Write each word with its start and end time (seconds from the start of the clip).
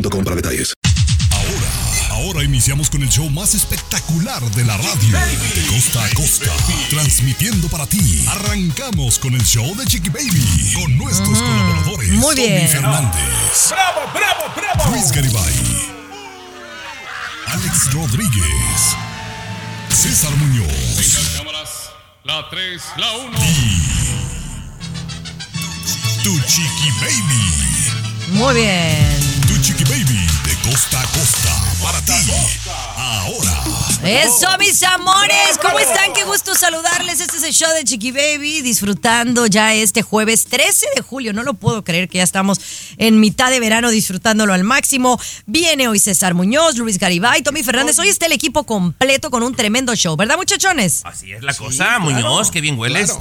para 0.00 0.36
detalles. 0.36 0.72
Ahora, 1.30 2.22
ahora 2.24 2.44
iniciamos 2.44 2.88
con 2.88 3.02
el 3.02 3.08
show 3.08 3.28
más 3.30 3.54
espectacular 3.54 4.42
de 4.52 4.64
la 4.64 4.76
radio. 4.76 5.18
De 5.54 5.66
costa 5.66 6.04
a 6.04 6.08
costa, 6.14 6.50
transmitiendo 6.90 7.68
para 7.68 7.86
ti. 7.86 8.24
Arrancamos 8.28 9.18
con 9.18 9.34
el 9.34 9.44
show 9.44 9.74
de 9.76 9.84
Chiqui 9.84 10.08
Baby. 10.08 10.72
Con 10.74 10.96
nuestros 10.96 11.38
colaboradores. 11.38 12.10
Muy 12.10 12.34
bien. 12.34 12.58
Tony 12.58 12.68
Fernández. 12.68 13.70
¡Bravo, 13.70 14.00
bravo, 14.14 14.54
bravo! 14.56 14.90
Luis 14.90 15.12
Garibay. 15.12 15.54
Alex 17.48 17.92
Rodríguez. 17.92 18.96
César 19.90 20.34
Muñoz. 20.36 21.36
cámaras, 21.36 21.90
la 22.24 22.48
3, 22.50 22.82
la 22.96 23.12
1. 23.12 23.38
Tu 26.22 26.40
Chiqui 26.40 26.90
Baby. 27.00 28.38
Muy 28.38 28.54
bien. 28.54 29.31
Chiqui 29.62 29.84
Baby 29.84 30.26
de 30.44 30.70
costa 30.70 31.00
a 31.00 31.04
costa 31.06 31.74
para 31.80 32.00
ti. 32.00 32.12
Ahora. 32.96 33.62
Eso, 34.02 34.48
mis 34.58 34.82
amores, 34.82 35.56
¿cómo 35.62 35.78
están? 35.78 36.12
Qué 36.12 36.24
gusto 36.24 36.56
saludarles. 36.56 37.20
Este 37.20 37.36
es 37.36 37.44
el 37.44 37.52
show 37.52 37.68
de 37.72 37.84
Chiqui 37.84 38.10
Baby, 38.10 38.62
disfrutando 38.62 39.46
ya 39.46 39.72
este 39.72 40.02
jueves 40.02 40.46
13 40.46 40.86
de 40.96 41.02
julio. 41.02 41.32
No 41.32 41.44
lo 41.44 41.54
puedo 41.54 41.84
creer 41.84 42.08
que 42.08 42.18
ya 42.18 42.24
estamos 42.24 42.60
en 42.96 43.20
mitad 43.20 43.50
de 43.50 43.60
verano 43.60 43.90
disfrutándolo 43.90 44.52
al 44.52 44.64
máximo. 44.64 45.20
Viene 45.46 45.86
hoy 45.86 46.00
César 46.00 46.34
Muñoz, 46.34 46.76
Luis 46.76 46.98
Garibay, 46.98 47.42
Tommy 47.42 47.62
Fernández. 47.62 47.96
Hoy 48.00 48.08
está 48.08 48.26
el 48.26 48.32
equipo 48.32 48.64
completo 48.64 49.30
con 49.30 49.44
un 49.44 49.54
tremendo 49.54 49.94
show, 49.94 50.16
¿verdad, 50.16 50.36
muchachones? 50.38 51.02
Así 51.04 51.32
es 51.32 51.42
la 51.44 51.54
cosa, 51.54 52.00
Muñoz, 52.00 52.50
qué 52.50 52.60
bien 52.60 52.76
hueles. 52.76 53.12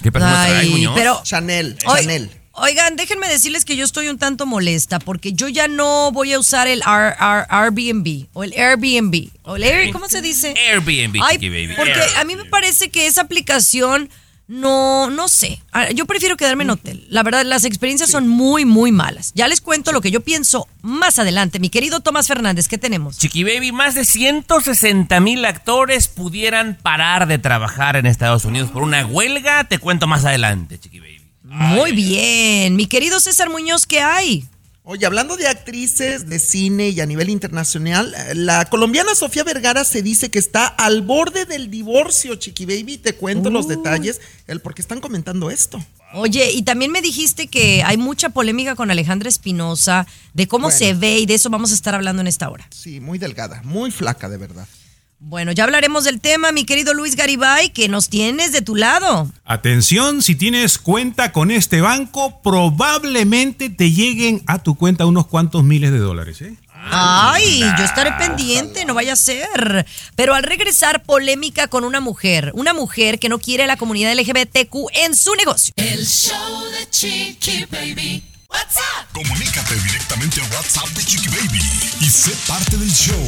¿Qué 0.00 0.12
perfume 0.12 0.34
traes, 0.34 0.60
Ay, 0.60 0.70
Muñoz? 0.70 0.92
pero 0.94 1.20
Chanel, 1.24 1.76
Chanel. 1.78 2.43
Oigan, 2.56 2.94
déjenme 2.96 3.28
decirles 3.28 3.64
que 3.64 3.76
yo 3.76 3.84
estoy 3.84 4.08
un 4.08 4.18
tanto 4.18 4.46
molesta 4.46 4.98
porque 5.00 5.32
yo 5.32 5.48
ya 5.48 5.66
no 5.66 6.12
voy 6.12 6.32
a 6.32 6.38
usar 6.38 6.68
el 6.68 6.82
R- 6.86 7.16
R- 7.18 7.46
Airbnb 7.48 8.26
o 8.32 8.44
el 8.44 8.52
Airbnb. 8.52 9.28
O 9.42 9.56
el 9.56 9.64
Air- 9.64 9.92
¿Cómo 9.92 10.08
se 10.08 10.22
dice? 10.22 10.54
Airbnb, 10.70 11.20
Ay, 11.22 11.38
Baby. 11.38 11.74
Porque 11.76 11.92
Airbnb. 11.92 12.18
a 12.18 12.24
mí 12.24 12.36
me 12.36 12.44
parece 12.44 12.90
que 12.90 13.06
esa 13.08 13.22
aplicación 13.22 14.08
no, 14.46 15.10
no 15.10 15.26
sé. 15.28 15.62
Ah, 15.72 15.90
Yo 15.90 16.04
prefiero 16.06 16.36
quedarme 16.36 16.64
en 16.64 16.70
hotel. 16.70 17.06
La 17.08 17.22
verdad, 17.22 17.44
las 17.46 17.64
experiencias 17.64 18.10
son 18.10 18.28
muy, 18.28 18.64
muy 18.66 18.92
malas. 18.92 19.32
Ya 19.34 19.48
les 19.48 19.60
cuento 19.60 19.90
lo 19.90 20.00
que 20.02 20.10
yo 20.10 20.20
pienso 20.20 20.68
más 20.82 21.18
adelante. 21.18 21.58
Mi 21.58 21.70
querido 21.70 22.00
Tomás 22.00 22.28
Fernández, 22.28 22.68
¿qué 22.68 22.76
tenemos? 22.78 23.18
Chiqui 23.18 23.42
Baby, 23.42 23.72
más 23.72 23.94
de 23.94 24.04
160 24.04 25.18
mil 25.20 25.44
actores 25.46 26.08
pudieran 26.08 26.76
parar 26.80 27.26
de 27.26 27.38
trabajar 27.38 27.96
en 27.96 28.06
Estados 28.06 28.44
Unidos 28.44 28.70
por 28.70 28.82
una 28.82 29.04
huelga. 29.06 29.64
Te 29.64 29.78
cuento 29.78 30.06
más 30.06 30.24
adelante, 30.24 30.78
Chiqui 30.78 31.00
Baby. 31.00 31.23
Muy 31.54 31.92
bien. 31.92 32.74
Mi 32.74 32.86
querido 32.86 33.20
César 33.20 33.48
Muñoz, 33.48 33.86
¿qué 33.86 34.00
hay? 34.00 34.44
Oye, 34.82 35.06
hablando 35.06 35.36
de 35.36 35.46
actrices 35.46 36.28
de 36.28 36.38
cine 36.40 36.88
y 36.88 37.00
a 37.00 37.06
nivel 37.06 37.30
internacional, 37.30 38.12
eh, 38.12 38.34
la 38.34 38.64
colombiana 38.66 39.14
Sofía 39.14 39.44
Vergara 39.44 39.84
se 39.84 40.02
dice 40.02 40.30
que 40.32 40.38
está 40.40 40.66
al 40.66 41.00
borde 41.02 41.44
del 41.46 41.70
divorcio, 41.70 42.34
Chiqui 42.34 42.66
Baby. 42.66 42.98
Te 42.98 43.14
cuento 43.14 43.50
los 43.50 43.68
detalles, 43.68 44.20
el 44.48 44.60
por 44.60 44.74
qué 44.74 44.82
están 44.82 45.00
comentando 45.00 45.48
esto. 45.48 45.82
Oye, 46.12 46.50
y 46.52 46.62
también 46.62 46.90
me 46.90 47.00
dijiste 47.02 47.46
que 47.46 47.82
hay 47.84 47.96
mucha 47.96 48.30
polémica 48.30 48.74
con 48.74 48.90
Alejandra 48.90 49.28
Espinosa, 49.28 50.06
de 50.34 50.48
cómo 50.48 50.64
Bueno. 50.66 50.78
se 50.78 50.92
ve 50.94 51.20
y 51.20 51.26
de 51.26 51.34
eso 51.34 51.50
vamos 51.50 51.70
a 51.70 51.74
estar 51.74 51.94
hablando 51.94 52.20
en 52.20 52.26
esta 52.26 52.50
hora. 52.50 52.66
Sí, 52.70 52.98
muy 53.00 53.18
delgada, 53.18 53.62
muy 53.64 53.90
flaca 53.92 54.28
de 54.28 54.36
verdad. 54.38 54.66
Bueno, 55.26 55.52
ya 55.52 55.64
hablaremos 55.64 56.04
del 56.04 56.20
tema, 56.20 56.52
mi 56.52 56.66
querido 56.66 56.92
Luis 56.92 57.16
Garibay, 57.16 57.70
que 57.70 57.88
nos 57.88 58.10
tienes 58.10 58.52
de 58.52 58.60
tu 58.60 58.76
lado. 58.76 59.32
Atención, 59.46 60.20
si 60.20 60.34
tienes 60.34 60.76
cuenta 60.76 61.32
con 61.32 61.50
este 61.50 61.80
banco, 61.80 62.42
probablemente 62.42 63.70
te 63.70 63.90
lleguen 63.90 64.42
a 64.46 64.62
tu 64.62 64.74
cuenta 64.74 65.06
unos 65.06 65.26
cuantos 65.26 65.64
miles 65.64 65.92
de 65.92 65.98
dólares. 65.98 66.42
¿eh? 66.42 66.54
Ay, 66.74 67.60
yo 67.78 67.84
estaré 67.84 68.12
pendiente, 68.18 68.84
no 68.84 68.92
vaya 68.92 69.14
a 69.14 69.16
ser. 69.16 69.86
Pero 70.14 70.34
al 70.34 70.42
regresar, 70.42 71.02
polémica 71.02 71.68
con 71.68 71.84
una 71.84 72.00
mujer, 72.00 72.52
una 72.54 72.74
mujer 72.74 73.18
que 73.18 73.30
no 73.30 73.38
quiere 73.38 73.64
a 73.64 73.66
la 73.66 73.78
comunidad 73.78 74.12
LGBTQ 74.14 74.74
en 74.92 75.16
su 75.16 75.34
negocio. 75.36 75.72
El 75.78 76.04
show 76.04 76.64
de 76.70 76.90
Chiqui 76.90 77.64
Baby. 77.70 78.33
WhatsApp. 78.54 79.10
Comunícate 79.12 79.74
directamente 79.74 80.40
a 80.40 80.44
WhatsApp 80.54 80.88
de 80.90 81.04
Chiqui 81.04 81.28
Baby 81.28 81.60
y 82.00 82.08
sé 82.08 82.30
parte 82.46 82.76
del 82.76 82.92
show. 82.92 83.20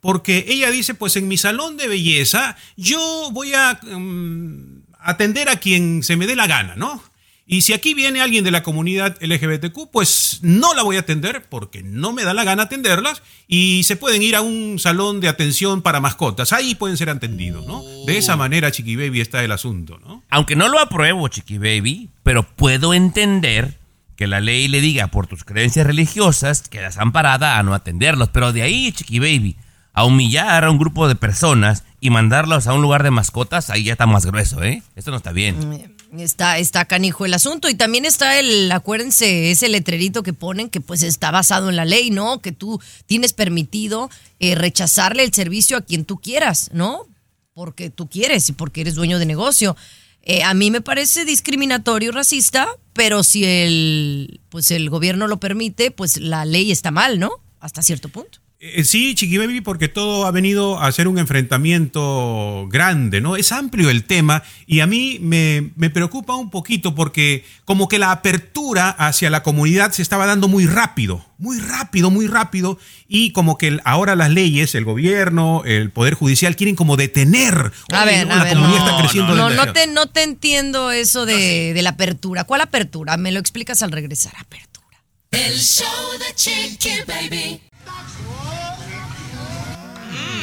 Porque 0.00 0.46
ella 0.48 0.70
dice, 0.70 0.94
pues 0.94 1.14
en 1.16 1.28
mi 1.28 1.36
salón 1.36 1.76
de 1.76 1.86
belleza 1.86 2.56
yo 2.76 3.30
voy 3.32 3.54
a 3.54 3.78
mm, 3.82 4.82
atender 4.98 5.48
a 5.48 5.56
quien 5.56 6.02
se 6.02 6.16
me 6.16 6.26
dé 6.26 6.34
la 6.34 6.48
gana, 6.48 6.74
¿no? 6.74 7.02
Y 7.46 7.62
si 7.62 7.72
aquí 7.72 7.92
viene 7.92 8.20
alguien 8.20 8.44
de 8.44 8.50
la 8.50 8.62
comunidad 8.62 9.16
LGBTQ, 9.20 9.90
pues 9.90 10.38
no 10.42 10.74
la 10.74 10.82
voy 10.82 10.96
a 10.96 11.00
atender 11.00 11.44
porque 11.48 11.82
no 11.82 12.12
me 12.12 12.22
da 12.22 12.34
la 12.34 12.44
gana 12.44 12.64
atenderlas 12.64 13.22
y 13.48 13.82
se 13.82 13.96
pueden 13.96 14.22
ir 14.22 14.36
a 14.36 14.40
un 14.40 14.78
salón 14.78 15.20
de 15.20 15.28
atención 15.28 15.82
para 15.82 16.00
mascotas. 16.00 16.52
Ahí 16.52 16.74
pueden 16.74 16.96
ser 16.96 17.10
atendidos, 17.10 17.66
¿no? 17.66 17.82
De 18.06 18.16
esa 18.16 18.36
manera, 18.36 18.70
Chiqui 18.70 18.96
Baby, 18.96 19.20
está 19.20 19.42
el 19.42 19.52
asunto, 19.52 19.98
¿no? 19.98 20.22
Aunque 20.30 20.56
no 20.56 20.68
lo 20.68 20.78
apruebo, 20.78 21.26
Chiqui 21.28 21.58
Baby, 21.58 22.10
pero 22.22 22.44
puedo 22.44 22.94
entender 22.94 23.76
que 24.16 24.28
la 24.28 24.40
ley 24.40 24.68
le 24.68 24.80
diga 24.80 25.08
por 25.08 25.26
tus 25.26 25.42
creencias 25.42 25.86
religiosas 25.86 26.68
quedas 26.68 26.96
amparada 26.98 27.58
a 27.58 27.62
no 27.64 27.74
atenderlos. 27.74 28.28
Pero 28.28 28.52
de 28.52 28.62
ahí, 28.62 28.92
Chiqui 28.92 29.18
Baby, 29.18 29.56
a 29.92 30.04
humillar 30.04 30.64
a 30.64 30.70
un 30.70 30.78
grupo 30.78 31.08
de 31.08 31.16
personas 31.16 31.84
y 32.00 32.10
mandarlos 32.10 32.66
a 32.66 32.72
un 32.72 32.82
lugar 32.82 33.02
de 33.02 33.10
mascotas, 33.10 33.68
ahí 33.68 33.84
ya 33.84 33.92
está 33.92 34.06
más 34.06 34.24
grueso, 34.26 34.62
¿eh? 34.62 34.82
Esto 34.96 35.10
no 35.10 35.16
está 35.16 35.32
bien. 35.32 35.96
Está, 36.18 36.58
está 36.58 36.84
canijo 36.84 37.24
el 37.24 37.32
asunto 37.32 37.70
y 37.70 37.74
también 37.74 38.04
está 38.04 38.38
el, 38.38 38.70
acuérdense, 38.70 39.50
ese 39.50 39.70
letrerito 39.70 40.22
que 40.22 40.34
ponen 40.34 40.68
que 40.68 40.82
pues 40.82 41.02
está 41.02 41.30
basado 41.30 41.70
en 41.70 41.76
la 41.76 41.86
ley, 41.86 42.10
¿no? 42.10 42.40
Que 42.40 42.52
tú 42.52 42.82
tienes 43.06 43.32
permitido 43.32 44.10
eh, 44.38 44.54
rechazarle 44.54 45.24
el 45.24 45.32
servicio 45.32 45.78
a 45.78 45.80
quien 45.80 46.04
tú 46.04 46.18
quieras, 46.18 46.68
¿no? 46.74 47.06
Porque 47.54 47.88
tú 47.88 48.10
quieres 48.10 48.46
y 48.50 48.52
porque 48.52 48.82
eres 48.82 48.94
dueño 48.94 49.18
de 49.18 49.24
negocio. 49.24 49.74
Eh, 50.20 50.42
a 50.42 50.52
mí 50.52 50.70
me 50.70 50.82
parece 50.82 51.24
discriminatorio 51.24 52.10
y 52.10 52.12
racista, 52.12 52.68
pero 52.92 53.24
si 53.24 53.46
el, 53.46 54.40
pues 54.50 54.70
el 54.70 54.90
gobierno 54.90 55.28
lo 55.28 55.40
permite, 55.40 55.90
pues 55.90 56.18
la 56.18 56.44
ley 56.44 56.70
está 56.70 56.90
mal, 56.90 57.18
¿no? 57.18 57.30
Hasta 57.58 57.80
cierto 57.80 58.10
punto. 58.10 58.41
Eh, 58.64 58.84
Sí, 58.84 59.16
Chiqui 59.16 59.38
Baby, 59.38 59.60
porque 59.60 59.88
todo 59.88 60.24
ha 60.24 60.30
venido 60.30 60.80
a 60.80 60.92
ser 60.92 61.08
un 61.08 61.18
enfrentamiento 61.18 62.68
grande, 62.70 63.20
¿no? 63.20 63.34
Es 63.34 63.50
amplio 63.50 63.90
el 63.90 64.04
tema 64.04 64.44
y 64.68 64.78
a 64.80 64.86
mí 64.86 65.18
me, 65.20 65.72
me 65.74 65.90
preocupa 65.90 66.36
un 66.36 66.48
poquito 66.48 66.94
porque 66.94 67.44
como 67.64 67.88
que 67.88 67.98
la 67.98 68.12
apertura 68.12 68.88
hacia 68.90 69.30
la 69.30 69.42
comunidad 69.42 69.90
se 69.90 70.02
estaba 70.02 70.26
dando 70.26 70.46
muy 70.46 70.66
rápido, 70.66 71.26
muy 71.38 71.58
rápido, 71.58 72.10
muy 72.12 72.28
rápido 72.28 72.78
y 73.08 73.32
como 73.32 73.58
que 73.58 73.80
ahora 73.84 74.14
las 74.14 74.30
leyes, 74.30 74.76
el 74.76 74.84
gobierno, 74.84 75.62
el 75.64 75.90
poder 75.90 76.14
judicial 76.14 76.54
quieren 76.54 76.76
como 76.76 76.96
detener. 76.96 77.72
A 77.92 78.04
Oye, 78.04 78.12
ver, 78.12 78.26
no, 78.28 78.34
a 78.34 78.36
la 78.36 78.44
ver, 78.44 78.54
comunidad 78.54 78.78
no, 78.78 78.86
está 78.90 79.00
creciendo. 79.00 79.34
No, 79.34 79.48
lenta. 79.48 79.66
no 79.66 79.72
te, 79.72 79.86
no 79.88 80.06
te 80.06 80.22
entiendo 80.22 80.92
eso 80.92 81.26
de, 81.26 81.72
de 81.74 81.82
la 81.82 81.90
apertura. 81.90 82.44
¿Cuál 82.44 82.60
apertura? 82.60 83.16
Me 83.16 83.32
lo 83.32 83.40
explicas 83.40 83.82
al 83.82 83.90
regresar. 83.90 84.34
Apertura. 84.38 85.02
El 85.32 85.58
show 85.58 85.86
de 86.20 86.34
Chiqui 86.36 86.90
Baby. 87.08 87.60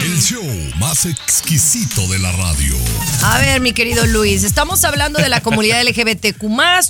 El 0.01 0.21
show 0.21 0.43
más 0.79 1.05
exquisito 1.05 2.07
de 2.07 2.19
la 2.19 2.31
radio. 2.31 2.75
A 3.21 3.37
ver, 3.39 3.59
mi 3.59 3.73
querido 3.73 4.05
Luis, 4.05 4.43
estamos 4.43 4.83
hablando 4.85 5.19
de 5.19 5.27
la 5.27 5.41
comunidad 5.41 5.83
LGBTQ. 5.83 6.41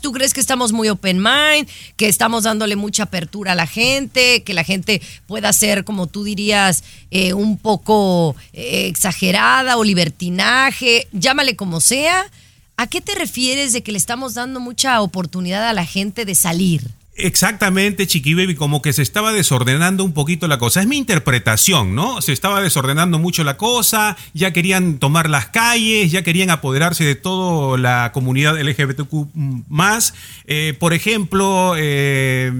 ¿Tú 0.02 0.12
crees 0.12 0.34
que 0.34 0.40
estamos 0.40 0.72
muy 0.72 0.90
open 0.90 1.18
mind? 1.18 1.68
Que 1.96 2.08
estamos 2.08 2.44
dándole 2.44 2.76
mucha 2.76 3.04
apertura 3.04 3.54
a 3.54 3.56
la 3.56 3.66
gente? 3.66 4.44
Que 4.44 4.54
la 4.54 4.64
gente 4.64 5.02
pueda 5.28 5.52
ser, 5.54 5.84
como 5.84 6.08
tú 6.08 6.24
dirías, 6.24 6.84
eh, 7.10 7.34
un 7.34 7.58
poco 7.58 8.36
eh, 8.54 8.88
exagerada 8.88 9.78
o 9.78 9.84
libertinaje? 9.84 11.08
Llámale 11.12 11.56
como 11.56 11.82
sea. 11.82 12.26
¿A 12.78 12.88
qué 12.88 13.02
te 13.02 13.16
refieres 13.16 13.74
de 13.74 13.84
que 13.84 13.92
le 13.92 13.98
estamos 13.98 14.36
dando 14.36 14.60
mucha 14.60 15.02
oportunidad 15.02 15.68
a 15.68 15.74
la 15.74 15.86
gente 15.86 16.26
de 16.26 16.36
salir? 16.36 16.99
Exactamente, 17.22 18.08
Chiqui 18.08 18.34
Baby, 18.34 18.56
como 18.56 18.82
que 18.82 18.94
se 18.94 19.02
estaba 19.02 19.34
desordenando 19.34 20.04
un 20.04 20.14
poquito 20.14 20.48
la 20.48 20.58
cosa. 20.58 20.82
Es 20.82 20.88
mi 20.88 20.98
interpretación, 20.98 21.96
¿no? 21.96 22.22
Se 22.22 22.34
estaba 22.34 22.62
desordenando 22.62 23.20
mucho 23.20 23.44
la 23.44 23.58
cosa, 23.58 24.18
ya 24.34 24.54
querían 24.54 25.00
tomar 25.00 25.30
las 25.30 25.48
calles, 25.48 26.12
ya 26.12 26.24
querían 26.24 26.50
apoderarse 26.50 27.04
de 27.04 27.16
toda 27.16 27.78
la 27.78 28.12
comunidad 28.14 28.60
LGBTQ 28.60 29.36
más. 29.70 30.14
Eh, 30.46 30.76
por 30.80 30.94
ejemplo, 30.94 31.74
eh, 31.78 32.52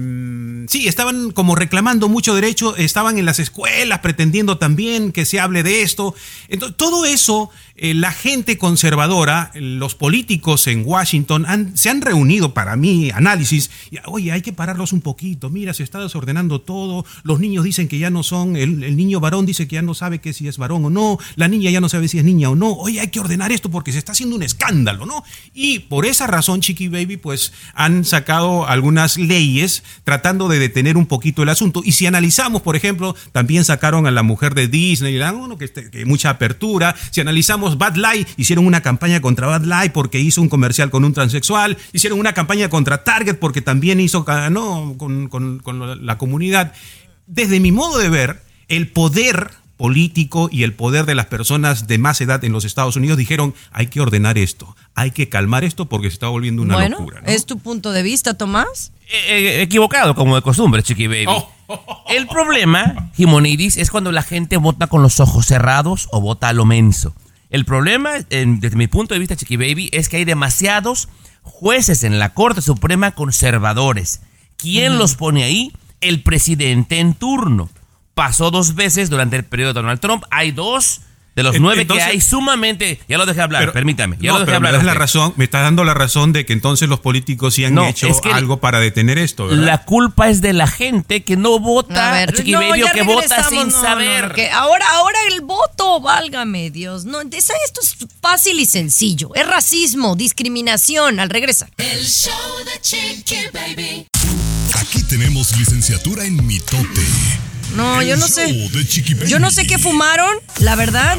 sí, 0.68 0.86
estaban 0.86 1.30
como 1.30 1.56
reclamando 1.56 2.08
mucho 2.08 2.34
derecho, 2.34 2.76
estaban 2.76 3.18
en 3.18 3.24
las 3.26 3.38
escuelas 3.38 4.00
pretendiendo 4.00 4.58
también 4.58 5.12
que 5.12 5.24
se 5.24 5.40
hable 5.40 5.62
de 5.62 5.82
esto. 5.82 6.14
Entonces, 6.48 6.76
todo 6.76 7.04
eso, 7.04 7.50
la 7.80 8.12
gente 8.12 8.58
conservadora, 8.58 9.50
los 9.54 9.94
políticos 9.94 10.66
en 10.66 10.82
Washington 10.84 11.46
se 11.74 11.88
han 11.88 12.02
reunido 12.02 12.52
para 12.52 12.76
mi 12.76 13.10
análisis. 13.10 13.70
Oye, 14.04 14.32
hay 14.32 14.42
que 14.42 14.52
pararlos 14.52 14.92
un 14.92 15.00
poquito. 15.00 15.48
Mira, 15.48 15.72
se 15.72 15.82
está 15.82 15.98
desordenando 15.98 16.60
todo. 16.60 17.06
Los 17.22 17.40
niños 17.40 17.64
dicen 17.64 17.88
que 17.88 17.98
ya 17.98 18.10
no 18.10 18.22
son. 18.22 18.56
El, 18.56 18.96
niño 18.96 19.18
varón 19.20 19.46
dice 19.46 19.66
que 19.66 19.76
ya 19.76 19.82
no 19.82 19.94
sabe 19.94 20.20
que 20.20 20.34
si 20.34 20.46
es 20.46 20.58
varón 20.58 20.84
o 20.84 20.90
no. 20.90 21.18
La 21.36 21.48
niña 21.48 21.70
ya 21.70 21.80
no 21.80 21.88
sabe 21.88 22.08
si 22.08 22.18
es 22.18 22.24
niña 22.24 22.50
o 22.50 22.54
no. 22.54 22.72
Oye, 22.72 23.00
hay 23.00 23.08
que 23.08 23.20
ordenar 23.20 23.50
esto 23.50 23.70
porque 23.70 23.92
se 23.92 23.98
está 23.98 24.12
haciendo 24.12 24.36
un 24.36 24.42
escándalo, 24.42 25.06
¿no? 25.06 25.24
Y 25.54 25.80
por 25.80 26.04
esa 26.04 26.26
razón, 26.26 26.60
Chiqui 26.60 26.88
Baby, 26.88 27.16
pues 27.16 27.52
han 27.74 28.04
sacado 28.04 28.68
algunas 28.68 29.16
leyes 29.16 29.82
tratando 30.04 30.48
de 30.48 30.58
detener 30.58 30.98
un 30.98 31.06
poquito 31.06 31.42
el 31.42 31.48
asunto. 31.48 31.80
Y 31.82 31.92
si 31.92 32.04
analizamos, 32.04 32.60
por 32.60 32.76
ejemplo, 32.76 33.16
también 33.32 33.64
sacaron 33.64 34.06
a 34.06 34.10
la 34.10 34.22
mujer 34.22 34.54
de 34.54 34.68
Disney, 34.68 35.18
que, 35.58 35.90
que 35.90 36.04
mucha 36.04 36.30
apertura. 36.30 36.94
Si 37.10 37.20
analizamos 37.20 37.69
Bad 37.78 37.96
Light, 37.96 38.28
hicieron 38.36 38.66
una 38.66 38.80
campaña 38.82 39.20
contra 39.20 39.46
Bad 39.46 39.64
Light 39.64 39.92
porque 39.92 40.18
hizo 40.20 40.40
un 40.42 40.48
comercial 40.48 40.90
con 40.90 41.04
un 41.04 41.12
transexual. 41.12 41.76
Hicieron 41.92 42.18
una 42.18 42.32
campaña 42.32 42.68
contra 42.68 43.04
Target 43.04 43.38
porque 43.38 43.62
también 43.62 44.00
hizo, 44.00 44.24
¿no? 44.50 44.94
Con, 44.98 45.28
con- 45.28 45.58
con 45.60 46.06
la 46.06 46.18
comunidad. 46.18 46.72
Desde 47.26 47.60
mi 47.60 47.72
modo 47.72 47.98
de 47.98 48.08
ver, 48.08 48.42
el 48.68 48.88
poder 48.88 49.50
político 49.76 50.50
y 50.52 50.62
el 50.64 50.74
poder 50.74 51.06
de 51.06 51.14
las 51.14 51.24
personas 51.26 51.86
de 51.86 51.96
más 51.96 52.20
edad 52.20 52.44
en 52.44 52.52
los 52.52 52.66
Estados 52.66 52.96
Unidos 52.96 53.16
dijeron 53.16 53.54
hay 53.72 53.86
que 53.86 54.02
ordenar 54.02 54.36
esto, 54.36 54.76
hay 54.94 55.10
que 55.10 55.30
calmar 55.30 55.64
esto 55.64 55.86
porque 55.86 56.08
se 56.08 56.14
está 56.14 56.28
volviendo 56.28 56.60
una 56.60 56.74
bueno, 56.74 56.98
locura. 56.98 57.22
¿no? 57.22 57.28
¿es 57.28 57.46
tu 57.46 57.58
punto 57.58 57.90
de 57.90 58.02
vista, 58.02 58.34
Tomás? 58.34 58.92
Eh, 59.10 59.22
eh, 59.28 59.62
equivocado, 59.62 60.14
como 60.14 60.36
de 60.36 60.42
costumbre, 60.42 60.82
Chiqui 60.82 61.06
Baby. 61.06 61.28
El 62.10 62.26
problema, 62.26 63.10
Jimonidis, 63.16 63.78
es 63.78 63.90
cuando 63.90 64.12
la 64.12 64.22
gente 64.22 64.58
vota 64.58 64.86
con 64.86 65.00
los 65.02 65.18
ojos 65.18 65.46
cerrados 65.46 66.08
o 66.12 66.20
vota 66.20 66.48
a 66.48 66.52
lo 66.52 66.66
menso. 66.66 67.14
El 67.50 67.64
problema, 67.64 68.12
desde 68.30 68.76
mi 68.76 68.86
punto 68.86 69.14
de 69.14 69.20
vista, 69.20 69.36
Chiqui 69.36 69.56
Baby, 69.56 69.90
es 69.92 70.08
que 70.08 70.18
hay 70.18 70.24
demasiados 70.24 71.08
jueces 71.42 72.04
en 72.04 72.18
la 72.18 72.32
Corte 72.32 72.62
Suprema 72.62 73.12
conservadores. 73.12 74.22
¿Quién 74.56 74.98
los 74.98 75.16
pone 75.16 75.42
ahí? 75.42 75.72
El 76.00 76.22
presidente 76.22 77.00
en 77.00 77.14
turno. 77.14 77.68
Pasó 78.14 78.50
dos 78.50 78.74
veces 78.74 79.10
durante 79.10 79.36
el 79.36 79.44
periodo 79.44 79.72
de 79.72 79.80
Donald 79.82 80.00
Trump. 80.00 80.24
Hay 80.30 80.52
dos 80.52 81.02
de 81.36 81.42
los 81.42 81.60
nueve 81.60 81.82
entonces- 81.82 82.04
que 82.06 82.10
hay 82.12 82.20
sumamente... 82.20 83.00
Ya 83.08 83.16
lo 83.18 83.24
dejé 83.26 83.40
hablar, 83.40 83.62
Pero- 83.62 83.72
permítame. 83.72 84.16
Ya 84.20 84.28
no, 84.32 84.34
lo 84.34 84.38
dejé 84.40 84.46
pero 84.46 84.56
hablar. 84.56 84.72
me 84.72 84.78
das 84.78 84.82
a 84.82 84.84
la 84.86 84.92
usted. 84.92 85.00
razón, 85.00 85.34
me 85.36 85.44
estás 85.44 85.62
dando 85.62 85.84
la 85.84 85.94
razón 85.94 86.32
de 86.32 86.44
que 86.44 86.52
entonces 86.52 86.88
los 86.88 87.00
políticos 87.00 87.54
sí 87.54 87.64
han 87.64 87.74
No, 87.74 87.86
hecho 87.86 88.08
es 88.08 88.20
que- 88.20 88.30
algo 88.30 88.58
para 88.58 88.80
detener 88.80 89.18
esto, 89.18 89.46
¿verdad? 89.46 89.64
La 89.64 89.84
culpa 89.84 90.28
es 90.28 90.40
de 90.40 90.52
la 90.52 90.66
gente 90.66 91.22
que 91.22 91.36
no 91.36 91.58
vota, 91.58 92.26
Chiqui 92.26 92.54
Baby, 92.54 92.82
o 92.82 92.84
ya 92.86 92.92
que 92.92 93.02
vota 93.02 93.48
sin 93.48 93.70
saber. 93.70 94.28
no, 94.28 94.34
que 94.34 94.50
ahora, 94.50 94.84
ahora 94.92 95.18
el 95.30 95.40
voto, 95.42 96.00
válgame 96.00 96.70
Dios. 96.70 97.04
No, 97.04 97.20
esto 97.20 97.36
es 97.80 97.96
fácil 98.20 98.58
y 98.60 98.66
sencillo. 98.66 99.30
Es 99.34 99.46
racismo, 99.46 100.16
discriminación. 100.16 101.20
Al 101.20 101.30
regresar. 101.30 101.70
El 101.78 102.04
show 102.06 102.32
de 102.64 102.80
Chiqui 102.80 103.36
Baby. 103.52 104.06
Aquí 104.74 105.02
tenemos 105.04 105.56
licenciatura 105.56 106.24
en 106.24 106.44
mitote. 106.46 107.02
No, 107.76 108.00
El 108.00 108.08
yo 108.08 108.16
no 108.16 108.26
sé. 108.28 108.68
Yo 109.28 109.38
no 109.38 109.50
sé 109.50 109.66
qué 109.66 109.78
fumaron, 109.78 110.34
la 110.60 110.76
verdad. 110.76 111.16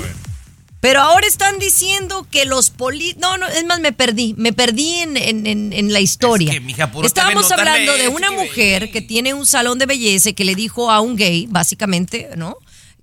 Pero 0.80 1.00
ahora 1.02 1.28
están 1.28 1.60
diciendo 1.60 2.26
que 2.32 2.46
los 2.46 2.72
poli... 2.72 3.16
No, 3.20 3.38
no, 3.38 3.48
es 3.48 3.64
más, 3.66 3.80
me 3.80 3.92
perdí. 3.94 4.34
Me 4.38 4.52
perdí 4.52 4.96
en, 4.96 5.16
en- 5.16 5.46
en- 5.46 5.74
en 5.74 5.94
la 5.94 6.00
historia. 6.00 6.50
Es 6.52 6.56
que, 6.56 6.60
mija, 6.60 6.92
puro 6.92 7.06
Estábamos 7.06 7.52
hablando 7.52 7.96
de 7.96 8.08
una 8.08 8.32
mujer 8.32 8.92
que 8.92 9.02
tiene 9.02 9.36
un 9.36 9.46
salón 9.46 9.78
de 9.78 9.86
belleza 9.86 10.30
y 10.30 10.34
que 10.34 10.44
le 10.44 10.56
dijo 10.56 10.90
a 10.90 11.00
un 11.00 11.16
gay, 11.16 11.46
básicamente, 11.50 12.30
¿no? 12.36 12.58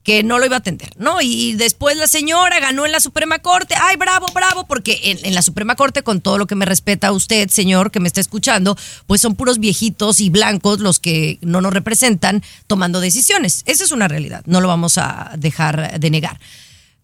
Que 0.09 0.23
no 0.23 0.39
lo 0.39 0.47
iba 0.47 0.57
a 0.57 0.61
atender, 0.61 0.89
¿no? 0.97 1.21
Y 1.21 1.53
después 1.53 1.95
la 1.99 2.09
señora 2.09 2.61
ganó 2.61 2.87
en 2.87 2.93
la 2.93 3.01
Suprema 3.01 3.41
Corte. 3.41 3.75
¡Ay, 3.79 3.97
bravo, 3.97 4.27
bravo! 4.33 4.67
Porque 4.67 4.99
en, 5.05 5.19
en 5.23 5.35
la 5.35 5.43
Suprema 5.43 5.77
Corte, 5.77 6.03
con 6.03 6.23
todo 6.23 6.39
lo 6.39 6.47
que 6.47 6.55
me 6.55 6.65
respeta 6.65 7.09
a 7.09 7.13
usted, 7.13 7.51
señor, 7.51 7.91
que 7.91 8.01
me 8.01 8.09
está 8.09 8.23
escuchando, 8.23 8.75
pues 9.07 9.21
son 9.21 9.37
puros 9.37 9.59
viejitos 9.59 10.21
y 10.21 10.31
blancos 10.31 10.81
los 10.81 10.99
que 10.99 11.39
no 11.43 11.61
nos 11.61 11.75
representan 11.75 12.43
tomando 12.67 13.01
decisiones. 13.01 13.65
Esa 13.67 13.85
es 13.85 13.93
una 13.93 14.09
realidad. 14.09 14.43
No 14.47 14.63
lo 14.63 14.69
vamos 14.69 14.97
a 14.97 15.33
dejar 15.37 16.01
de 16.01 16.11
negar. 16.11 16.41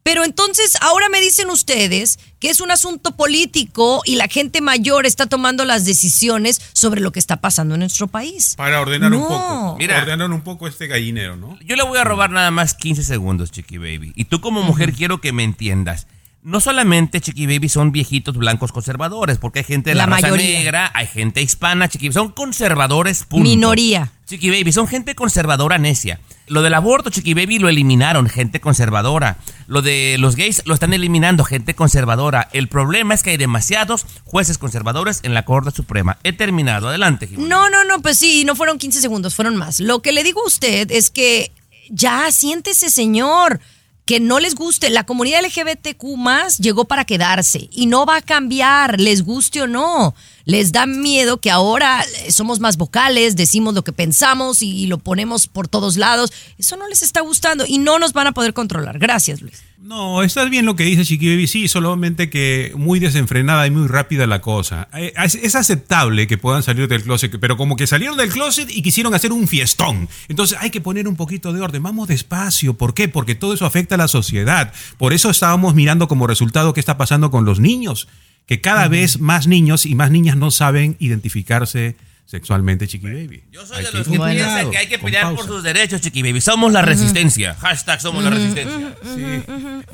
Pero 0.05 0.23
entonces 0.23 0.77
ahora 0.83 1.09
me 1.09 1.19
dicen 1.23 1.49
ustedes 1.49 2.19
que 2.39 2.51
es 2.51 2.61
un 2.61 2.71
asunto 2.71 3.17
político 3.17 4.03
y 4.05 4.17
la 4.17 4.29
gente 4.29 4.61
mayor 4.61 5.07
está 5.07 5.25
tomando 5.25 5.65
las 5.65 5.87
decisiones 5.87 6.61
sobre 6.75 7.01
lo 7.01 7.11
que 7.11 7.19
está 7.19 7.41
pasando 7.41 7.75
en 7.75 7.81
nuestro 7.81 8.07
país. 8.07 8.53
Para 8.55 8.83
ordenar 8.83 9.15
un 9.15 9.23
poco. 9.23 9.77
Mira. 9.79 10.03
Ordenar 10.03 10.31
un 10.31 10.43
poco 10.43 10.69
este 10.69 10.89
gallinero, 10.89 11.37
¿no? 11.37 11.59
Yo 11.61 11.75
le 11.75 11.85
voy 11.85 11.97
a 11.97 12.05
robar 12.05 12.29
nada 12.29 12.51
más 12.51 12.75
15 12.75 13.03
segundos, 13.03 13.51
Chiqui 13.51 13.79
Baby. 13.79 14.13
Y 14.15 14.27
tú 14.27 14.43
como 14.43 14.63
mujer 14.63 14.93
quiero 14.93 15.23
que 15.23 15.33
me 15.33 15.43
entiendas. 15.43 16.07
No 16.45 16.61
solamente 16.61 17.23
Chiqui 17.23 17.47
Baby 17.47 17.71
son 17.71 17.91
viejitos 17.91 18.37
blancos 18.37 18.71
conservadores, 18.71 19.39
porque 19.39 19.61
hay 19.61 19.65
gente 19.65 19.91
de 19.91 19.95
la, 19.95 20.05
La 20.07 20.17
raza 20.17 20.29
mayoría. 20.29 20.59
negra, 20.59 20.91
hay 20.95 21.07
gente 21.07 21.41
hispana, 21.41 21.89
Chiqui 21.89 22.13
Son 22.13 22.33
conservadores, 22.33 23.25
punto. 23.25 23.49
Minoría. 23.49 24.13
Chiqui 24.27 24.51
Baby, 24.51 24.71
son 24.71 24.87
gente 24.87 25.15
conservadora 25.15 25.79
necia. 25.79 26.21
Lo 26.47 26.61
del 26.61 26.75
aborto, 26.75 27.09
Chiqui 27.09 27.33
Baby, 27.33 27.59
lo 27.59 27.71
eliminaron, 27.71 28.29
gente 28.29 28.61
conservadora. 28.61 29.39
Lo 29.67 29.81
de 29.81 30.17
los 30.19 30.37
gays 30.37 30.61
lo 30.67 30.75
están 30.75 30.93
eliminando, 30.93 31.45
gente 31.45 31.75
conservadora. 31.75 32.51
El 32.53 32.69
problema 32.69 33.15
es 33.15 33.23
que 33.23 33.31
hay 33.31 33.37
demasiados 33.39 34.05
jueces 34.25 34.59
conservadores 34.59 35.21
en 35.23 35.33
la 35.33 35.47
Corte 35.47 35.71
Suprema. 35.71 36.19
He 36.25 36.35
terminado. 36.35 36.89
Adelante, 36.89 37.27
Jimena. 37.27 37.49
No, 37.49 37.71
no, 37.71 37.85
no, 37.85 38.03
pues 38.03 38.19
sí, 38.19 38.45
no 38.45 38.55
fueron 38.55 38.77
15 38.79 39.01
segundos, 39.01 39.35
fueron 39.35 39.57
más. 39.57 39.81
Lo 39.81 40.03
que 40.03 40.13
le 40.13 40.23
digo 40.23 40.43
a 40.43 40.47
usted 40.47 40.91
es 40.91 41.11
que 41.11 41.53
ya 41.89 42.31
siéntese, 42.31 42.91
señor. 42.91 43.61
Que 44.05 44.21
no 44.21 44.39
les 44.39 44.55
guste, 44.55 44.91
la 44.91 45.05
comunidad 45.05 45.41
LGBTQ 45.45 46.17
más 46.19 46.59
llegó 46.59 46.85
para 46.85 47.07
quedarse 47.07 47.69
y 47.73 47.87
no 47.87 48.05
va 48.05 48.17
a 48.17 48.23
cambiar, 48.23 49.01
les 49.01 49.25
guste 49.25 49.63
o 49.63 49.67
no. 49.67 50.15
Les 50.45 50.73
da 50.73 50.85
miedo 50.85 51.41
que 51.41 51.51
ahora 51.51 52.03
eh, 52.03 52.31
somos 52.31 52.61
más 52.61 52.77
vocales, 52.77 53.35
decimos 53.35 53.73
lo 53.73 53.83
que 53.83 53.93
pensamos 53.93 54.61
y, 54.61 54.71
y 54.71 54.87
lo 54.89 54.99
ponemos 54.99 55.47
por 55.47 55.69
todos 55.69 55.97
lados. 55.97 56.33
Eso 56.59 56.77
no 56.77 56.87
les 56.87 57.03
está 57.03 57.23
gustando 57.23 57.65
y 57.67 57.79
no 57.79 57.99
nos 57.99 58.13
van 58.13 58.27
a 58.27 58.33
poder 58.33 58.53
controlar. 58.53 58.99
Gracias, 58.99 59.41
Luis. 59.41 59.63
No, 59.85 60.23
está 60.23 60.47
bien 60.47 60.65
lo 60.65 60.77
que 60.77 60.85
dice 60.85 61.05
Chiqui 61.05 61.29
Baby, 61.29 61.47
sí, 61.47 61.69
solamente 61.69 62.31
que 62.31 62.73
muy 62.75 63.01
desenfrenada 63.01 63.67
y 63.67 63.71
muy 63.71 63.87
rápida 63.87 64.27
la 64.27 64.41
cosa. 64.41 64.89
Eh, 64.95 65.13
Es, 65.23 65.35
es 65.35 65.55
aceptable 65.55 66.27
que 66.27 66.39
puedan 66.39 66.63
salir 66.63 66.89
del 66.89 67.03
closet, 67.03 67.37
pero 67.39 67.59
como 67.59 67.77
que 67.77 67.87
salieron 67.87 68.17
del 68.17 68.31
closet 68.31 68.71
y 68.75 68.81
quisieron 68.81 69.13
hacer 69.13 69.31
un 69.31 69.47
fiestón. 69.47 70.09
Entonces 70.29 70.57
hay 70.59 70.71
que 70.71 70.81
poner 70.81 71.07
un 71.07 71.17
poquito 71.17 71.53
de 71.53 71.61
orden, 71.61 71.83
vamos 71.83 72.09
despacio. 72.09 72.73
¿Por 72.73 72.95
qué? 72.95 73.09
Porque 73.09 73.35
todo 73.35 73.53
eso 73.53 73.67
afecta 73.67 73.97
a 73.97 73.99
la 73.99 74.09
sociedad. 74.09 74.73
Por 74.97 75.13
eso 75.13 75.29
estábamos 75.29 75.75
mirando 75.75 76.09
como 76.09 76.27
resultado 76.27 76.73
qué 76.73 76.81
está 76.81 76.97
pasando 76.97 77.31
con 77.31 77.45
los 77.45 77.61
niños, 77.61 78.09
que 78.47 78.63
cada 78.63 78.89
vez 78.89 79.21
más 79.21 79.47
niños 79.47 79.85
y 79.85 79.95
más 79.95 80.11
niñas 80.11 80.39
no 80.39 80.51
saben 80.51 80.97
identificarse 80.99 81.97
sexualmente, 82.27 82.87
Chiqui 82.89 83.07
Baby. 83.07 83.45
Yo 83.51 83.67
soy 83.67 83.79
Hay 83.79 83.85
de 83.85 83.91
que 83.91 83.99
los 83.99 84.09
que 84.09 84.19
piensan 84.19 84.71
que 84.71 84.79
hay 84.79 84.87
que 84.89 84.99
pelear 84.99 85.35
por 85.35 85.47
sus 85.47 85.63
derechos, 85.63 86.01
Chiqui 86.01 86.23
Baby. 86.23 86.41
Somos 86.41 86.73
la 86.73 86.83
resistencia. 86.83 87.55
Hashtag 87.55 88.01
somos 88.01 88.25
la 88.25 88.31
resistencia. 88.31 88.97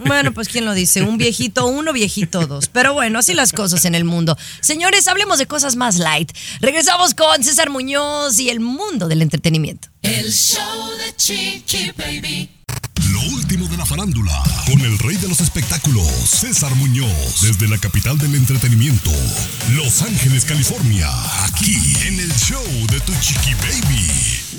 Bueno, 0.06 0.32
pues 0.32 0.48
quién 0.48 0.64
lo 0.64 0.74
dice, 0.74 1.02
un 1.02 1.18
viejito 1.18 1.66
uno, 1.66 1.92
viejito 1.92 2.46
dos. 2.46 2.68
Pero 2.68 2.94
bueno, 2.94 3.18
así 3.18 3.34
las 3.34 3.52
cosas 3.52 3.84
en 3.84 3.94
el 3.94 4.04
mundo. 4.04 4.36
Señores, 4.60 5.08
hablemos 5.08 5.38
de 5.38 5.46
cosas 5.46 5.76
más 5.76 5.98
light. 5.98 6.32
Regresamos 6.60 7.14
con 7.14 7.42
César 7.42 7.70
Muñoz 7.70 8.38
y 8.38 8.50
el 8.50 8.60
mundo 8.60 9.08
del 9.08 9.22
entretenimiento. 9.22 9.88
El 10.02 10.32
show 10.32 10.90
de 10.96 11.16
Chiqui 11.16 11.92
Baby. 11.96 12.59
La 13.80 13.86
farándula, 13.86 14.42
con 14.66 14.78
el 14.82 14.98
rey 14.98 15.16
de 15.16 15.26
los 15.26 15.40
espectáculos, 15.40 16.06
César 16.06 16.74
Muñoz, 16.74 17.40
desde 17.40 17.66
la 17.66 17.78
capital 17.78 18.18
del 18.18 18.34
entretenimiento, 18.34 19.10
Los 19.70 20.02
Ángeles, 20.02 20.44
California, 20.44 21.08
aquí 21.44 21.76
en 22.06 22.20
el 22.20 22.30
show 22.34 22.62
de 22.90 23.00
tu 23.00 23.14
chiqui 23.14 23.54
baby. 23.54 24.50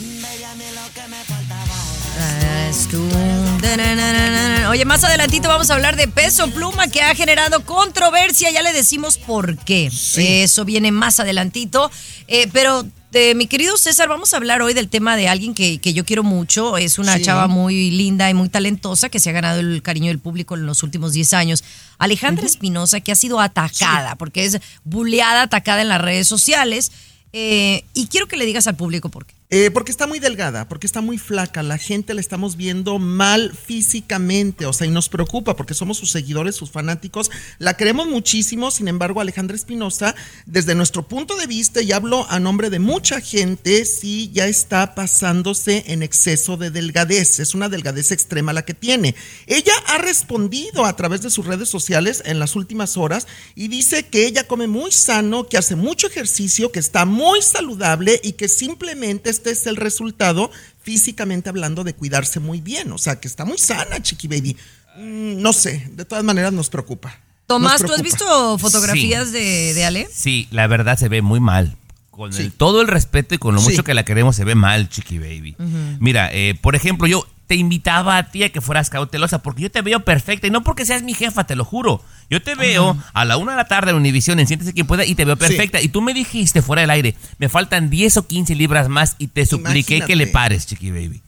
Oye, 4.69 4.85
más 4.85 5.03
adelantito 5.03 5.49
vamos 5.49 5.69
a 5.69 5.75
hablar 5.75 5.97
de 5.97 6.07
peso 6.07 6.49
pluma 6.49 6.87
que 6.87 7.03
ha 7.03 7.13
generado 7.13 7.63
controversia. 7.63 8.49
Ya 8.49 8.63
le 8.63 8.73
decimos 8.73 9.19
por 9.19 9.55
qué. 9.59 9.91
Eso 10.17 10.65
viene 10.65 10.91
más 10.91 11.19
adelantito. 11.19 11.91
Eh, 12.27 12.49
pero 12.51 12.87
de 13.11 13.35
mi 13.35 13.47
querido 13.47 13.75
César, 13.77 14.07
vamos 14.07 14.33
a 14.33 14.37
hablar 14.37 14.61
hoy 14.61 14.73
del 14.73 14.87
tema 14.87 15.17
de 15.17 15.27
alguien 15.27 15.53
que, 15.53 15.79
que 15.79 15.93
yo 15.93 16.05
quiero 16.05 16.23
mucho. 16.23 16.77
Es 16.77 16.97
una 16.97 17.17
Sí. 17.17 17.23
chava 17.23 17.47
muy 17.47 17.91
linda 17.91 18.29
y 18.29 18.33
muy 18.33 18.47
talentosa 18.49 19.09
que 19.09 19.19
se 19.19 19.29
ha 19.29 19.33
ganado 19.33 19.59
el 19.59 19.81
cariño 19.81 20.07
del 20.07 20.19
público 20.19 20.55
en 20.55 20.65
los 20.65 20.81
últimos 20.83 21.11
10 21.13 21.33
años. 21.33 21.63
Alejandra 21.97 22.45
Espinosa, 22.45 23.01
que 23.01 23.11
ha 23.11 23.15
sido 23.15 23.39
atacada, 23.41 24.15
porque 24.15 24.45
es 24.45 24.59
bulleada, 24.85 25.43
atacada 25.43 25.81
en 25.81 25.89
las 25.89 25.99
redes 26.01 26.27
sociales. 26.27 26.91
Eh, 27.33 27.83
y 27.93 28.07
quiero 28.07 28.27
que 28.27 28.37
le 28.37 28.45
digas 28.45 28.67
al 28.67 28.75
público 28.75 29.09
por 29.09 29.25
qué. 29.25 29.33
Eh, 29.53 29.69
porque 29.69 29.91
está 29.91 30.07
muy 30.07 30.19
delgada, 30.19 30.69
porque 30.69 30.87
está 30.87 31.01
muy 31.01 31.17
flaca. 31.17 31.61
La 31.61 31.77
gente 31.77 32.13
la 32.13 32.21
estamos 32.21 32.55
viendo 32.55 32.99
mal 32.99 33.51
físicamente, 33.53 34.65
o 34.65 34.71
sea, 34.71 34.87
y 34.87 34.91
nos 34.91 35.09
preocupa 35.09 35.57
porque 35.57 35.73
somos 35.73 35.97
sus 35.97 36.09
seguidores, 36.09 36.55
sus 36.55 36.71
fanáticos. 36.71 37.29
La 37.59 37.75
queremos 37.75 38.07
muchísimo, 38.07 38.71
sin 38.71 38.87
embargo, 38.87 39.19
Alejandra 39.19 39.57
Espinosa, 39.57 40.15
desde 40.45 40.73
nuestro 40.73 41.05
punto 41.05 41.35
de 41.35 41.47
vista, 41.47 41.81
y 41.81 41.91
hablo 41.91 42.25
a 42.29 42.39
nombre 42.39 42.69
de 42.69 42.79
mucha 42.79 43.19
gente, 43.19 43.83
sí 43.83 44.31
ya 44.33 44.47
está 44.47 44.95
pasándose 44.95 45.83
en 45.87 46.01
exceso 46.01 46.55
de 46.55 46.71
delgadez. 46.71 47.41
Es 47.41 47.53
una 47.53 47.67
delgadez 47.67 48.13
extrema 48.13 48.53
la 48.53 48.63
que 48.63 48.73
tiene. 48.73 49.15
Ella 49.47 49.73
ha 49.87 49.97
respondido 49.97 50.85
a 50.85 50.95
través 50.95 51.23
de 51.23 51.29
sus 51.29 51.45
redes 51.45 51.67
sociales 51.67 52.23
en 52.25 52.39
las 52.39 52.55
últimas 52.55 52.95
horas 52.95 53.27
y 53.55 53.67
dice 53.67 54.03
que 54.03 54.27
ella 54.27 54.47
come 54.47 54.67
muy 54.67 54.93
sano, 54.93 55.49
que 55.49 55.57
hace 55.57 55.75
mucho 55.75 56.07
ejercicio, 56.07 56.71
que 56.71 56.79
está 56.79 57.03
muy 57.03 57.41
saludable 57.41 58.21
y 58.23 58.31
que 58.31 58.47
simplemente 58.47 59.40
este 59.41 59.51
es 59.51 59.65
el 59.65 59.75
resultado 59.75 60.51
físicamente 60.81 61.49
hablando 61.49 61.83
de 61.83 61.95
cuidarse 61.95 62.39
muy 62.39 62.61
bien. 62.61 62.91
O 62.91 62.97
sea, 62.99 63.19
que 63.19 63.27
está 63.27 63.43
muy 63.43 63.57
sana, 63.57 64.01
Chiqui 64.01 64.27
Baby. 64.27 64.55
Mm, 64.97 65.41
no 65.41 65.51
sé, 65.51 65.89
de 65.93 66.05
todas 66.05 66.23
maneras 66.23 66.53
nos 66.53 66.69
preocupa. 66.69 67.19
Tomás, 67.47 67.81
Nos 67.81 67.89
¿tú 67.89 67.95
has 67.95 68.01
visto 68.03 68.57
fotografías 68.59 69.31
de, 69.31 69.73
de 69.73 69.83
Ale? 69.83 70.07
Sí, 70.13 70.47
la 70.51 70.67
verdad 70.67 70.97
se 70.97 71.09
ve 71.09 71.21
muy 71.21 71.39
mal. 71.39 71.75
Con 72.11 72.33
Sí. 72.33 72.43
el- 72.43 72.51
todo 72.51 72.81
el 72.81 72.87
respeto 72.87 73.33
y 73.35 73.37
con 73.37 73.55
lo 73.55 73.61
Sí. 73.61 73.69
mucho 73.69 73.83
que 73.83 73.93
la 73.93 74.03
queremos, 74.03 74.35
se 74.35 74.43
ve 74.43 74.53
mal, 74.53 74.89
Chiqui 74.89 75.17
Baby. 75.17 75.55
Mira, 75.99 76.29
eh, 76.31 76.55
por 76.61 76.75
ejemplo, 76.75 77.07
yo 77.07 77.25
te 77.47 77.55
invitaba 77.55 78.15
a 78.17 78.31
ti 78.31 78.43
a 78.43 78.49
que 78.49 78.61
fueras 78.61 78.89
cautelosa 78.89 79.41
porque 79.41 79.63
yo 79.63 79.71
te 79.71 79.81
veo 79.81 79.99
perfecta 80.05 80.47
y 80.47 80.49
no 80.49 80.63
porque 80.63 80.85
seas 80.85 81.03
mi 81.03 81.13
jefa, 81.13 81.43
te 81.45 81.55
lo 81.57 81.65
juro. 81.65 82.01
Yo 82.29 82.41
te 82.41 82.55
veo 82.55 82.97
a 83.13 83.25
la 83.25 83.35
una 83.35 83.51
de 83.51 83.57
la 83.57 83.65
tarde 83.65 83.91
en 83.91 83.97
Univisión, 83.97 84.39
en 84.39 84.47
Siéntese 84.47 84.71
quien 84.73 84.87
pueda, 84.87 85.03
y 85.05 85.15
te 85.15 85.25
veo 85.25 85.35
perfecta. 85.35 85.81
Y 85.81 85.89
tú 85.89 86.01
me 86.01 86.13
dijiste 86.13 86.61
fuera 86.61 86.81
del 86.81 86.89
aire, 86.91 87.15
me 87.39 87.49
faltan 87.49 87.89
10 87.89 88.15
o 88.15 88.25
15 88.25 88.55
libras 88.55 88.87
más 88.87 89.15
y 89.17 89.27
te 89.27 89.45
supliqué 89.45 89.99
que 90.01 90.15
le 90.15 90.27
pares, 90.27 90.65
Chiqui 90.65 90.91
Baby. 90.91 91.21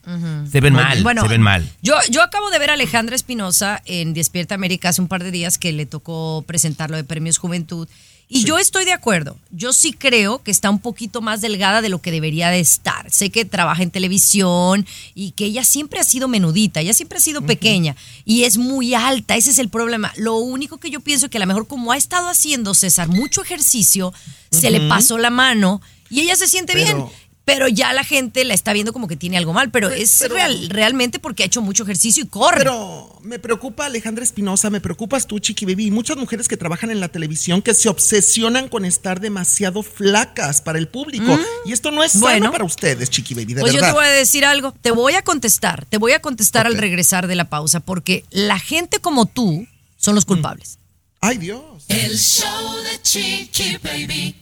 Se 0.50 0.60
ven 0.60 0.72
mal, 0.72 1.02
Bueno, 1.02 1.20
se 1.22 1.28
ven 1.28 1.42
mal. 1.42 1.68
Yo, 1.82 1.94
yo 2.10 2.22
acabo 2.22 2.48
de 2.50 2.58
ver 2.58 2.70
a 2.70 2.74
Alejandra 2.74 3.16
Espinosa 3.16 3.82
en 3.84 4.14
Despierta 4.14 4.54
América 4.54 4.88
hace 4.90 5.02
un 5.02 5.08
par 5.08 5.22
de 5.22 5.30
días 5.30 5.58
que 5.58 5.72
le 5.72 5.84
tocó 5.84 6.42
presentarlo 6.46 6.96
de 6.96 7.04
Premios 7.04 7.36
Juventud. 7.36 7.86
Y 8.28 8.44
yo 8.44 8.58
estoy 8.58 8.84
de 8.84 8.92
acuerdo. 8.92 9.36
Yo 9.50 9.72
sí 9.72 9.92
creo 9.92 10.42
que 10.42 10.50
está 10.50 10.70
un 10.70 10.78
poquito 10.80 11.20
más 11.20 11.40
delgada 11.40 11.82
de 11.82 11.88
lo 11.88 12.00
que 12.00 12.10
debería 12.10 12.50
de 12.50 12.60
estar. 12.60 13.10
Sé 13.10 13.30
que 13.30 13.44
trabaja 13.44 13.82
en 13.82 13.90
televisión 13.90 14.86
y 15.14 15.32
que 15.32 15.44
ella 15.44 15.62
siempre 15.64 16.00
ha 16.00 16.04
sido 16.04 16.26
menudita, 16.26 16.80
ella 16.80 16.94
siempre 16.94 17.18
ha 17.18 17.20
sido 17.20 17.42
pequeña 17.42 17.96
y 18.24 18.44
es 18.44 18.56
muy 18.56 18.94
alta. 18.94 19.36
Ese 19.36 19.50
es 19.50 19.58
el 19.58 19.68
problema. 19.68 20.12
Lo 20.16 20.36
único 20.36 20.78
que 20.78 20.90
yo 20.90 21.00
pienso 21.00 21.28
que 21.28 21.38
a 21.38 21.40
lo 21.40 21.46
mejor 21.46 21.66
como 21.66 21.92
ha 21.92 21.96
estado 21.96 22.28
haciendo 22.28 22.74
César 22.74 23.08
mucho 23.08 23.42
ejercicio, 23.42 24.12
se 24.50 24.70
le 24.70 24.88
pasó 24.88 25.18
la 25.18 25.30
mano 25.30 25.80
y 26.10 26.20
ella 26.20 26.36
se 26.36 26.46
siente 26.48 26.72
Pero- 26.72 26.84
bien. 26.84 27.08
Pero 27.46 27.68
ya 27.68 27.92
la 27.92 28.04
gente 28.04 28.42
la 28.46 28.54
está 28.54 28.72
viendo 28.72 28.94
como 28.94 29.06
que 29.06 29.16
tiene 29.16 29.36
algo 29.36 29.52
mal, 29.52 29.70
pero 29.70 29.90
es 29.90 30.16
pero- 30.20 30.34
real, 30.36 30.70
realmente 30.70 31.18
porque 31.18 31.42
ha 31.42 31.46
hecho 31.46 31.60
mucho 31.60 31.82
ejercicio 31.82 32.24
y 32.24 32.26
corre. 32.26 32.56
Pero 32.58 33.18
me 33.22 33.38
preocupa 33.38 33.84
Alejandra 33.84 34.24
Espinosa, 34.24 34.70
me 34.70 34.80
preocupas 34.80 35.26
tú, 35.26 35.38
Chiqui 35.38 35.66
Baby, 35.66 35.86
y 35.86 35.90
muchas 35.90 36.16
mujeres 36.16 36.48
que 36.48 36.56
trabajan 36.56 36.90
en 36.90 37.00
la 37.00 37.08
televisión 37.08 37.60
que 37.60 37.74
se 37.74 37.90
obsesionan 37.90 38.68
con 38.68 38.86
estar 38.86 39.20
demasiado 39.20 39.82
flacas 39.82 40.62
para 40.62 40.78
el 40.78 40.88
público. 40.88 41.38
Y 41.66 41.72
esto 41.72 41.90
no 41.90 42.02
es 42.02 42.12
sano 42.12 42.24
Mm. 42.24 42.30
Bueno. 42.30 42.52
para 42.52 42.64
ustedes, 42.64 43.10
Chiqui 43.10 43.34
Baby, 43.34 43.54
de 43.54 43.60
pues 43.60 43.74
yo 43.74 43.80
te 43.80 43.92
voy 43.92 44.04
a 44.06 44.08
decir 44.08 44.46
algo, 44.46 44.72
te 44.72 44.90
voy 44.90 45.12
a 45.12 45.20
contestar, 45.22 45.84
te 45.84 45.98
voy 45.98 46.12
a 46.12 46.20
contestar 46.22 46.66
al 46.66 46.78
regresar 46.78 47.26
de 47.26 47.34
la 47.34 47.50
pausa, 47.50 47.80
porque 47.80 48.24
la 48.30 48.58
gente 48.58 49.00
como 49.00 49.26
tú 49.26 49.66
son 49.98 50.14
los 50.14 50.24
culpables. 50.24 50.78
Ay, 51.20 51.36
Dios. 51.38 51.84
El 51.88 52.18
show 52.18 52.74
de 52.90 53.02
Chiqui 53.02 53.76
Baby. 53.82 54.36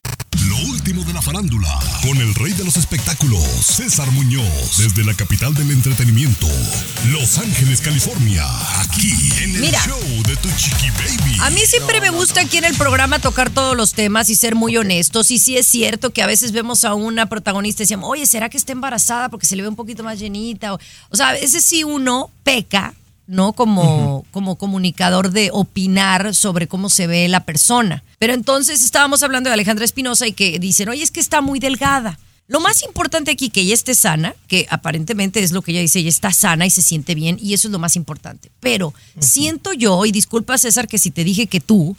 Último 0.69 1.02
de 1.04 1.12
la 1.12 1.21
farándula, 1.21 1.69
con 2.02 2.16
el 2.19 2.35
rey 2.35 2.52
de 2.52 2.64
los 2.64 2.76
espectáculos, 2.76 3.42
César 3.42 4.11
Muñoz, 4.12 4.78
desde 4.78 5.04
la 5.04 5.12
capital 5.14 5.54
del 5.54 5.71
entretenimiento, 5.73 6.47
Los 7.09 7.38
Ángeles, 7.38 7.81
California, 7.81 8.45
aquí 8.81 9.12
en 9.42 9.57
el 9.57 9.61
Mira. 9.61 9.81
show 9.85 10.23
de 10.25 10.37
tu 10.37 10.49
chiqui 10.57 10.90
baby. 10.90 11.37
A 11.40 11.50
mí 11.50 11.61
siempre 11.66 12.00
me 12.00 12.11
gusta 12.11 12.42
aquí 12.42 12.59
en 12.59 12.64
el 12.64 12.76
programa 12.76 13.19
tocar 13.19 13.50
todos 13.50 13.76
los 13.76 13.95
temas 13.95 14.28
y 14.31 14.37
ser 14.37 14.54
muy 14.54 14.76
honestos. 14.76 15.31
Y 15.33 15.38
sí 15.38 15.57
es 15.57 15.66
cierto 15.66 16.12
que 16.12 16.23
a 16.23 16.26
veces 16.26 16.52
vemos 16.52 16.85
a 16.85 16.95
una 16.95 17.26
protagonista 17.26 17.83
y 17.83 17.85
decimos, 17.85 18.09
oye, 18.11 18.26
¿será 18.26 18.49
que 18.49 18.57
está 18.57 18.73
embarazada 18.73 19.28
porque 19.31 19.47
se 19.47 19.57
le 19.57 19.62
ve 19.62 19.69
un 19.69 19.76
poquito 19.76 20.04
más 20.04 20.19
llenita? 20.19 20.75
O, 20.75 20.78
o 21.11 21.16
sea, 21.16 21.31
a 21.31 21.33
veces 21.33 21.64
sí 21.64 21.83
uno 21.83 22.31
peca, 22.45 22.95
¿no? 23.26 23.52
Como, 23.52 24.25
como 24.31 24.57
comunicador 24.57 25.31
de 25.31 25.50
opinar 25.52 26.35
sobre 26.35 26.69
cómo 26.69 26.91
se 26.91 27.07
ve 27.07 27.29
la 27.29 27.45
persona. 27.45 28.02
Pero 28.19 28.35
entonces 28.35 28.83
estábamos 28.83 29.23
hablando 29.23 29.49
de 29.50 29.55
Alejandra 29.55 29.85
Espinosa 29.85 30.26
y 30.26 30.33
que 30.33 30.59
dicen, 30.59 30.88
oye, 30.88 31.02
es 31.02 31.11
que 31.11 31.21
está 31.21 31.41
muy 31.41 31.59
delgada. 31.59 32.19
Lo 32.49 32.61
más 32.61 32.83
importante 32.83 33.31
aquí 33.31 33.50
que 33.50 33.62
ella 33.62 33.73
esté 33.73 33.95
sana, 33.95 34.35
que 34.49 34.67
aparentemente 34.69 35.41
es 35.43 35.52
lo 35.52 35.62
que 35.62 35.71
ella 35.71 35.81
dice, 35.81 36.00
ella 36.00 36.09
está 36.09 36.33
sana 36.33 36.67
y 36.67 36.71
se 36.71 36.83
siente 36.83 37.14
bien 37.14 37.38
y 37.41 37.55
eso 37.55 37.69
es 37.69 37.73
lo 37.73 37.79
más 37.79 37.97
importante. 37.97 38.50
Pero 38.61 38.93
siento 39.19 39.73
yo, 39.73 40.05
y 40.05 40.12
disculpa 40.12 40.59
César 40.59 40.87
que 40.87 40.99
si 40.99 41.11
te 41.11 41.25
dije 41.25 41.47
que 41.47 41.61
tú, 41.61 41.97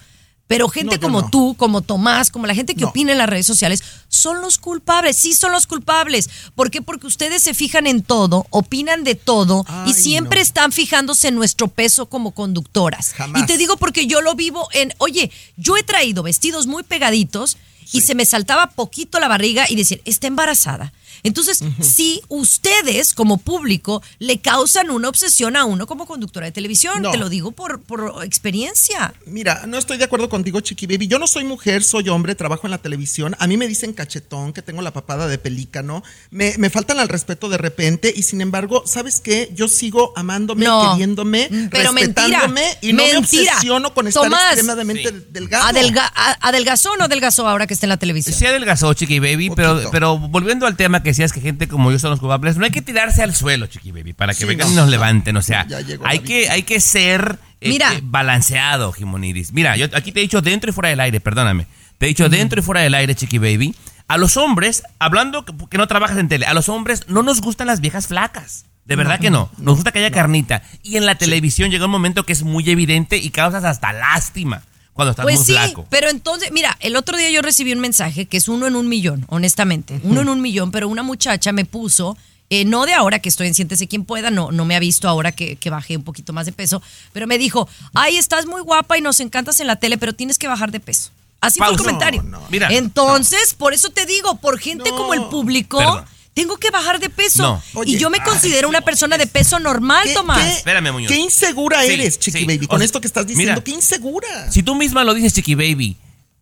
pero 0.48 0.68
gente 0.70 0.96
No, 0.96 1.02
como 1.02 1.22
no. 1.22 1.30
tú, 1.30 1.56
como 1.58 1.82
Tomás, 1.82 2.30
como 2.30 2.46
la 2.48 2.54
gente 2.54 2.76
que 2.76 2.82
No. 2.82 2.90
opina 2.90 3.12
en 3.14 3.18
las 3.18 3.30
redes 3.30 3.46
sociales, 3.48 3.82
son 4.10 4.42
los 4.42 4.58
culpables, 4.58 5.16
sí 5.18 5.34
son 5.34 5.52
los 5.52 5.68
culpables. 5.68 6.30
¿Por 6.54 6.70
qué? 6.70 6.82
Porque 6.82 7.08
ustedes 7.08 7.42
se 7.44 7.54
fijan 7.54 7.88
en 7.88 8.04
todo, 8.04 8.46
opinan 8.50 9.04
de 9.04 9.16
todo 9.16 9.66
y 9.88 9.94
siempre 9.94 10.42
están 10.42 10.72
fijándose 10.72 11.30
en 11.30 11.36
nuestro 11.36 11.68
peso 11.70 12.08
como 12.08 12.32
conductoras. 12.32 13.14
Jamás. 13.14 13.42
Y 13.42 13.46
te 13.46 13.58
digo 13.58 13.78
porque 13.78 14.06
yo 14.06 14.22
lo 14.22 14.36
vivo 14.36 14.68
en, 14.74 14.94
oye, 14.98 15.32
yo 15.58 15.78
he 15.78 15.84
traído 15.84 16.24
vestidos 16.24 16.68
muy 16.68 16.84
pegaditos 16.84 17.58
y 17.92 18.02
se 18.02 18.16
me 18.16 18.26
saltaba 18.26 18.68
poquito 18.72 19.20
la 19.20 19.28
barriga 19.28 19.66
y 19.70 19.76
decir, 19.76 20.02
está 20.06 20.28
embarazada. 20.28 20.94
Entonces, 21.24 21.64
si 21.82 22.22
ustedes 22.30 23.14
como 23.14 23.38
público 23.38 24.04
le 24.20 24.40
causan 24.42 24.90
una 24.92 25.10
obsesión 25.10 25.56
a 25.56 25.66
uno 25.66 25.88
como 25.88 26.06
conductora 26.06 26.46
de 26.46 26.52
televisión, 26.52 27.02
No. 27.02 27.12
te 27.12 27.18
lo 27.18 27.30
digo 27.30 27.52
por, 27.52 27.82
por 27.82 28.24
experiencia. 28.24 29.14
Mira, 29.26 29.64
no 29.68 29.78
estoy 29.78 29.98
de 29.98 30.04
acuerdo 30.04 30.30
contigo, 30.30 30.60
Chiqui 30.62 30.86
Baby. 30.86 31.08
Yo 31.08 31.20
no 31.20 31.28
soy 31.28 31.44
mujer, 31.44 31.84
soy 31.84 32.10
hombre, 32.10 32.36
trabajo 32.36 32.68
en 32.68 32.72
la 32.72 32.78
televisión. 32.78 33.36
A 33.40 33.48
mí 33.48 33.58
me 33.58 33.68
dicen 33.68 33.94
cachetón, 33.94 34.54
que 34.54 34.62
tengo 34.62 34.82
la 34.82 34.92
papada 34.94 35.28
de 35.28 35.38
pelícano. 35.38 36.04
Me, 36.30 36.56
me 36.58 36.70
faltan 36.70 37.00
al 37.00 37.08
respeto 37.10 37.50
de 37.50 37.58
repente 37.58 38.14
y 38.16 38.24
sin 38.24 38.42
embargo, 38.42 38.84
¿sabes 38.86 39.22
qué? 39.22 39.50
Yo 39.56 39.68
sigo 39.68 40.14
amándome, 40.16 40.66
No. 40.66 40.92
queriéndome, 40.92 41.48
Mm, 41.50 41.70
pero 41.70 41.94
mentira. 41.94 42.24
respetándome 42.28 42.78
y 42.82 42.94
no 42.94 43.04
me 43.04 43.14
Mentira. 43.14 43.54
obsesiono 43.54 43.94
con 43.94 44.08
estar 44.08 44.24
Tomás. 44.24 44.44
extremadamente 44.54 45.10
Sí. 45.10 45.26
delgado. 45.32 45.66
Adelga- 45.68 46.12
¿Adelgazó 46.42 46.92
o 46.92 46.98
no 46.98 47.06
adelgazó 47.06 47.48
ahora 47.48 47.66
que 47.68 47.74
está 47.74 47.86
en 47.86 47.90
la 47.90 47.98
televisión? 47.98 48.38
Se 48.38 48.48
adelgazó, 48.48 48.94
Chiqui 48.94 49.20
Baby, 49.20 49.52
pero, 49.56 49.90
pero 49.92 50.18
volviendo 50.18 50.66
al 50.68 50.76
tema 50.76 51.02
que 51.02 51.13
decías 51.14 51.32
que 51.34 51.42
gente 51.42 51.68
como 51.68 51.92
yo 51.92 52.00
son 52.00 52.12
los 52.12 52.20
culpables, 52.20 52.58
no 52.58 52.66
hay 52.66 52.72
que 52.72 52.82
tirarse 52.82 53.24
al 53.24 53.34
suelo, 53.36 53.68
Chiqui 53.68 53.92
Baby, 53.92 54.14
para 54.14 54.34
que 54.34 54.40
Sí, 54.42 54.46
vengan 54.46 54.68
no, 54.68 54.74
y 54.74 54.76
nos 54.76 54.86
no. 54.86 54.92
levanten. 54.92 55.38
O 55.38 55.42
sea, 55.42 55.66
hay 56.06 56.20
que, 56.20 56.50
hay 56.50 56.64
que 56.64 56.80
ser 56.80 57.40
eh, 57.62 57.70
Mira. 57.70 57.94
eh, 57.94 58.00
balanceado, 58.04 58.92
Jimonidis. 58.92 59.54
Mira, 59.54 59.76
yo 59.78 59.88
aquí 59.94 60.12
te 60.12 60.20
he 60.20 60.24
dicho 60.24 60.42
dentro 60.42 60.70
y 60.70 60.74
fuera 60.74 60.90
del 60.90 61.00
aire, 61.00 61.20
perdóname. 61.20 61.68
Te 61.98 62.06
he 62.06 62.10
dicho 62.10 62.28
dentro 62.30 62.60
y 62.60 62.64
fuera 62.64 62.82
del 62.82 62.94
aire, 62.96 63.16
Chiqui 63.16 63.38
Baby. 63.38 63.76
A 64.08 64.18
los 64.18 64.36
hombres, 64.38 64.84
hablando 65.00 65.46
que, 65.46 65.54
que 65.70 65.78
no 65.78 65.88
trabajas 65.88 66.18
en 66.18 66.28
tele, 66.28 66.46
a 66.46 66.54
los 66.54 66.68
hombres 66.70 67.08
no 67.08 67.24
nos 67.24 67.42
gustan 67.42 67.68
las 67.68 67.80
viejas 67.80 68.08
flacas. 68.08 68.66
De 68.86 68.98
verdad 68.98 69.18
que 69.20 69.30
no. 69.30 69.50
Nos 69.60 69.76
gusta 69.76 69.94
que 69.94 70.00
haya 70.00 70.12
carnita. 70.12 70.62
Y 70.84 70.98
en 70.98 71.06
la 71.06 71.16
televisión 71.16 71.72
llega 71.72 71.86
un 71.86 71.92
momento 71.92 72.26
que 72.26 72.34
es 72.34 72.44
muy 72.44 72.70
evidente 72.70 73.16
y 73.18 73.30
causas 73.30 73.64
hasta 73.64 73.94
lástima 73.94 74.64
cuando 74.94 75.12
estás 75.12 75.24
Pues 75.24 75.38
muy 75.38 75.46
sí, 75.46 75.52
flaco. 75.54 75.86
pero 75.90 76.10
entonces, 76.10 76.52
mira, 76.52 76.78
el 76.82 76.96
otro 76.96 77.18
día 77.18 77.30
yo 77.32 77.42
recibí 77.42 77.72
un 77.74 77.80
mensaje 77.80 78.26
que 78.26 78.38
es 78.38 78.48
uno 78.48 78.68
en 78.68 78.76
un 78.76 78.88
millón, 78.88 79.26
honestamente, 79.30 80.00
uno 80.04 80.22
en 80.22 80.30
un 80.30 80.42
millón, 80.42 80.72
pero 80.72 80.88
una 80.88 81.04
muchacha 81.04 81.52
me 81.52 81.66
puso, 81.66 82.16
eh, 82.50 82.66
no 82.66 82.86
de 82.86 82.94
ahora 82.94 83.20
que 83.20 83.30
estoy 83.30 83.48
en 83.48 83.56
Siéntese 83.56 83.88
quien 83.88 84.06
pueda, 84.06 84.30
no, 84.30 84.52
no 84.52 84.66
me 84.66 84.76
ha 84.76 84.80
visto 84.80 85.08
ahora 85.10 85.32
que, 85.32 85.56
que 85.56 85.70
bajé 85.70 85.98
un 85.98 86.04
poquito 86.04 86.34
más 86.34 86.46
de 86.46 86.52
peso, 86.52 86.82
pero 87.12 87.26
me 87.28 87.38
dijo, 87.38 87.68
ay, 87.94 88.18
estás 88.18 88.46
muy 88.46 88.62
guapa 88.62 88.98
y 88.98 89.02
nos 89.02 89.20
encantas 89.20 89.60
en 89.60 89.68
la 89.68 89.78
tele, 89.78 89.98
pero 89.98 90.14
tienes 90.14 90.38
que 90.38 90.48
bajar 90.48 90.72
de 90.72 90.80
peso. 90.80 91.10
Así 91.42 91.60
fue 91.60 91.68
el 91.68 91.76
Pausa. 91.76 91.84
comentario. 91.86 92.24
No, 92.24 92.40
no, 92.40 92.48
Mira. 92.50 92.70
Entonces, 92.72 93.54
por 93.54 93.74
eso 93.74 93.90
te 93.90 94.06
digo, 94.06 94.36
por 94.36 94.60
gente 94.60 94.90
como 94.92 95.14
el 95.14 95.24
público, 95.26 95.78
Perdón. 95.78 96.06
Tengo 96.34 96.58
que 96.58 96.72
bajar 96.72 97.00
de 97.00 97.10
peso. 97.10 97.62
No. 97.74 97.84
y 97.84 97.98
yo 97.98 98.10
me 98.10 98.18
ay, 98.20 98.24
considero 98.26 98.68
una 98.70 98.82
persona 98.82 99.18
de 99.18 99.28
peso 99.28 99.60
normal, 99.60 100.04
¿Qué- 100.06 100.14
Tomás. 100.14 100.40
qué- 100.42 100.52
Espérame, 100.54 100.92
Muñoz. 100.92 101.12
Qué 101.12 101.18
insegura 101.18 101.82
Sí, 101.84 101.92
eres, 101.94 102.20
Chiqui 102.20 102.40
sí. 102.40 102.46
Baby, 102.46 102.66
O 102.66 102.70
con 102.70 102.80
sea, 102.80 102.86
esto 102.86 103.02
que 103.02 103.08
estás 103.08 103.28
diciendo. 103.28 103.52
mira. 103.54 103.64
qué 103.64 103.72
insegura. 103.72 104.52
Si 104.52 104.64
tú 104.64 104.76
misma 104.76 105.04
lo 105.04 105.14
dices, 105.14 105.34
Chiqui 105.34 105.56
Baby, 105.56 105.98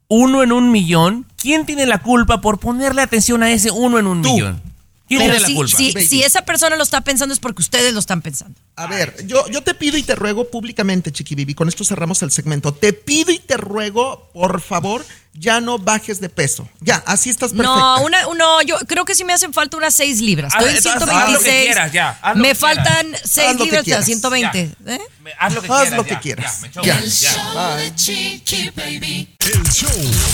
uno 0.08 0.44
en 0.44 0.52
un 0.52 0.72
millón, 0.72 1.26
¿quién 1.38 1.66
tiene 1.66 1.86
la 1.86 2.02
culpa 2.02 2.42
por 2.42 2.60
ponerle 2.60 3.02
atención 3.02 3.44
a 3.44 3.52
ese 3.52 3.72
uno 3.72 4.00
en 4.00 4.08
un 4.08 4.22
Tú. 4.22 4.34
millón? 4.34 4.62
¿Quién 5.08 5.20
Pero 5.24 5.32
tiene 5.34 5.40
la 5.42 5.48
si, 5.48 5.56
culpa? 5.56 5.78
si- 5.78 5.92
Baby. 5.92 6.06
si 6.08 6.24
esa 6.24 6.44
persona 6.46 6.78
lo 6.78 6.84
está 6.84 7.02
pensando 7.02 7.34
es 7.34 7.40
porque 7.42 7.62
ustedes 7.62 7.94
lo 7.94 8.00
están 8.00 8.22
pensando. 8.22 8.58
A 8.78 8.88
ver, 8.88 9.26
yo, 9.28 9.46
yo 9.50 9.62
te 9.62 9.74
pido 9.74 9.98
y 9.98 10.04
te 10.04 10.16
ruego 10.16 10.50
públicamente, 10.50 11.12
Chiqui 11.12 11.36
Bibi, 11.36 11.54
con 11.54 11.68
esto 11.68 11.84
cerramos 11.84 12.22
el 12.24 12.32
segmento. 12.32 12.74
Te 12.74 12.94
pido 12.94 13.32
y 13.34 13.40
te 13.40 13.58
ruego, 13.58 14.30
por 14.34 14.62
favor, 14.62 15.06
ya 15.34 15.62
no 15.62 15.78
bajes 15.80 16.20
de 16.20 16.30
peso. 16.30 16.68
Ya, 16.82 17.02
así 17.06 17.30
estás 17.30 17.52
perfecta. 17.52 17.74
No, 17.76 18.02
una, 18.04 18.24
no, 18.38 18.62
yo 18.62 18.78
creo 18.88 19.06
que 19.06 19.16
sí 19.16 19.24
me 19.24 19.34
hacen 19.34 19.54
falta 19.54 19.78
unas 19.78 19.94
6 19.96 20.20
libras. 20.22 20.54
Haz- 20.54 20.64
Estoy 20.66 20.72
en 20.72 20.98
entonces, 20.98 21.10
126. 21.10 21.18
haz 21.22 21.34
lo 21.34 21.40
que 21.40 21.64
quieras, 21.66 21.92
ya, 21.92 22.20
haz 22.22 22.36
lo 22.36 22.42
me 22.42 22.50
que 22.50 22.56
faltan 22.56 23.06
quieras. 23.08 23.22
6 23.32 23.48
Haz 23.48 23.54
lo 23.54 23.58
que 23.60 23.64
libras 23.66 23.82
a 23.82 23.84
quieras. 23.84 24.06
120. 24.06 24.60
¿eh? 24.88 25.00
Me- 25.22 25.32
Haz 25.40 25.54
lo 25.54 25.62
que 25.62 25.68
Haz 25.72 25.80
quieras. 25.82 25.98
lo 25.98 26.04
que 26.04 26.10
ya, 26.12 26.20
quieras. 26.20 26.62
ya, 26.74 26.82
Ya. 26.84 27.00
ya. 27.02 27.32
Show 27.32 27.78
de 27.78 27.96
Chiqui 27.96 28.70
Baby. 28.76 29.28
El 29.40 29.64
show 29.72 29.90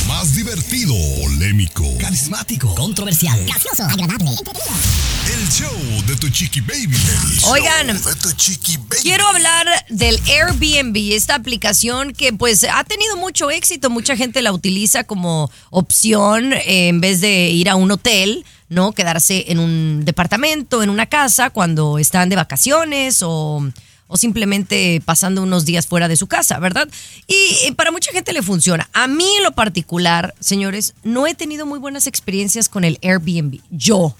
más 0.07 0.35
divertido, 0.35 0.93
polémico, 1.21 1.83
carismático, 1.99 2.73
controversial, 2.75 3.37
gracioso, 3.45 3.83
agradable, 3.83 4.31
el 4.31 5.49
show 5.49 6.03
de 6.05 6.15
tu 6.15 6.29
chiqui 6.29 6.61
baby. 6.61 6.95
El 6.95 7.43
Oigan, 7.49 7.87
show 8.01 8.09
de 8.13 8.15
tu 8.19 8.31
chiqui 8.33 8.77
baby. 8.77 9.01
Quiero 9.01 9.27
hablar 9.27 9.67
del 9.89 10.19
Airbnb, 10.27 10.95
esta 11.13 11.35
aplicación 11.35 12.13
que 12.13 12.33
pues 12.33 12.63
ha 12.65 12.83
tenido 12.83 13.15
mucho 13.17 13.49
éxito, 13.49 13.89
mucha 13.89 14.15
gente 14.17 14.41
la 14.41 14.51
utiliza 14.51 14.86
como 15.03 15.51
opción 15.69 16.53
eh, 16.53 16.87
en 16.87 17.01
vez 17.01 17.21
de 17.21 17.49
ir 17.49 17.69
a 17.69 17.75
un 17.75 17.91
hotel, 17.91 18.45
¿no? 18.69 18.91
Quedarse 18.91 19.45
en 19.47 19.59
un 19.59 20.05
departamento, 20.05 20.83
en 20.83 20.89
una 20.89 21.05
casa 21.05 21.49
cuando 21.49 21.97
están 21.97 22.29
de 22.29 22.35
vacaciones 22.35 23.21
o, 23.23 23.63
o 24.07 24.17
simplemente 24.17 25.01
pasando 25.05 25.43
unos 25.43 25.65
días 25.65 25.87
fuera 25.87 26.07
de 26.07 26.15
su 26.15 26.27
casa, 26.27 26.59
¿verdad? 26.59 26.87
Y 27.27 27.67
eh, 27.67 27.73
para 27.75 27.91
mucha 27.91 28.11
gente 28.11 28.33
le 28.33 28.41
funciona. 28.41 28.89
A 28.93 29.07
mí 29.07 29.27
en 29.37 29.43
lo 29.43 29.51
particular, 29.51 30.33
señores, 30.39 30.93
no 31.03 31.27
he 31.27 31.35
tenido 31.35 31.65
muy 31.65 31.79
buenas 31.79 32.07
experiencias 32.07 32.69
con 32.69 32.83
el 32.83 32.99
Airbnb. 33.01 33.59
Yo. 33.69 34.15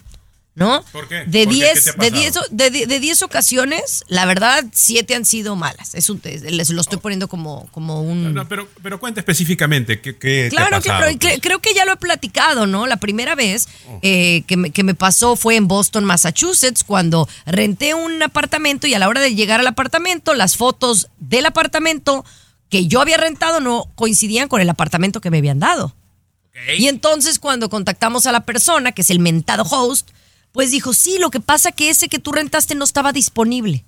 ¿No? 0.58 0.84
¿Por 0.92 1.08
qué? 1.08 1.24
De 1.28 1.44
¿Por 1.46 1.54
qué? 1.54 1.60
10 1.60 1.86
¿Qué 1.86 1.92
te 1.94 2.08
ha 2.08 2.10
de 2.10 2.12
10 2.18 2.28
pasado? 2.30 2.48
de, 2.50 2.70
de 2.88 3.00
10 3.00 3.22
ocasiones, 3.22 4.04
la 4.08 4.26
verdad, 4.26 4.66
7 4.74 5.14
han 5.14 5.24
sido 5.24 5.56
malas. 5.56 5.94
Es 5.94 6.10
un, 6.10 6.20
les 6.24 6.72
lo 6.72 6.82
estoy 6.82 6.98
poniendo 6.98 7.28
como, 7.28 7.68
como 7.72 8.02
un... 8.02 8.34
No, 8.34 8.48
pero, 8.48 8.68
pero 8.82 9.00
cuenta 9.00 9.20
específicamente 9.20 10.02
qué, 10.02 10.18
qué 10.18 10.48
te 10.50 10.58
ha 10.58 10.68
Claro, 10.68 10.82
que, 10.82 10.90
pero 10.90 11.20
pues. 11.20 11.40
creo 11.44 11.60
que 11.62 11.76
ya 11.76 11.86
lo 11.86 11.94
he 11.94 11.98
platicado, 11.98 12.66
¿no? 12.66 12.88
La 12.88 12.98
primera 12.98 13.36
vez 13.36 13.68
eh, 14.02 14.42
que, 14.48 14.58
me, 14.58 14.72
que 14.72 14.84
me 14.84 14.96
pasó 14.96 15.36
fue 15.36 15.58
en 15.58 15.68
Boston, 15.68 16.06
Massachusetts, 16.06 16.84
cuando 16.84 17.30
renté 17.46 17.94
un 17.94 18.24
apartamento 18.24 18.88
y 18.88 18.96
a 18.96 19.00
la 19.00 19.10
hora 19.10 19.22
de 19.22 19.36
llegar 19.36 19.60
al 19.60 19.68
apartamento, 19.68 20.34
las 20.34 20.58
fotos 20.58 21.10
del 21.20 21.46
apartamento 21.46 22.26
que 22.70 22.88
yo 22.88 23.00
había 23.00 23.18
rentado 23.18 23.60
no 23.60 23.92
coincidían 23.94 24.48
con 24.50 24.60
el 24.60 24.70
apartamento 24.72 25.22
que 25.22 25.30
me 25.30 25.38
habían 25.38 25.60
dado. 25.60 25.96
Y 26.80 26.88
entonces 26.88 27.38
cuando 27.38 27.70
contactamos 27.70 28.26
a 28.26 28.32
la 28.32 28.44
persona, 28.44 28.92
que 28.92 29.04
es 29.04 29.12
el 29.12 29.20
mentado 29.20 29.62
host, 29.62 30.10
pues 30.58 30.72
dijo, 30.72 30.92
sí, 30.92 31.20
lo 31.20 31.30
que 31.30 31.40
pasa 31.40 31.72
que 31.72 31.92
ese 31.92 32.10
que 32.10 32.18
tú 32.18 32.32
rentaste 32.32 32.74
no 32.74 32.84
estaba 32.84 33.14
disponible. 33.14 33.86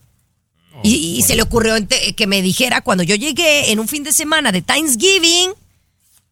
Oh, 0.75 0.81
y 0.83 1.17
y 1.17 1.21
se 1.23 1.35
le 1.35 1.41
ocurrió 1.41 1.75
ente- 1.75 2.13
que 2.13 2.27
me 2.27 2.43
dijera 2.43 2.81
cuando 2.81 3.03
yo 3.03 3.15
llegué 3.15 3.71
en 3.71 3.79
un 3.79 3.88
fin 3.88 4.03
de 4.03 4.13
semana 4.13 4.51
de 4.51 4.61
Thanksgiving 4.61 5.49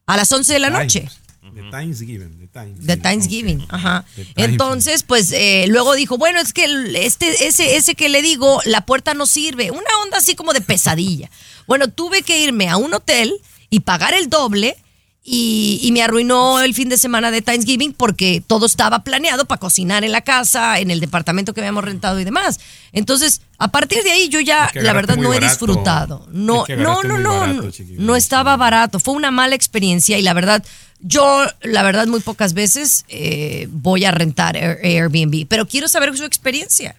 a 0.05 0.15
las 0.15 0.31
11 0.31 0.53
de 0.53 0.59
la 0.59 0.69
noche. 0.69 1.09
De 1.53 1.63
Thanksgiving. 1.71 2.37
De 2.37 2.47
Thanksgiving. 2.47 2.85
De 2.87 2.97
Thanksgiving, 2.97 3.65
ajá. 3.69 4.03
Thanksgiving. 4.03 4.33
Entonces, 4.51 5.01
pues 5.01 5.31
eh, 5.31 5.65
luego 5.69 5.95
dijo, 5.95 6.19
bueno, 6.19 6.39
es 6.39 6.53
que 6.53 6.65
el- 6.65 6.95
este, 6.95 7.47
ese, 7.47 7.75
ese 7.77 7.95
que 7.95 8.07
le 8.09 8.21
digo, 8.21 8.61
la 8.65 8.85
puerta 8.85 9.15
no 9.15 9.25
sirve. 9.25 9.71
Una 9.71 9.89
onda 10.03 10.19
así 10.19 10.35
como 10.35 10.53
de 10.53 10.61
pesadilla. 10.61 11.31
Bueno, 11.65 11.87
tuve 11.89 12.21
que 12.21 12.39
irme 12.43 12.69
a 12.69 12.77
un 12.77 12.93
hotel 12.93 13.33
y 13.71 13.79
pagar 13.79 14.13
el 14.13 14.29
doble 14.29 14.77
y, 15.29 15.79
y 15.83 15.91
me 15.91 16.01
arruinó 16.01 16.61
el 16.61 16.73
fin 16.73 16.87
de 16.87 16.95
semana 16.95 17.31
de 17.31 17.41
Thanksgiving 17.41 17.91
porque 17.91 18.41
todo 18.47 18.65
estaba 18.65 19.03
planeado 19.03 19.43
para 19.43 19.59
cocinar 19.59 20.05
en 20.05 20.13
la 20.13 20.21
casa, 20.21 20.79
en 20.79 20.89
el 20.89 21.01
departamento 21.01 21.53
que 21.53 21.59
habíamos 21.59 21.83
rentado 21.83 22.17
y 22.21 22.23
demás. 22.23 22.61
Entonces, 22.93 23.41
a 23.57 23.67
partir 23.67 24.03
de 24.03 24.11
ahí 24.11 24.29
yo 24.29 24.39
ya, 24.39 24.67
Es 24.67 24.71
que 24.71 24.81
la 24.81 24.93
verdad, 24.93 25.17
no 25.17 25.33
he 25.33 25.39
barato. 25.39 25.45
disfrutado. 25.65 26.27
No, 26.31 26.61
Es 26.61 26.67
que 26.67 26.77
no, 26.77 27.03
no, 27.03 27.17
no, 27.17 27.39
barato, 27.41 27.69
no, 27.97 28.15
estaba 28.15 28.55
barato. 28.55 29.01
Fue 29.01 29.15
una 29.15 29.29
mala 29.29 29.53
experiencia 29.55 30.17
y 30.17 30.21
la 30.21 30.33
verdad, 30.33 30.63
yo, 31.01 31.45
la 31.61 31.83
verdad, 31.83 32.07
muy 32.07 32.21
pocas 32.21 32.53
veces 32.53 33.03
eh, 33.09 33.67
voy 33.69 34.05
a 34.05 34.11
rentar 34.11 34.55
Air- 34.55 34.79
Airbnb, 34.81 35.45
pero 35.49 35.67
quiero 35.67 35.89
saber 35.89 36.15
su 36.17 36.23
experiencia. 36.23 36.95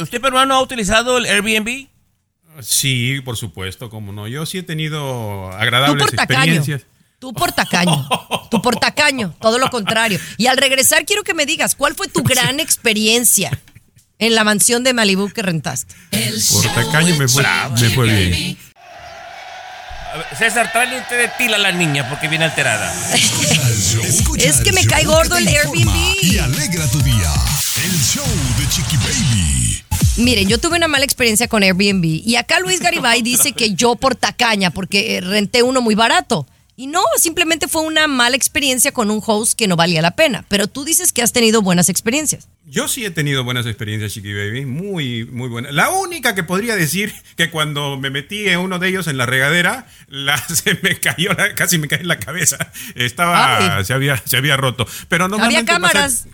¿Usted 0.00 0.20
peruano 0.20 0.54
ha 0.56 0.60
utilizado 0.62 1.16
el 1.18 1.26
Airbnb? 1.26 1.86
Sí, 2.60 3.20
por 3.24 3.36
supuesto, 3.36 3.88
como 3.88 4.12
no. 4.12 4.26
Yo 4.28 4.44
sí 4.46 4.58
he 4.58 4.62
tenido 4.62 5.50
agradables 5.52 6.12
experiencias. 6.12 6.82
Tú 7.22 7.32
por 7.32 7.52
tacaño. 7.52 8.08
Tú 8.50 8.60
por 8.60 8.74
tacaño. 8.80 9.32
Todo 9.40 9.60
lo 9.60 9.70
contrario. 9.70 10.18
Y 10.38 10.48
al 10.48 10.56
regresar, 10.56 11.06
quiero 11.06 11.22
que 11.22 11.34
me 11.34 11.46
digas, 11.46 11.76
¿cuál 11.76 11.94
fue 11.94 12.08
tu 12.08 12.24
gran 12.24 12.58
experiencia 12.58 13.56
en 14.18 14.34
la 14.34 14.42
mansión 14.42 14.82
de 14.82 14.92
Malibu 14.92 15.28
que 15.30 15.40
rentaste? 15.40 15.94
El 16.10 16.42
Por 16.52 16.64
tacaño 16.74 17.12
de 17.12 17.18
me 17.20 17.28
fue, 17.28 17.44
Chiqui 17.44 17.84
me 17.84 17.90
fue 17.90 18.06
Baby. 18.08 18.28
bien. 18.28 18.58
César, 20.36 20.72
tráele 20.72 20.98
usted 20.98 21.16
de 21.16 21.28
tila 21.38 21.54
a 21.54 21.60
la 21.60 21.70
niña 21.70 22.08
porque 22.08 22.26
viene 22.26 22.44
alterada. 22.44 22.92
Escucha 23.14 24.44
Es 24.48 24.60
que 24.60 24.72
me 24.72 24.84
cae 24.84 25.04
gordo 25.04 25.36
el 25.36 25.46
Airbnb. 25.46 25.94
Y 26.22 26.38
alegra 26.38 26.88
tu 26.88 27.00
día. 27.02 27.32
El 27.76 28.02
show 28.02 28.26
de 28.58 28.68
Chiqui 28.68 28.96
Baby. 28.96 29.84
Miren, 30.16 30.48
yo 30.48 30.58
tuve 30.58 30.76
una 30.76 30.88
mala 30.88 31.04
experiencia 31.04 31.46
con 31.46 31.62
Airbnb 31.62 32.04
y 32.04 32.34
acá 32.34 32.58
Luis 32.58 32.80
Garibay 32.80 33.22
dice 33.22 33.52
que 33.52 33.74
yo 33.74 33.94
por 33.94 34.16
tacaña, 34.16 34.72
porque 34.72 35.18
eh, 35.18 35.20
renté 35.20 35.62
uno 35.62 35.80
muy 35.80 35.94
barato. 35.94 36.48
Y 36.74 36.86
no, 36.86 37.02
simplemente 37.18 37.68
fue 37.68 37.82
una 37.82 38.06
mala 38.08 38.34
experiencia 38.34 38.92
con 38.92 39.10
un 39.10 39.22
host 39.24 39.58
que 39.58 39.68
no 39.68 39.76
valía 39.76 40.00
la 40.00 40.12
pena. 40.12 40.44
Pero 40.48 40.66
tú 40.68 40.84
dices 40.84 41.12
que 41.12 41.20
has 41.22 41.32
tenido 41.32 41.60
buenas 41.60 41.88
experiencias. 41.90 42.48
Yo 42.64 42.88
sí 42.88 43.04
he 43.04 43.10
tenido 43.10 43.44
buenas 43.44 43.66
experiencias, 43.66 44.12
Chiqui 44.14 44.32
Baby, 44.32 44.64
muy, 44.64 45.26
muy 45.26 45.48
buenas. 45.50 45.72
La 45.74 45.90
única 45.90 46.34
que 46.34 46.42
podría 46.44 46.74
decir 46.74 47.12
que 47.36 47.50
cuando 47.50 47.98
me 47.98 48.08
metí 48.08 48.48
en 48.48 48.60
uno 48.60 48.78
de 48.78 48.88
ellos 48.88 49.06
en 49.06 49.18
la 49.18 49.26
regadera, 49.26 49.86
la, 50.08 50.38
se 50.48 50.78
me 50.82 50.98
cayó, 50.98 51.34
la- 51.34 51.54
casi 51.54 51.76
me 51.76 51.88
caí 51.88 52.00
en 52.00 52.08
la 52.08 52.18
cabeza. 52.18 52.56
Estaba, 52.94 53.76
Ay. 53.78 53.84
se 53.84 53.92
había, 53.92 54.16
se 54.24 54.38
había 54.38 54.56
roto. 54.56 54.86
Pero 55.08 55.28
normalmente 55.28 55.70
Había 55.72 55.74
cámaras. 55.74 56.26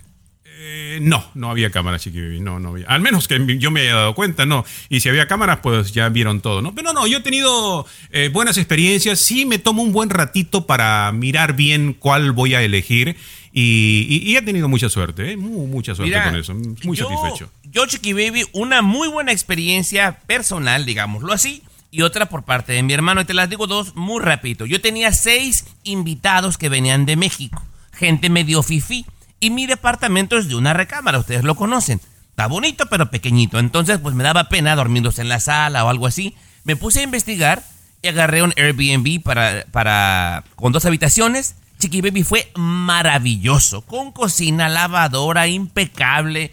Eh, 0.61 0.99
no, 1.03 1.25
no 1.35 1.51
había 1.51 1.71
cámaras, 1.71 2.03
Chiqui 2.03 2.40
no, 2.40 2.59
no 2.59 2.71
había. 2.71 2.87
Al 2.88 3.01
menos 3.01 3.29
que 3.29 3.59
yo 3.59 3.71
me 3.71 3.83
haya 3.83 3.94
dado 3.94 4.14
cuenta, 4.14 4.44
no. 4.44 4.64
Y 4.88 4.99
si 5.01 5.09
había 5.09 5.29
cámaras, 5.29 5.61
pues 5.62 5.92
ya 5.92 6.09
vieron 6.09 6.40
todo, 6.40 6.62
¿no? 6.62 6.75
Pero 6.75 6.92
no, 6.92 7.07
yo 7.07 7.18
he 7.18 7.21
tenido 7.21 7.87
eh, 8.11 8.29
buenas 8.33 8.59
experiencias. 8.59 9.21
Sí 9.21 9.47
me 9.47 9.61
tomo 9.61 9.83
un 9.83 9.92
buen 9.92 10.11
ratito 10.11 10.66
para 10.66 11.12
mirar 11.12 11.55
bien 11.55 11.92
cuál 11.94 12.33
voy 12.33 12.55
a 12.55 12.62
elegir. 12.62 13.16
Y, 13.53 14.07
y- 14.11 14.31
y 14.33 14.37
he 14.37 14.42
tenido 14.42 14.68
mucha 14.68 14.88
suerte, 14.88 15.33
¿eh? 15.33 15.37
Mu- 15.37 15.68
mucha 15.68 15.94
suerte 15.94 16.11
Mira, 16.14 16.25
con 16.31 16.40
eso. 16.40 16.55
Muy 16.85 16.97
yo- 16.97 17.09
satisfecho. 17.09 17.53
Yo, 17.71 17.87
Chiqui 17.87 18.12
Baby, 18.12 18.44
una 18.53 18.83
muy 18.83 19.07
buena 19.09 19.31
experiencia 19.31 20.18
personal, 20.27 20.85
digámoslo 20.87 21.33
así, 21.33 21.62
y 21.92 22.03
otra 22.03 22.27
por 22.29 22.42
parte 22.44 22.73
de 22.73 22.83
mi 22.83 22.92
hermano. 22.94 23.21
Y 23.21 23.25
te 23.27 23.35
las 23.35 23.49
digo 23.49 23.66
dos 23.68 23.94
muy 23.94 24.21
rapidito. 24.23 24.66
Yo 24.66 24.81
tenía 24.81 25.12
seis 25.12 25.66
invitados 25.85 26.59
que 26.59 26.68
venían 26.68 27.07
de 27.07 27.14
México, 27.16 27.62
gente 27.92 28.29
medio 28.29 28.62
fifí, 28.62 29.07
y 29.40 29.51
mi 29.51 29.66
departamento 29.66 30.37
es 30.38 30.48
de 30.48 30.55
una 30.57 30.72
recámara, 30.74 31.18
ustedes 31.18 31.44
lo 31.44 31.55
conocen. 31.55 32.01
Está 32.31 32.46
bonito, 32.46 32.87
pero 32.87 33.11
pequeñito. 33.11 33.59
Entonces, 33.59 33.98
pues 33.98 34.14
me 34.14 34.22
daba 34.24 34.48
pena 34.48 34.77
dormirlos 34.77 35.18
en 35.18 35.29
la 35.29 35.40
sala 35.40 35.85
o 35.85 35.88
algo 35.88 36.07
así. 36.07 36.37
Me 36.64 36.77
puse 36.77 37.01
a 37.01 37.05
investigar 37.05 37.62
y 38.03 38.09
agarré 38.09 38.42
un 38.42 38.55
Airbnb 38.57 39.22
para, 39.22 39.64
para, 39.72 40.44
con 40.55 40.72
dos 40.72 40.85
habitaciones. 40.85 41.57
Chiqui 41.81 42.01
Baby 42.01 42.22
fue 42.24 42.51
maravilloso, 42.57 43.83
con 43.83 44.12
cocina, 44.12 44.68
lavadora, 44.68 45.46
impecable. 45.48 46.53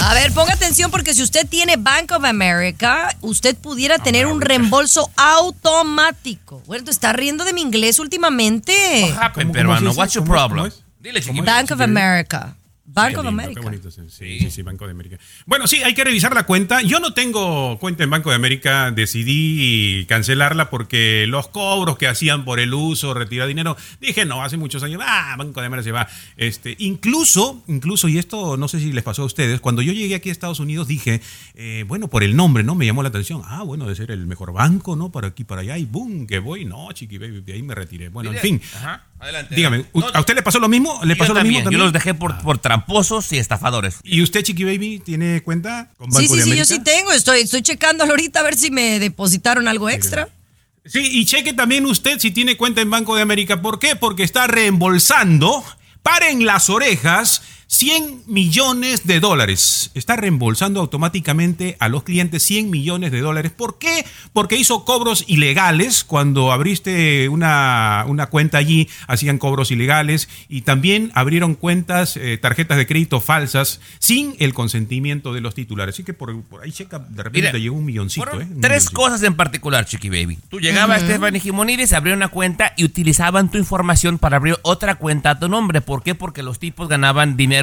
A 0.01 0.15
ver, 0.15 0.33
ponga 0.33 0.53
atención 0.53 0.89
porque 0.93 1.15
si 1.15 1.23
usted 1.25 1.49
tiene 1.49 1.77
Bank 1.77 2.13
of 2.13 2.25
America, 2.25 3.09
usted 3.23 3.57
pudiera 3.57 3.99
tener 3.99 4.27
un 4.27 4.41
reembolso 4.41 5.11
automático. 5.17 6.63
Bueno, 6.67 6.85
te 6.85 6.93
está 6.93 7.13
riendo 7.13 7.45
de 7.45 7.53
mi 7.55 7.61
inglés 7.63 7.99
últimamente. 7.99 8.73
What 9.03 9.23
happened, 9.23 9.47
¿Cómo- 9.49 9.53
peruano? 9.55 9.91
What's 9.93 10.15
your 10.15 10.25
¿Cómo- 10.25 10.35
problem? 10.37 10.71
Dile, 11.01 11.21
¿Cómo 11.23 11.33
chiqui. 11.33 11.39
es? 11.41 11.45
Bank 11.47 11.71
of 11.73 11.81
America. 11.81 12.57
Of 12.97 13.07
lindo, 13.09 13.29
America. 13.29 13.61
qué 13.61 13.65
bonito, 13.67 13.91
sí, 13.91 14.03
sí, 14.09 14.39
sí, 14.39 14.51
sí, 14.51 14.63
Banco 14.63 14.85
de 14.85 14.93
América. 14.93 15.19
Bueno, 15.47 15.67
sí, 15.67 15.83
hay 15.83 15.95
que 15.95 16.05
revisar 16.05 16.35
la 16.35 16.45
cuenta. 16.45 16.83
Yo 16.83 17.01
no 17.01 17.13
tengo 17.13 17.79
cuenta 17.79 18.05
en 18.05 18.11
Banco 18.11 18.31
de 18.31 18.37
América. 18.37 18.91
Decidí 18.91 20.07
cancelarla 20.07 20.71
porque 20.71 21.27
los 21.29 21.49
cobros 21.49 21.99
que 21.99 22.07
hacían 22.07 22.45
por 22.45 22.61
el 22.61 22.73
uso, 22.73 23.15
retirar 23.15 23.49
dinero, 23.49 23.77
dije, 24.01 24.25
no, 24.25 24.43
hace 24.43 24.57
muchos 24.57 24.83
años, 24.83 25.03
ah, 25.05 25.35
Banco 25.37 25.61
de 25.61 25.67
América 25.67 25.85
se 25.85 25.93
va. 25.93 26.09
Este, 26.37 26.77
incluso, 26.79 27.63
incluso, 27.67 28.09
y 28.09 28.19
esto 28.19 28.57
no 28.57 28.69
sé 28.69 28.81
si 28.81 28.93
les 28.93 29.05
pasó 29.05 29.23
a 29.23 29.27
ustedes, 29.27 29.61
cuando 29.61 29.83
yo 29.83 29.93
llegué 29.93 30.15
aquí 30.15 30.29
a 30.29 30.33
Estados 30.33 30.61
Unidos 30.61 30.89
dije, 30.89 31.21
eh, 31.55 31.85
bueno, 31.87 32.09
por 32.09 32.23
el 32.23 32.37
nombre, 32.37 32.63
¿no? 32.63 32.75
Me 32.75 32.87
llamó 32.87 33.03
la 33.03 33.09
atención. 33.09 33.43
Ah, 33.45 33.63
bueno, 33.63 33.87
de 33.87 33.95
ser 33.95 34.11
el 34.11 34.27
mejor 34.27 34.53
banco, 34.53 34.97
¿no? 34.97 35.11
Para 35.11 35.29
aquí, 35.29 35.45
para 35.45 35.63
allá, 35.63 35.79
y 35.79 35.85
boom, 35.85 36.27
que 36.27 36.39
voy. 36.39 36.65
No, 36.65 36.93
chiqui, 36.93 37.19
baby, 37.19 37.41
de 37.41 37.55
ahí 37.55 37.63
me 37.63 37.75
retiré. 37.75 38.09
Bueno, 38.09 38.33
en 38.33 38.39
fin. 38.39 38.63
Ajá, 38.77 39.05
adelante. 39.25 39.55
Dígame, 39.55 39.85
No, 39.95 40.07
¿a 40.13 40.21
usted 40.21 40.35
le 40.35 40.43
pasó 40.43 40.59
lo 40.59 40.69
mismo? 40.69 41.01
¿Le 41.03 41.15
yo 41.15 41.19
pasó 41.19 41.33
lo 41.33 41.41
también, 41.41 41.55
mismo 41.55 41.65
también? 41.65 41.79
Yo 41.81 41.85
los 41.85 41.93
dejé 41.93 42.15
por, 42.15 42.39
por 42.43 42.59
tramposos 42.59 43.33
y 43.33 43.39
estafadores. 43.39 43.97
¿Y 44.05 44.23
usted, 44.23 44.43
Chiqui 44.43 44.65
Baby, 44.65 45.01
tiene 45.05 45.43
cuenta 45.43 45.91
con 45.99 46.09
Banco 46.11 46.21
Sí, 46.21 46.29
sí, 46.29 46.37
de 46.37 46.43
sí, 46.43 46.51
América? 46.51 46.69
yo 46.69 46.75
sí 46.77 46.83
tengo. 46.83 47.13
Estoy, 47.13 47.41
estoy 47.41 47.63
checándolo 47.63 48.13
ahorita 48.13 48.41
a 48.41 48.43
ver 48.43 48.57
si 48.57 48.71
me 48.71 48.99
depositaron 49.01 49.67
algo 49.69 49.91
extra. 49.91 50.29
Sí, 50.87 51.01
y 51.01 51.25
cheque 51.25 51.55
también 51.55 51.87
usted 51.87 52.19
si 52.19 52.31
tiene 52.31 52.57
cuenta 52.57 52.81
en 52.83 52.91
Banco 52.91 53.17
de 53.17 53.23
América. 53.23 53.63
¿Por 53.63 53.79
qué? 53.79 53.97
Porque 53.97 54.23
está 54.23 54.47
reembolsando, 54.47 55.65
paren 56.03 56.45
las 56.45 56.69
orejas, 56.69 57.43
100 57.67 58.25
millones 58.27 59.07
de 59.07 59.21
dólares. 59.21 59.91
Está 59.95 60.17
reembolsando 60.17 60.81
automáticamente 60.81 61.77
a 61.81 61.89
los 61.89 62.03
clientes 62.03 62.43
100 62.43 62.71
millones 62.71 63.13
de 63.13 63.21
dólares. 63.21 63.53
¿Por 63.53 63.79
qué? 63.79 64.05
Porque 64.33 64.57
hizo 64.57 64.85
cobros 64.85 65.25
ilegales. 65.27 66.05
Cuando 66.05 66.53
abriste 66.53 67.29
una, 67.29 68.05
una 68.07 68.27
cuenta 68.27 68.59
allí, 68.59 68.89
hacían 69.07 69.39
cobros 69.39 69.71
ilegales 69.71 70.29
y 70.49 70.63
también 70.63 71.11
abrieron 71.15 71.55
cuentas, 71.55 72.17
eh, 72.17 72.39
tarjetas 72.39 72.77
de 72.77 72.87
crédito 72.87 73.21
falsas 73.21 73.81
sin 73.99 74.35
el 74.39 74.55
consentimiento 74.55 75.33
de 75.33 75.41
los 75.41 75.55
titulares. 75.55 75.95
Así 75.95 76.05
que 76.05 76.13
por, 76.13 76.43
por 76.43 76.63
ahí 76.63 76.73
checa, 76.73 76.99
de 76.99 77.23
repente 77.23 77.49
Mira, 77.49 77.59
llegó 77.59 77.77
un 77.77 77.85
milloncito. 77.85 78.27
¿eh? 78.33 78.47
Un 78.51 78.61
tres 78.61 78.83
milloncito. 78.83 78.95
cosas 79.01 79.23
en 79.23 79.35
particular, 79.35 79.85
Chiqui 79.87 80.09
Baby. 80.09 80.39
Tú 80.49 80.61
llegabas 80.61 81.03
a 81.03 81.07
Stephanie 81.07 81.41
Gimonides, 81.41 81.93
abrían 81.93 82.19
una 82.19 82.29
cuenta 82.29 82.73
y 82.77 82.85
utilizaban 82.85 83.51
tu 83.51 83.59
información 83.59 84.19
para 84.19 84.37
abrir 84.37 84.57
otra 84.63 84.97
cuenta 84.97 85.31
a 85.31 85.39
tu 85.39 85.49
nombre. 85.49 85.81
¿Por 85.81 86.03
qué? 86.03 86.15
Porque 86.15 86.43
los 86.43 86.59
tipos 86.59 86.89
ganaban 86.89 87.37
dinero 87.37 87.54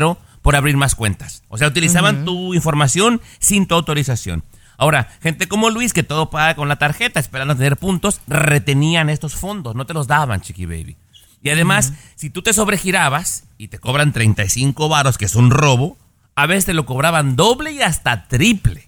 por 0.42 0.56
abrir 0.56 0.78
más 0.78 0.96
cuentas. 0.96 1.44
O 1.50 1.58
sea, 1.58 1.68
utilizaban 1.68 2.26
tu 2.26 2.54
información 2.54 3.22
sin 3.40 3.68
tu 3.68 3.76
autorización. 3.76 4.44
Ahora, 4.78 5.10
gente 5.22 5.48
como 5.48 5.70
Luis, 5.70 5.94
que 5.94 6.02
todo 6.02 6.30
paga 6.30 6.56
con 6.56 6.68
la 6.68 6.78
tarjeta, 6.78 7.20
esperando 7.20 7.56
tener 7.56 7.78
puntos, 7.78 8.22
retenían 8.28 9.10
estos 9.10 9.36
fondos, 9.36 9.76
no 9.76 9.86
te 9.86 9.94
los 9.94 10.08
daban, 10.08 10.42
Chiqui 10.42 10.66
Baby. 10.66 10.98
Y 11.44 11.50
además, 11.50 11.94
si 12.16 12.30
tú 12.30 12.42
te 12.42 12.54
sobregirabas 12.54 13.46
y 13.58 13.68
te 13.68 13.80
cobran 13.80 14.14
35 14.14 14.90
varos, 14.90 15.18
que 15.18 15.26
es 15.26 15.36
un 15.36 15.52
robo, 15.52 15.98
a 16.36 16.46
veces 16.46 16.66
te 16.66 16.74
lo 16.74 16.86
cobraban 16.86 17.36
doble 17.36 17.72
y 17.72 17.82
hasta 17.82 18.28
triple. 18.28 18.88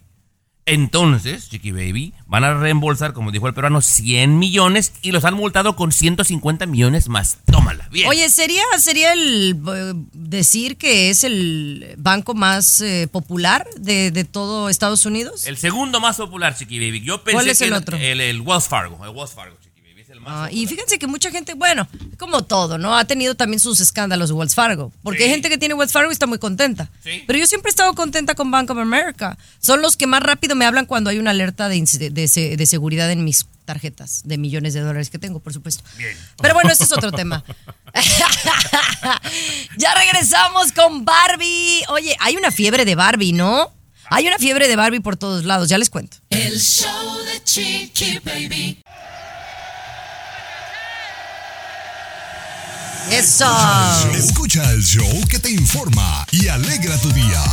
Entonces, 0.66 1.50
Chiqui 1.50 1.72
Baby, 1.72 2.14
van 2.26 2.44
a 2.44 2.54
reembolsar, 2.54 3.14
como 3.14 3.32
dijo 3.32 3.48
el 3.48 3.54
peruano, 3.54 3.82
100 3.82 4.40
millones 4.40 4.94
y 5.02 5.12
los 5.12 5.26
han 5.26 5.34
multado 5.34 5.76
con 5.76 5.92
150 5.92 6.66
millones 6.66 7.10
más. 7.10 7.40
Tómala, 7.46 7.88
bien. 7.92 8.08
Oye, 8.08 8.30
¿sería, 8.30 8.64
sería 8.80 9.14
el 9.14 9.60
eh, 9.68 9.94
decir 10.14 10.78
que 10.78 11.10
es 11.10 11.24
el 11.24 11.96
banco 11.98 12.34
más 12.34 12.82
eh, 12.82 13.08
popular 13.12 13.68
de, 13.78 14.12
de 14.12 14.24
todo 14.24 14.70
Estados 14.70 15.06
Unidos? 15.06 15.48
el 15.48 15.58
segundo 15.58 16.00
más 16.00 16.18
popular, 16.18 16.56
Chiqui 16.56 16.80
Baby. 16.80 17.02
Yo 17.02 17.24
pensé 17.24 17.38
¿Cuál 17.38 17.50
es 17.50 17.60
que 17.60 17.66
el 17.66 17.74
otro? 17.74 17.98
El, 17.98 18.22
el 18.22 18.42
Wells 18.42 18.68
Fargo. 18.68 19.04
El 19.04 19.12
Wells 19.12 19.32
Fargo, 19.34 19.58
Chiqui 19.62 19.73
Ah, 20.26 20.50
y 20.52 20.66
fíjense 20.68 20.98
que 21.00 21.08
mucha 21.08 21.32
gente, 21.32 21.54
bueno, 21.54 21.88
como 22.18 22.44
todo, 22.44 22.78
¿no? 22.78 22.96
Ha 22.98 23.06
tenido 23.06 23.36
también 23.36 23.60
sus 23.60 23.80
escándalos 23.80 24.30
de 24.30 24.36
Wells 24.36 24.56
Fargo. 24.56 24.92
Porque 25.04 25.20
Sí. 25.20 25.24
hay 25.26 25.30
gente 25.32 25.50
que 25.50 25.58
tiene 25.58 25.74
Wells 25.74 25.92
Fargo 25.92 26.12
y 26.12 26.14
está 26.14 26.28
muy 26.28 26.40
contenta. 26.40 26.90
Sí. 27.04 27.24
Pero 27.28 27.40
yo 27.40 27.48
siempre 27.48 27.70
he 27.70 27.72
estado 27.72 27.94
contenta 27.96 28.36
con 28.36 28.50
Bank 28.52 28.70
of 28.70 28.78
America. 28.78 29.38
Son 29.60 29.82
los 29.82 29.98
que 29.98 30.08
más 30.08 30.22
rápido 30.24 30.56
me 30.56 30.66
hablan 30.66 30.86
cuando 30.86 31.10
hay 31.10 31.20
una 31.20 31.32
alerta 31.32 31.70
de, 31.70 31.82
de 32.12 32.28
se- 32.28 32.56
de 32.58 32.66
seguridad 32.66 33.12
en 33.12 33.24
mis 33.24 33.46
tarjetas 33.66 34.24
de 34.26 34.38
millones 34.38 34.74
de 34.74 34.82
dólares 34.82 35.10
que 35.10 35.20
tengo, 35.20 35.40
por 35.40 35.54
supuesto. 35.54 35.84
Pero 36.42 36.54
bueno, 36.54 36.70
ese 36.72 36.84
es 36.84 36.92
otro 36.92 37.12
tema. 37.14 37.44
ya 39.78 39.94
regresamos 39.96 40.72
con 40.72 41.06
Barbie. 41.06 41.84
Oye, 41.90 42.16
hay 42.20 42.36
una 42.36 42.52
fiebre 42.52 42.86
de 42.86 42.96
Barbie, 42.96 43.34
¿no? 43.34 43.72
Hay 44.10 44.28
una 44.28 44.38
fiebre 44.38 44.68
de 44.68 44.76
Barbie 44.76 45.00
por 45.00 45.16
todos 45.18 45.46
lados, 45.46 45.70
ya 45.70 45.78
les 45.78 45.90
cuento. 45.90 46.18
El 46.30 46.60
show 46.60 47.18
de 47.26 47.44
Chiqui 47.44 48.20
Baby. 48.24 48.78
Eso. 53.12 53.46
Escucha 54.16 54.64
el 54.72 54.82
show 54.84 55.08
que 55.30 55.38
te 55.40 55.52
informa 55.52 56.26
y 56.32 56.48
alegra 56.48 56.98
tu 57.00 57.12
día. 57.12 57.44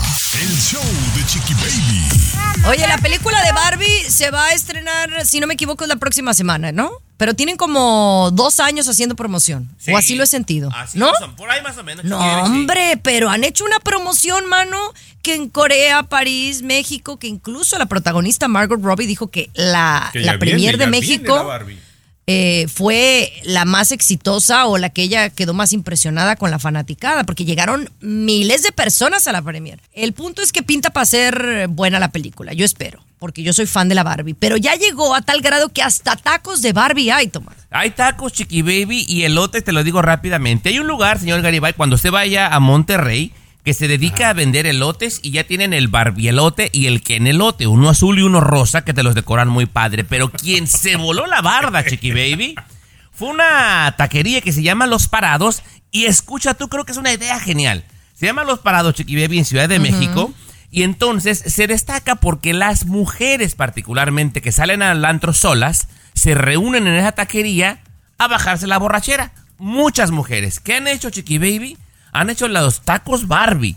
El 0.40 0.56
show 0.58 0.82
de 1.16 1.26
Chiqui 1.26 1.54
Baby. 1.54 2.68
Oye, 2.68 2.86
la 2.86 2.98
película 2.98 3.42
de 3.44 3.52
Barbie 3.52 4.10
se 4.10 4.30
va 4.30 4.46
a 4.46 4.52
estrenar, 4.52 5.26
si 5.26 5.40
no 5.40 5.46
me 5.46 5.54
equivoco, 5.54 5.84
es 5.84 5.88
la 5.88 5.96
próxima 5.96 6.34
semana, 6.34 6.72
¿no? 6.72 6.90
Pero 7.16 7.34
tienen 7.34 7.56
como 7.56 8.30
dos 8.32 8.60
años 8.60 8.88
haciendo 8.88 9.16
promoción. 9.16 9.68
Sí. 9.78 9.92
O 9.92 9.98
así 9.98 10.14
lo 10.14 10.24
he 10.24 10.26
sentido. 10.26 10.70
Así 10.74 10.98
¿No? 10.98 11.12
son, 11.18 11.36
por 11.36 11.50
ahí 11.50 11.60
más 11.62 11.76
o 11.76 11.84
menos. 11.84 12.04
No, 12.04 12.18
sí. 12.18 12.40
hombre, 12.50 12.98
pero 13.02 13.28
han 13.28 13.44
hecho 13.44 13.64
una 13.64 13.78
promoción, 13.80 14.46
mano, 14.46 14.78
que 15.22 15.34
en 15.34 15.48
Corea, 15.50 16.04
París, 16.04 16.62
México, 16.62 17.18
que 17.18 17.26
incluso 17.26 17.76
la 17.76 17.86
protagonista 17.86 18.48
Margot 18.48 18.80
Robbie 18.82 19.06
dijo 19.06 19.30
que 19.30 19.50
la, 19.54 20.08
Que 20.12 20.20
la 20.20 20.38
premier 20.38 20.76
viene, 20.76 20.84
de 20.84 20.90
México 20.90 21.36
la 21.36 21.42
Barbie. 21.42 21.78
Eh, 22.32 22.68
fue 22.68 23.32
la 23.42 23.64
más 23.64 23.90
exitosa 23.90 24.66
o 24.66 24.78
la 24.78 24.90
que 24.90 25.02
ella 25.02 25.30
quedó 25.30 25.52
más 25.52 25.72
impresionada 25.72 26.36
con 26.36 26.52
la 26.52 26.60
fanaticada, 26.60 27.24
porque 27.24 27.44
llegaron 27.44 27.90
miles 28.00 28.62
de 28.62 28.70
personas 28.70 29.26
a 29.26 29.32
la 29.32 29.42
premier. 29.42 29.80
El 29.94 30.12
punto 30.12 30.40
es 30.40 30.52
que 30.52 30.62
pinta 30.62 30.90
para 30.90 31.06
ser 31.06 31.66
buena 31.66 31.98
la 31.98 32.12
película, 32.12 32.52
yo 32.52 32.64
espero, 32.64 33.02
porque 33.18 33.42
yo 33.42 33.52
soy 33.52 33.66
fan 33.66 33.88
de 33.88 33.96
la 33.96 34.04
Barbie, 34.04 34.34
pero 34.34 34.56
ya 34.56 34.76
llegó 34.76 35.12
a 35.16 35.22
tal 35.22 35.40
grado 35.40 35.70
que 35.70 35.82
hasta 35.82 36.14
tacos 36.14 36.62
de 36.62 36.72
Barbie 36.72 37.10
hay, 37.10 37.26
Tomás. 37.26 37.56
Hay 37.68 37.90
tacos, 37.90 38.32
Chiqui 38.32 38.62
Baby, 38.62 39.04
y 39.08 39.24
elote, 39.24 39.60
te 39.60 39.72
lo 39.72 39.82
digo 39.82 40.00
rápidamente. 40.00 40.68
Hay 40.68 40.78
un 40.78 40.86
lugar, 40.86 41.18
señor 41.18 41.42
Garibay, 41.42 41.72
cuando 41.72 41.96
usted 41.96 42.12
vaya 42.12 42.46
a 42.46 42.60
Monterrey, 42.60 43.32
que 43.64 43.74
se 43.74 43.88
dedica 43.88 44.30
a 44.30 44.32
vender 44.32 44.66
elotes 44.66 45.20
y 45.22 45.32
ya 45.32 45.44
tienen 45.44 45.72
el 45.72 45.88
barbielote 45.88 46.70
y 46.72 46.86
el 46.86 47.02
elote, 47.06 47.66
uno 47.66 47.90
azul 47.90 48.18
y 48.18 48.22
uno 48.22 48.40
rosa, 48.40 48.84
que 48.84 48.94
te 48.94 49.02
los 49.02 49.14
decoran 49.14 49.48
muy 49.48 49.66
padre. 49.66 50.04
Pero 50.04 50.30
quien 50.30 50.66
se 50.66 50.96
voló 50.96 51.26
la 51.26 51.42
barda, 51.42 51.84
Chiqui 51.84 52.10
Baby, 52.10 52.54
fue 53.12 53.28
una 53.28 53.94
taquería 53.98 54.40
que 54.40 54.52
se 54.52 54.62
llama 54.62 54.86
Los 54.86 55.08
Parados. 55.08 55.62
Y 55.90 56.06
escucha, 56.06 56.54
tú 56.54 56.68
creo 56.68 56.84
que 56.84 56.92
es 56.92 56.98
una 56.98 57.12
idea 57.12 57.38
genial. 57.38 57.84
Se 58.14 58.26
llama 58.26 58.44
Los 58.44 58.60
Parados, 58.60 58.94
Chiqui 58.94 59.20
Baby, 59.20 59.38
en 59.38 59.44
Ciudad 59.44 59.68
de 59.68 59.78
México. 59.78 60.32
Y 60.70 60.84
entonces 60.84 61.38
se 61.38 61.66
destaca 61.66 62.14
porque 62.16 62.54
las 62.54 62.86
mujeres, 62.86 63.56
particularmente, 63.56 64.40
que 64.40 64.52
salen 64.52 64.82
al 64.82 65.04
antro 65.04 65.32
solas, 65.32 65.88
se 66.14 66.34
reúnen 66.34 66.86
en 66.86 66.94
esa 66.94 67.12
taquería 67.12 67.80
a 68.18 68.28
bajarse 68.28 68.66
la 68.66 68.78
borrachera. 68.78 69.32
Muchas 69.58 70.10
mujeres. 70.12 70.60
¿Qué 70.60 70.74
han 70.76 70.88
hecho, 70.88 71.10
Chiqui 71.10 71.38
Baby? 71.38 71.76
Han 72.12 72.30
hecho 72.30 72.48
los 72.48 72.82
tacos 72.82 73.28
Barbie 73.28 73.76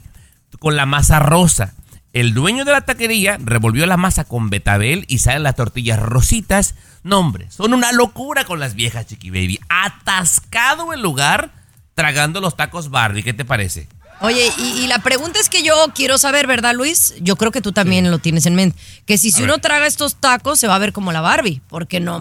con 0.60 0.76
la 0.76 0.86
masa 0.86 1.20
rosa. 1.20 1.74
El 2.14 2.34
dueño 2.34 2.64
de 2.64 2.72
la 2.72 2.82
taquería 2.82 3.38
revolvió 3.42 3.86
la 3.86 3.98
masa 3.98 4.24
con 4.24 4.50
betabel 4.50 5.06
y 5.08 5.18
salen 5.18 5.44
las 5.44 5.56
tortillas 5.56 6.00
rositas. 6.00 6.76
No, 7.02 7.20
hombre, 7.20 7.50
son 7.50 7.74
una 7.74 7.92
locura 7.92 8.46
con 8.46 8.60
las 8.60 8.76
viejas, 8.76 9.08
Chiqui 9.08 9.30
Baby. 9.30 9.60
Atascado 9.68 10.94
el 10.94 11.02
lugar 11.02 11.52
tragando 11.96 12.40
los 12.40 12.56
tacos 12.56 12.90
Barbie. 12.90 13.24
¿Qué 13.24 13.34
te 13.34 13.46
parece? 13.46 13.88
Oye, 14.22 14.48
y, 14.58 14.84
y 14.84 14.88
la 14.88 15.00
pregunta 15.00 15.40
es 15.40 15.50
que 15.50 15.64
yo 15.64 15.74
quiero 15.94 16.18
saber, 16.18 16.48
¿verdad, 16.48 16.76
Luis? 16.76 17.16
Yo 17.20 17.36
creo 17.36 17.52
que 17.52 17.62
tú 17.62 17.72
también 17.72 18.10
lo 18.10 18.20
tienes 18.20 18.46
en 18.46 18.56
mente. 18.56 18.80
Que 19.06 19.18
si, 19.18 19.32
si 19.32 19.44
uno 19.44 19.58
traga 19.58 19.88
estos 19.88 20.16
tacos 20.16 20.60
se 20.60 20.68
va 20.68 20.76
a 20.76 20.80
ver 20.80 20.94
como 20.94 21.12
la 21.12 21.20
Barbie, 21.20 21.62
porque 21.68 22.00
no 22.00 22.20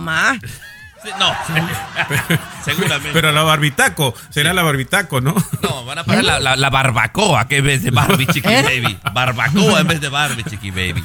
No, 1.18 1.32
seguramente. 2.64 3.10
Pero 3.12 3.32
la 3.32 3.42
barbitaco, 3.42 4.14
será 4.30 4.52
la 4.52 4.62
barbitaco, 4.62 5.20
¿no? 5.20 5.34
No, 5.62 5.84
van 5.84 5.98
a 5.98 6.04
poner 6.04 6.24
la, 6.24 6.38
la- 6.40 6.56
la 6.56 6.70
barbacoa 6.70 7.48
que 7.48 7.56
en 7.58 7.64
vez 7.66 7.82
de 7.82 7.90
Barbie, 7.90 8.26
Chiqui 8.26 8.48
¿Eh? 8.48 8.62
Baby. 8.62 8.98
Barbacoa 9.12 9.80
en 9.80 9.88
vez 9.88 10.00
de 10.00 10.08
Barbie, 10.08 10.44
Chiqui 10.44 10.70
Baby. 10.70 11.02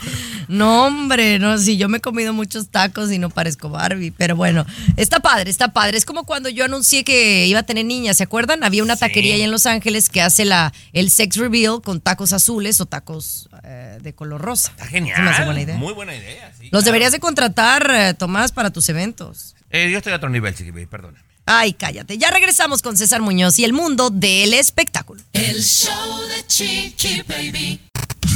No, 0.47 0.85
hombre, 0.85 1.39
no, 1.39 1.57
sí, 1.57 1.77
yo 1.77 1.89
me 1.89 1.97
he 1.97 2.01
comido 2.01 2.31
muchos 2.33 2.69
tacos 2.69 3.11
y 3.11 3.19
no 3.19 3.29
parezco 3.29 3.69
Barbie, 3.69 4.11
pero 4.11 4.35
bueno, 4.35 4.65
está 4.95 5.19
padre, 5.19 5.49
está 5.49 5.73
padre. 5.73 5.97
Es 5.97 6.05
como 6.05 6.23
cuando 6.25 6.47
yo 6.49 6.63
anuncié 6.65 7.03
que 7.03 7.45
iba 7.47 7.59
a 7.59 7.63
tener 7.63 7.85
niñas, 7.85 8.17
¿se 8.17 8.23
acuerdan? 8.23 8.63
Había 8.63 8.83
una 8.83 8.95
taquería 8.95 9.35
ahí 9.35 9.41
en 9.41 9.51
Los 9.51 9.65
Ángeles 9.65 10.09
que 10.09 10.21
hace 10.21 10.45
la, 10.45 10.73
el 10.93 11.09
sex 11.09 11.35
reveal 11.37 11.81
con 11.83 11.99
tacos 12.01 12.31
azules 12.33 12.79
o 12.79 12.85
tacos 12.85 13.49
eh, 13.63 13.97
de 14.01 14.13
color 14.13 14.39
rosa. 14.41 14.71
Está 14.71 14.85
genial. 14.85 15.21
buena 15.45 15.61
idea. 15.61 15.75
Muy 15.75 15.93
buena 15.93 16.15
idea. 16.15 16.51
sí, 16.57 16.63
Los 16.65 16.69
claro. 16.69 16.85
deberías 16.85 17.11
de 17.11 17.19
contratar, 17.19 17.91
eh, 17.93 18.13
Tomás, 18.13 18.51
para 18.53 18.69
tus 18.69 18.87
eventos. 18.89 19.53
Eh, 19.69 19.89
yo 19.91 19.97
estoy 19.97 20.13
a 20.13 20.17
otro 20.17 20.29
nivel, 20.29 20.55
Chiqui 20.55 20.71
Baby, 20.71 20.85
perdóname. 20.85 21.25
Ay, 21.45 21.73
cállate. 21.73 22.17
Ya 22.17 22.29
regresamos 22.29 22.81
con 22.81 22.97
César 22.97 23.21
Muñoz 23.21 23.57
y 23.59 23.63
el 23.65 23.73
mundo 23.73 24.09
del 24.09 24.53
espectáculo. 24.53 25.21
El 25.33 25.63
show 25.63 26.21
de 26.27 26.45
Chiqui 26.47 27.21
Baby. 27.27 27.79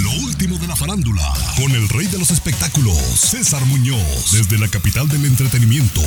Lo 0.02 0.12
último 0.24 0.58
de 0.58 0.68
la 0.68 0.76
farándula, 0.76 1.34
con 1.58 1.72
el 1.72 1.88
rey 1.90 2.08
de 2.08 2.18
los 2.18 2.32
espectáculos, 2.32 2.98
César 2.98 3.64
Muñoz, 3.66 4.32
desde 4.32 4.58
la 4.58 4.68
capital 4.68 5.08
del 5.10 5.26
entretenimiento, 5.26 6.02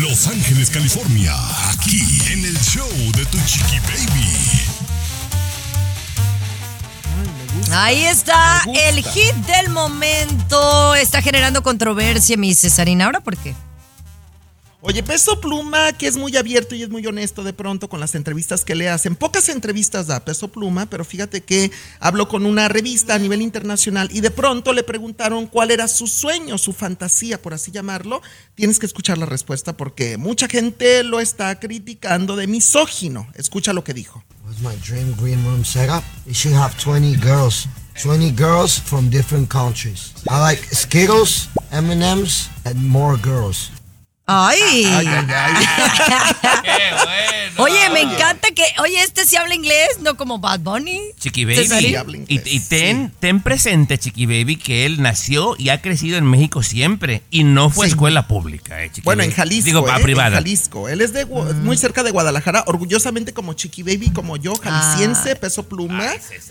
Los 0.00 0.26
Ángeles, 0.28 0.70
California, 0.70 1.34
aquí 1.70 2.00
en 2.32 2.44
el 2.44 2.56
show 2.58 2.88
de 3.16 3.26
Tu 3.26 3.38
Chiqui 3.44 3.78
Baby. 3.80 4.62
Ahí 7.72 8.04
está 8.04 8.62
el 8.72 9.02
hit 9.04 9.34
del 9.46 9.70
momento. 9.70 10.94
Está 10.94 11.20
generando 11.20 11.62
controversia, 11.62 12.36
mi 12.36 12.54
Cesarina. 12.54 13.06
¿Ahora 13.06 13.20
por 13.20 13.36
qué? 13.36 13.54
Oye, 14.88 15.02
Peso 15.02 15.40
Pluma, 15.40 15.92
que 15.94 16.06
es 16.06 16.16
muy 16.16 16.36
abierto 16.36 16.76
y 16.76 16.84
es 16.84 16.90
muy 16.90 17.04
honesto 17.04 17.42
de 17.42 17.52
pronto 17.52 17.88
con 17.88 17.98
las 17.98 18.14
entrevistas 18.14 18.64
que 18.64 18.76
le 18.76 18.88
hacen. 18.88 19.16
Pocas 19.16 19.48
entrevistas 19.48 20.06
da 20.06 20.24
Peso 20.24 20.46
Pluma, 20.46 20.86
pero 20.86 21.04
fíjate 21.04 21.40
que 21.40 21.72
habló 21.98 22.28
con 22.28 22.46
una 22.46 22.68
revista 22.68 23.16
a 23.16 23.18
nivel 23.18 23.42
internacional 23.42 24.08
y 24.12 24.20
de 24.20 24.30
pronto 24.30 24.72
le 24.72 24.84
preguntaron 24.84 25.48
cuál 25.48 25.72
era 25.72 25.88
su 25.88 26.06
sueño, 26.06 26.56
su 26.56 26.72
fantasía, 26.72 27.42
por 27.42 27.52
así 27.52 27.72
llamarlo. 27.72 28.22
Tienes 28.54 28.78
que 28.78 28.86
escuchar 28.86 29.18
la 29.18 29.26
respuesta 29.26 29.76
porque 29.76 30.18
mucha 30.18 30.46
gente 30.46 31.02
lo 31.02 31.18
está 31.18 31.58
criticando 31.58 32.36
de 32.36 32.46
misógino. 32.46 33.26
Escucha 33.34 33.72
lo 33.72 33.82
que 33.82 33.92
dijo. 33.92 34.22
What's 34.46 34.60
my 34.60 34.76
dream 34.88 35.16
green 35.20 35.44
room 35.44 35.64
setup? 35.64 36.04
It 36.26 36.34
should 36.36 36.56
have 36.56 36.76
20 36.78 37.16
girls. 37.16 37.66
20 38.00 38.30
girls 38.36 38.78
from 38.78 39.10
different 39.10 39.50
countries. 39.50 40.12
I 40.30 40.38
like 40.38 40.62
Skittles, 40.72 41.48
M&M's, 41.72 42.50
and 42.64 42.76
more 42.86 43.16
girls. 43.20 43.72
Ay. 44.28 44.58
Ay, 44.84 45.06
ay, 45.06 45.26
ay. 45.32 45.54
¡Qué 46.62 47.04
bueno! 47.04 47.62
Oye, 47.64 47.90
me 47.90 48.00
encanta 48.00 48.48
que, 48.50 48.64
oye, 48.82 49.00
este 49.00 49.24
sí 49.24 49.36
habla 49.36 49.54
inglés, 49.54 49.88
no 50.00 50.16
como 50.16 50.38
Bad 50.40 50.60
Bunny. 50.60 51.00
Chiqui 51.18 51.44
Baby. 51.44 51.56
Cesarín. 51.58 51.96
habla 51.96 52.16
Y, 52.16 52.20
inglés, 52.34 52.42
y 52.46 52.60
ten, 52.60 53.12
ten 53.20 53.40
presente, 53.40 53.98
Chiqui 53.98 54.26
Baby, 54.26 54.56
que 54.56 54.84
él 54.84 55.00
nació 55.00 55.54
y 55.58 55.68
ha 55.68 55.80
crecido 55.80 56.18
en 56.18 56.24
México 56.24 56.64
siempre 56.64 57.22
y 57.30 57.44
no 57.44 57.70
fue 57.70 57.86
Sí. 57.86 57.92
escuela 57.92 58.26
pública, 58.26 58.82
eh, 58.82 58.88
Chiqui 58.88 59.02
Bueno, 59.02 59.20
Baby. 59.20 59.30
en 59.30 59.36
Jalisco. 59.36 59.64
Digo, 59.66 59.88
¿eh? 59.88 59.92
a 59.92 59.98
privada. 60.00 60.28
En 60.30 60.34
Jalisco. 60.34 60.88
Él 60.88 61.00
es 61.02 61.12
de 61.12 61.24
muy 61.24 61.76
cerca 61.76 62.02
de 62.02 62.10
Guadalajara, 62.10 62.64
orgullosamente 62.66 63.32
como 63.32 63.52
Chiqui 63.52 63.84
Baby, 63.84 64.10
como 64.10 64.36
yo, 64.36 64.56
jalisciense, 64.56 65.36
peso 65.36 65.68
pluma. 65.68 66.04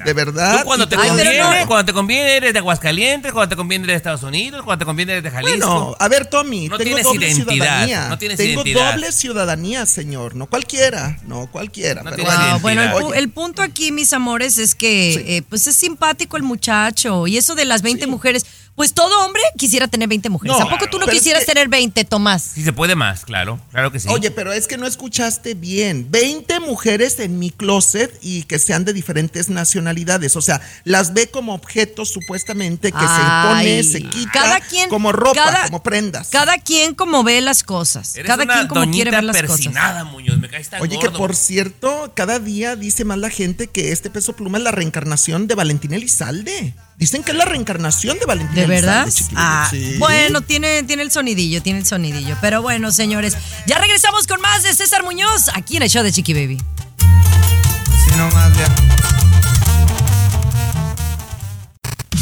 De 0.06 0.14
verdad. 0.14 0.60
Tú 0.60 0.66
cuando 0.66 0.88
te 0.88 0.96
conviene, 0.96 1.40
no. 1.62 1.68
cuando 1.68 1.86
te 1.86 1.94
conviene 1.94 2.38
eres 2.38 2.54
de 2.54 2.60
Aguascalientes, 2.60 3.34
cuando 3.34 3.50
te 3.50 3.56
conviene 3.58 3.84
eres 3.84 3.96
de 3.96 3.98
Estados 3.98 4.24
Unidos, 4.24 4.64
cuando 4.64 4.80
te 4.80 4.86
conviene 4.86 5.12
eres 5.12 5.24
de 5.26 5.32
Jalisco. 5.32 5.68
Bueno, 5.68 5.96
a 6.00 6.08
ver, 6.08 6.26
Tommy, 6.28 6.70
No 6.70 6.78
tengo 6.78 6.86
tienes 6.88 7.04
doble 7.04 7.28
identidad, 7.66 8.10
no 8.10 8.18
tienes 8.18 8.38
tengo 8.38 8.62
identidad. 8.62 8.94
doble 8.94 9.12
ciudadanía, 9.12 9.86
señor. 9.86 10.36
No 10.36 10.48
cualquiera, 10.48 11.20
no 11.28 11.50
cualquiera. 11.52 12.04
No 12.04 12.12
pero 12.12 12.24
bueno. 12.62 12.82
Ah, 12.82 13.00
el 13.16 13.30
punto 13.30 13.62
aquí, 13.62 13.92
mis 13.92 14.14
amores, 14.14 14.58
es 14.58 14.76
que 14.76 15.38
eh, 15.38 15.42
pues 15.48 15.68
es 15.68 15.76
simpático 15.76 16.38
el 16.38 16.44
muchacho. 16.44 17.28
Y 17.28 17.38
eso 17.38 17.56
de 17.56 17.66
las 17.66 17.82
20 17.82 18.08
mujeres, 18.08 18.46
pues 18.76 18.94
todo 18.94 19.26
hombre 19.26 19.42
quisiera 19.58 19.88
tener 19.88 20.08
20 20.10 20.30
mujeres. 20.30 20.58
No, 20.58 20.64
¿A 20.66 20.70
poco 20.70 20.86
tú 20.90 21.00
no 21.00 21.06
pero 21.06 21.16
es 21.16 21.20
quisieras 21.24 21.42
que- 21.46 21.54
tener 21.54 21.70
20, 21.70 22.04
Tomás? 22.04 22.42
Si 22.44 22.62
se 22.64 22.74
puede 22.74 22.96
más, 22.96 23.24
claro, 23.26 23.60
claro 23.72 23.92
que 23.92 24.00
sí. 24.00 24.08
Oye, 24.10 24.32
pero 24.32 24.52
es 24.54 24.68
que 24.68 24.78
no 24.78 24.86
escuchaste 24.86 25.54
bien. 25.54 26.08
20 26.12 26.60
mujeres 26.60 27.20
en 27.20 27.40
mi 27.40 27.52
closet 27.52 28.18
y 28.22 28.44
que 28.44 28.60
sean 28.60 28.84
de 28.86 28.92
diferentes 28.94 29.48
nacionalidades. 29.50 30.36
O 30.36 30.42
sea, 30.42 30.62
las 30.84 31.14
ve 31.14 31.28
como 31.30 31.54
objetos 31.54 32.10
supuestamente 32.10 32.92
que 32.92 32.98
Ay, 33.00 33.08
se 33.08 33.48
pone, 33.48 33.84
se 33.84 34.10
quita 34.10 34.32
cada 34.34 34.60
quien- 34.60 34.90
como 34.90 35.12
ropa, 35.12 35.44
cada- 35.46 35.64
como 35.66 35.82
prendas. 35.82 36.28
Cada 36.30 36.58
quien 36.58 36.96
como 36.96 37.24
ve 37.24 37.40
las 37.42 37.64
cosas. 37.64 38.16
Eres 38.16 38.28
cada 38.28 38.44
una 38.44 38.54
quien 38.56 38.68
como 38.68 38.92
quiere 38.92 39.12
ver 39.12 39.24
las 39.24 39.42
cosas. 39.44 40.06
Muñoz, 40.12 40.38
me 40.40 40.50
caes 40.50 40.70
tan 40.70 40.82
Oye, 40.82 41.00
que 41.00 41.10
por 41.12 41.36
cierto, 41.36 42.12
cada 42.16 42.40
día 42.40 42.76
dice 42.76 43.06
más 43.06 43.18
la 43.18 43.30
gente 43.30 43.68
que 43.68 43.92
este 43.92 44.10
peso 44.10 44.34
pluma 44.36 44.58
es 44.58 44.64
la 44.64 44.72
reencarnación 44.72 45.48
de 45.48 45.56
Valentín 45.56 45.94
Elizalde. 45.94 46.74
Dicen 46.98 47.24
que 47.24 47.32
es 47.32 47.38
la 47.38 47.44
reencarnación 47.46 48.18
de 48.20 48.26
Valentín 48.26 48.56
¿De 48.56 48.65
verdad? 48.68 49.08
Ah, 49.36 49.68
Sí. 49.70 49.96
Bueno, 49.98 50.42
tiene, 50.42 50.84
tiene 50.84 51.04
el 51.04 51.12
sonidillo, 51.12 51.62
tiene 51.62 51.80
el 51.80 51.86
sonidillo. 51.86 52.38
Pero 52.42 52.62
bueno, 52.62 52.92
señores, 52.92 53.36
ya 53.68 53.78
regresamos 53.78 54.28
con 54.28 54.42
más 54.42 54.64
de 54.64 54.74
César 54.74 55.04
Muñoz 55.04 55.50
aquí 55.54 55.78
en 55.78 55.84
el 55.84 55.90
show 55.90 56.04
de 56.04 56.12
Chiqui 56.12 56.34
Baby. 56.34 56.62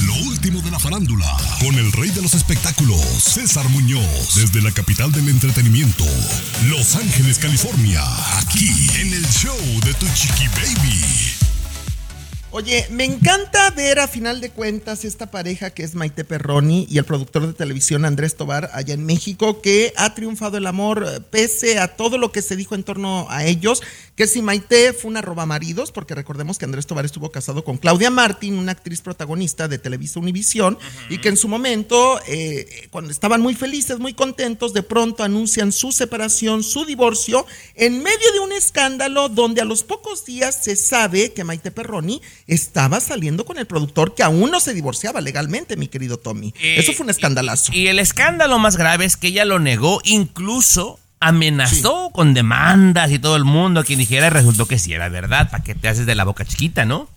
Lo 0.05 0.13
último 0.27 0.61
de 0.61 0.71
la 0.71 0.79
farándula, 0.79 1.25
con 1.59 1.75
el 1.75 1.91
rey 1.93 2.09
de 2.09 2.21
los 2.21 2.33
espectáculos, 2.33 2.99
César 3.23 3.67
Muñoz, 3.69 4.35
desde 4.35 4.61
la 4.61 4.71
capital 4.71 5.11
del 5.11 5.29
entretenimiento, 5.29 6.05
Los 6.67 6.95
Ángeles, 6.95 7.37
California, 7.39 8.01
aquí 8.39 8.69
en 8.99 9.13
el 9.13 9.25
show 9.29 9.57
de 9.85 9.93
Tu 9.93 10.07
Chiqui 10.13 10.47
Baby. 10.49 11.32
Oye, 12.55 12.85
me 12.91 13.03
encanta 13.03 13.71
ver 13.71 13.99
a 13.99 14.07
final 14.07 14.39
de 14.39 14.51
cuentas 14.51 15.05
esta 15.05 15.31
pareja 15.31 15.71
que 15.71 15.81
es 15.81 15.95
Maite 15.95 16.23
Perroni 16.23 16.85
y 16.87 16.99
el 16.99 17.03
productor 17.03 17.47
de 17.47 17.53
televisión 17.53 18.05
Andrés 18.05 18.35
Tobar 18.35 18.69
allá 18.73 18.93
en 18.93 19.07
México, 19.07 19.59
que 19.59 19.91
ha 19.97 20.13
triunfado 20.13 20.57
el 20.57 20.67
amor 20.67 21.03
eh, 21.03 21.19
pese 21.19 21.79
a 21.79 21.87
todo 21.87 22.19
lo 22.19 22.31
que 22.31 22.43
se 22.43 22.55
dijo 22.55 22.75
en 22.75 22.83
torno 22.83 23.25
a 23.31 23.43
ellos, 23.43 23.81
que 24.15 24.27
si 24.27 24.43
Maite 24.43 24.93
fue 24.93 25.09
una 25.09 25.23
roba 25.23 25.47
maridos, 25.47 25.91
porque 25.91 26.13
recordemos 26.13 26.59
que 26.59 26.65
Andrés 26.65 26.85
Tobar 26.85 27.05
estuvo 27.05 27.31
casado 27.31 27.63
con 27.63 27.77
Claudia 27.77 28.11
Martín, 28.11 28.59
una 28.59 28.73
actriz 28.73 29.01
protagonista 29.01 29.67
de 29.67 29.79
Televisa 29.79 30.19
Univisión, 30.19 30.77
y 31.09 31.17
que 31.17 31.29
en 31.29 31.37
su 31.37 31.47
momento, 31.47 32.19
eh, 32.27 32.87
cuando 32.91 33.09
estaban 33.09 33.41
muy 33.41 33.55
felices, 33.55 33.97
muy 33.97 34.13
contentos, 34.13 34.73
de 34.73 34.83
pronto 34.83 35.23
anuncian 35.23 35.71
su 35.71 35.91
separación, 35.91 36.61
su 36.61 36.85
divorcio, 36.85 37.47
en 37.73 38.03
medio 38.03 38.31
de 38.33 38.41
un 38.41 38.51
escándalo 38.51 39.27
donde 39.27 39.61
a 39.61 39.65
los 39.65 39.81
pocos 39.81 40.23
días 40.23 40.63
se 40.63 40.75
sabe 40.75 41.33
que 41.33 41.43
Maite 41.43 41.71
Perroni 41.71 42.21
estaba 42.47 42.99
saliendo 42.99 43.45
con 43.45 43.57
el 43.57 43.65
productor 43.65 44.15
que 44.15 44.23
aún 44.23 44.51
no 44.51 44.59
se 44.59 44.73
divorciaba 44.73 45.21
legalmente, 45.21 45.77
mi 45.77 45.87
querido 45.87 46.17
Tommy. 46.17 46.53
Eh, 46.61 46.75
Eso 46.77 46.93
fue 46.93 47.05
un 47.05 47.09
escandalazo. 47.09 47.71
Y 47.73 47.87
el 47.87 47.99
escándalo 47.99 48.59
más 48.59 48.77
grave 48.77 49.05
es 49.05 49.17
que 49.17 49.27
ella 49.27 49.45
lo 49.45 49.59
negó, 49.59 50.01
incluso 50.03 50.99
amenazó 51.19 52.09
con 52.11 52.33
demandas 52.33 53.09
y 53.11 53.17
todo 53.19 53.37
el 53.37 53.45
mundo 53.45 53.79
a 53.79 53.83
quien 53.85 53.99
dijera 53.99 54.27
y 54.27 54.29
resultó 54.29 54.65
que 54.65 54.77
sí 54.77 54.93
era 54.93 55.07
verdad. 55.09 55.49
¿Para 55.49 55.63
qué 55.63 55.73
te 55.73 55.87
haces 55.87 56.05
de 56.05 56.15
la 56.15 56.25
boca 56.25 56.43
chiquita, 56.45 56.85
no? 56.85 57.07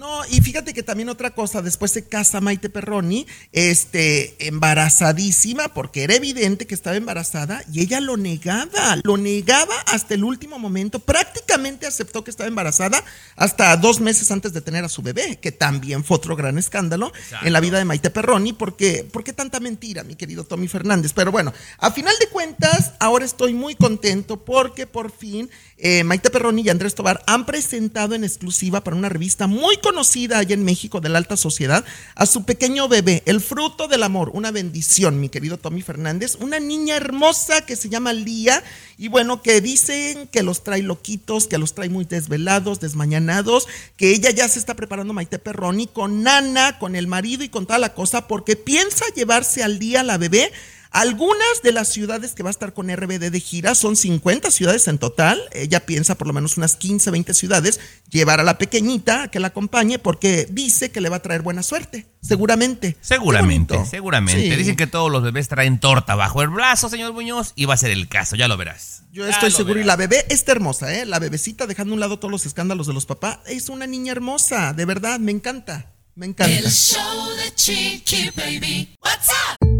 No, 0.00 0.22
y 0.30 0.40
fíjate 0.40 0.72
que 0.72 0.82
también 0.82 1.10
otra 1.10 1.34
cosa, 1.34 1.60
después 1.60 1.90
se 1.90 2.08
casa 2.08 2.40
Maite 2.40 2.70
Perroni, 2.70 3.26
este, 3.52 4.34
embarazadísima, 4.46 5.74
porque 5.74 6.04
era 6.04 6.14
evidente 6.14 6.66
que 6.66 6.74
estaba 6.74 6.96
embarazada 6.96 7.62
y 7.70 7.82
ella 7.82 8.00
lo 8.00 8.16
negaba, 8.16 8.96
lo 9.04 9.18
negaba 9.18 9.74
hasta 9.88 10.14
el 10.14 10.24
último 10.24 10.58
momento, 10.58 11.00
prácticamente 11.00 11.86
aceptó 11.86 12.24
que 12.24 12.30
estaba 12.30 12.48
embarazada 12.48 13.04
hasta 13.36 13.76
dos 13.76 14.00
meses 14.00 14.30
antes 14.30 14.54
de 14.54 14.62
tener 14.62 14.86
a 14.86 14.88
su 14.88 15.02
bebé, 15.02 15.36
que 15.36 15.52
también 15.52 16.02
fue 16.02 16.16
otro 16.16 16.34
gran 16.34 16.56
escándalo 16.56 17.12
en 17.42 17.52
la 17.52 17.60
vida 17.60 17.76
de 17.76 17.84
Maite 17.84 18.08
Perroni, 18.08 18.54
porque, 18.54 19.06
¿por 19.12 19.22
qué 19.22 19.34
tanta 19.34 19.60
mentira, 19.60 20.02
mi 20.02 20.14
querido 20.14 20.44
Tommy 20.44 20.66
Fernández? 20.66 21.12
Pero 21.12 21.30
bueno, 21.30 21.52
a 21.76 21.90
final 21.90 22.14
de 22.18 22.28
cuentas, 22.28 22.94
ahora 23.00 23.26
estoy 23.26 23.52
muy 23.52 23.74
contento 23.74 24.42
porque 24.46 24.86
por 24.86 25.12
fin 25.12 25.50
eh, 25.82 26.04
Maite 26.04 26.30
Perroni 26.30 26.62
y 26.62 26.68
Andrés 26.68 26.94
Tobar 26.94 27.22
han 27.26 27.46
presentado 27.46 28.14
en 28.14 28.24
exclusiva 28.24 28.82
para 28.82 28.96
una 28.96 29.08
revista 29.08 29.46
muy 29.46 29.76
conocida 29.78 30.38
allá 30.38 30.54
en 30.54 30.64
México 30.64 31.00
de 31.00 31.08
la 31.08 31.18
alta 31.18 31.36
sociedad 31.36 31.84
a 32.14 32.26
su 32.26 32.44
pequeño 32.44 32.88
bebé, 32.88 33.22
el 33.26 33.40
fruto 33.40 33.88
del 33.88 34.02
amor, 34.02 34.30
una 34.34 34.50
bendición, 34.50 35.20
mi 35.20 35.28
querido 35.28 35.58
Tommy 35.58 35.82
Fernández, 35.82 36.36
una 36.40 36.60
niña 36.60 36.96
hermosa 36.96 37.64
que 37.64 37.76
se 37.76 37.88
llama 37.88 38.12
Lía 38.12 38.62
y 38.98 39.08
bueno, 39.08 39.42
que 39.42 39.60
dicen 39.60 40.28
que 40.28 40.42
los 40.42 40.62
trae 40.62 40.82
loquitos, 40.82 41.46
que 41.46 41.58
los 41.58 41.74
trae 41.74 41.88
muy 41.88 42.04
desvelados, 42.04 42.80
desmañanados, 42.80 43.66
que 43.96 44.12
ella 44.12 44.30
ya 44.30 44.48
se 44.48 44.58
está 44.58 44.74
preparando 44.74 45.14
Maite 45.14 45.38
Perroni 45.38 45.86
con 45.86 46.22
Nana, 46.22 46.78
con 46.78 46.96
el 46.96 47.06
marido 47.06 47.42
y 47.42 47.48
con 47.48 47.66
toda 47.66 47.78
la 47.78 47.94
cosa 47.94 48.28
porque 48.28 48.56
piensa 48.56 49.04
llevarse 49.14 49.62
al 49.62 49.78
día 49.78 50.02
la 50.02 50.18
bebé 50.18 50.52
algunas 50.90 51.62
de 51.62 51.72
las 51.72 51.88
ciudades 51.88 52.32
que 52.32 52.42
va 52.42 52.50
a 52.50 52.50
estar 52.50 52.72
con 52.72 52.94
RBD 52.94 53.30
de 53.30 53.40
gira 53.40 53.74
son 53.76 53.96
50 53.96 54.50
ciudades 54.50 54.88
en 54.88 54.98
total. 54.98 55.40
Ella 55.52 55.86
piensa 55.86 56.16
por 56.16 56.26
lo 56.26 56.32
menos 56.32 56.56
unas 56.56 56.76
15, 56.76 57.12
20 57.12 57.32
ciudades 57.32 57.80
llevar 58.10 58.40
a 58.40 58.42
la 58.42 58.58
pequeñita 58.58 59.24
a 59.24 59.28
que 59.28 59.38
la 59.38 59.48
acompañe 59.48 60.00
porque 60.00 60.48
dice 60.50 60.90
que 60.90 61.00
le 61.00 61.08
va 61.08 61.16
a 61.16 61.22
traer 61.22 61.42
buena 61.42 61.62
suerte, 61.62 62.06
seguramente. 62.20 62.96
Seguramente, 63.00 63.78
seguramente. 63.88 64.50
Sí. 64.50 64.56
Dicen 64.56 64.76
que 64.76 64.88
todos 64.88 65.12
los 65.12 65.22
bebés 65.22 65.48
traen 65.48 65.78
torta 65.78 66.16
bajo 66.16 66.42
el 66.42 66.48
brazo, 66.48 66.88
señor 66.88 67.12
Muñoz, 67.12 67.52
y 67.54 67.66
va 67.66 67.74
a 67.74 67.76
ser 67.78 67.92
el 67.92 68.08
caso, 68.08 68.34
ya 68.34 68.48
lo 68.48 68.56
verás. 68.56 69.04
Yo 69.12 69.24
Ya 69.24 69.30
estoy 69.30 69.52
seguro. 69.52 69.80
Y 69.80 69.84
la 69.84 69.96
bebé 69.96 70.24
está 70.28 70.52
hermosa, 70.52 70.92
¿eh? 70.92 71.06
La 71.06 71.18
bebecita, 71.20 71.66
dejando 71.66 71.92
a 71.92 71.94
un 71.94 72.00
lado 72.00 72.18
todos 72.18 72.32
los 72.32 72.46
escándalos 72.46 72.88
de 72.88 72.94
los 72.94 73.06
papás, 73.06 73.38
es 73.46 73.68
una 73.68 73.86
niña 73.86 74.12
hermosa, 74.12 74.72
de 74.72 74.84
verdad, 74.84 75.20
me 75.20 75.30
encanta. 75.30 75.92
Me 76.16 76.26
encanta. 76.26 76.52
El 76.52 76.68
show 76.68 77.28
de 77.36 77.54
Chiqui 77.54 78.30
Baby. 78.36 78.96
What's 79.02 79.28
up? 79.30 79.79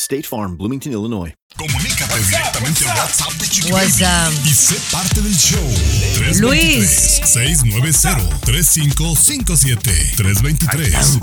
State 0.00 0.22
Farm, 0.22 0.56
Bloomington, 0.56 0.92
Illinois. 0.92 1.34
Comunícate 1.56 2.18
directamente 2.24 2.88
al 2.88 2.96
WhatsApp 2.96 3.32
de 3.34 3.48
Chiqui 3.48 3.70
What's 3.72 4.00
Baby 4.00 4.28
up? 4.28 4.32
y 4.46 4.54
sé 4.54 4.76
parte 4.90 5.20
del 5.20 5.36
show. 5.36 5.60
Luis. 6.40 7.20
323-690-3557. 7.22 10.16
323. 10.16 11.18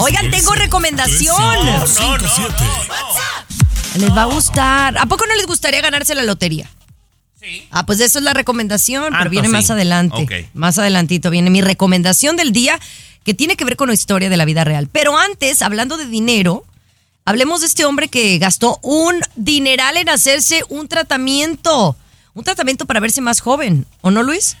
Oigan, 0.00 0.30
tengo 0.32 0.54
recomendación. 0.54 1.36
3557. 1.36 4.00
Les 4.00 4.10
va 4.10 4.22
a 4.22 4.26
gustar. 4.26 4.98
¿A 4.98 5.06
poco 5.06 5.24
no 5.26 5.34
les 5.36 5.46
gustaría 5.46 5.80
ganarse 5.80 6.14
la 6.16 6.24
lotería? 6.24 6.68
Sí. 7.40 7.68
Ah, 7.70 7.86
pues 7.86 8.00
eso 8.00 8.18
es 8.18 8.24
la 8.24 8.34
recomendación, 8.34 9.14
Ah, 9.14 9.18
pero 9.18 9.30
viene 9.30 9.48
más 9.48 9.70
adelante. 9.70 10.16
Ok. 10.20 10.32
Más 10.54 10.78
adelantito 10.78 11.30
viene 11.30 11.50
mi 11.50 11.60
recomendación 11.60 12.34
del 12.36 12.50
día 12.52 12.80
que 13.24 13.34
tiene 13.34 13.56
que 13.56 13.64
ver 13.64 13.76
con 13.76 13.86
la 13.88 13.94
historia 13.94 14.28
de 14.28 14.36
la 14.36 14.44
vida 14.44 14.64
real. 14.64 14.88
Pero 14.90 15.16
antes, 15.16 15.62
hablando 15.62 15.96
de 15.96 16.06
dinero, 16.06 16.64
hablemos 17.26 17.60
de 17.60 17.66
este 17.66 17.84
hombre 17.84 18.08
que 18.08 18.38
gastó 18.38 18.78
un 18.82 19.20
dineral 19.34 19.98
en 19.98 20.08
hacerse 20.08 20.62
un 20.70 20.88
tratamiento. 20.88 21.96
Un 22.32 22.44
tratamiento 22.44 22.86
para 22.86 23.00
verse 23.00 23.20
más 23.20 23.40
joven, 23.40 23.84
¿o 24.00 24.10
no, 24.10 24.22
Luis? 24.22 24.56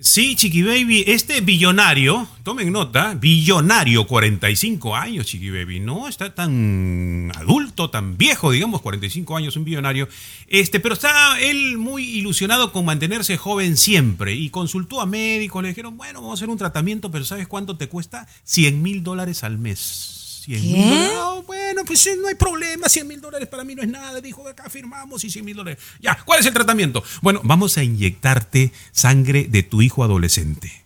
Sí, 0.00 0.34
Chiqui 0.34 0.62
Baby, 0.62 1.04
este 1.06 1.40
billonario, 1.40 2.26
tomen 2.42 2.72
nota, 2.72 3.14
billonario, 3.14 4.08
45 4.08 4.96
años, 4.96 5.26
Chiqui 5.26 5.50
Baby, 5.50 5.78
no 5.78 6.08
está 6.08 6.34
tan 6.34 7.30
adulto, 7.36 7.90
tan 7.90 8.18
viejo, 8.18 8.50
digamos, 8.50 8.82
45 8.82 9.36
años, 9.36 9.56
un 9.56 9.64
billonario, 9.64 10.08
este, 10.48 10.80
pero 10.80 10.94
está 10.94 11.40
él 11.40 11.78
muy 11.78 12.04
ilusionado 12.04 12.72
con 12.72 12.84
mantenerse 12.84 13.36
joven 13.36 13.76
siempre 13.76 14.34
y 14.34 14.50
consultó 14.50 15.00
a 15.00 15.06
médicos, 15.06 15.62
le 15.62 15.68
dijeron, 15.68 15.96
bueno, 15.96 16.20
vamos 16.20 16.32
a 16.32 16.38
hacer 16.40 16.50
un 16.50 16.58
tratamiento, 16.58 17.12
pero 17.12 17.24
¿sabes 17.24 17.46
cuánto 17.46 17.76
te 17.76 17.88
cuesta? 17.88 18.26
100 18.42 18.82
mil 18.82 19.04
dólares 19.04 19.44
al 19.44 19.58
mes. 19.58 20.40
100 20.44 20.60
mil 20.60 20.88
dólares. 20.90 21.63
Pues 21.94 22.18
no 22.18 22.26
hay 22.26 22.34
problema, 22.34 22.88
100 22.88 23.06
mil 23.06 23.20
dólares 23.20 23.46
para 23.46 23.62
mí 23.62 23.76
no 23.76 23.82
es 23.82 23.88
nada, 23.88 24.20
dijo, 24.20 24.48
acá 24.48 24.68
firmamos 24.68 25.22
y 25.22 25.30
100 25.30 25.44
mil 25.44 25.56
dólares. 25.56 25.80
Ya, 26.00 26.18
¿cuál 26.24 26.40
es 26.40 26.46
el 26.46 26.52
tratamiento? 26.52 27.04
Bueno, 27.22 27.40
vamos 27.44 27.78
a 27.78 27.84
inyectarte 27.84 28.72
sangre 28.90 29.46
de 29.48 29.62
tu 29.62 29.80
hijo 29.80 30.02
adolescente. 30.02 30.84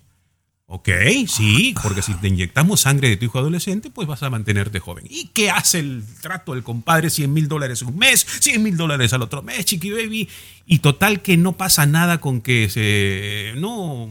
Ok, 0.66 0.90
sí, 1.27 1.75
porque 1.83 2.03
si 2.03 2.12
te 2.12 2.29
inyectamos 2.29 2.83
sangre 2.83 3.09
de 3.09 3.16
tu 3.16 3.25
hijo 3.25 3.38
adolescente, 3.38 3.88
pues 3.88 4.07
vas 4.07 4.23
a 4.23 4.29
mantenerte 4.29 4.81
joven. 4.81 5.07
¿Y 5.09 5.29
qué 5.29 5.51
hace 5.51 5.79
el 5.79 6.05
trato 6.21 6.53
del 6.53 6.62
compadre? 6.62 7.09
100 7.09 7.33
mil 7.33 7.49
dólares 7.49 7.81
un 7.81 7.97
mes, 7.97 8.27
100 8.40 8.62
mil 8.62 8.77
dólares 8.77 9.14
al 9.14 9.23
otro 9.23 9.40
mes, 9.40 9.64
chiqui 9.64 9.90
baby. 9.90 10.29
Y 10.66 10.81
total 10.81 11.23
que 11.23 11.38
no 11.38 11.57
pasa 11.57 11.87
nada 11.87 12.21
con 12.21 12.42
que 12.42 12.68
se... 12.68 13.55
No 13.59 14.11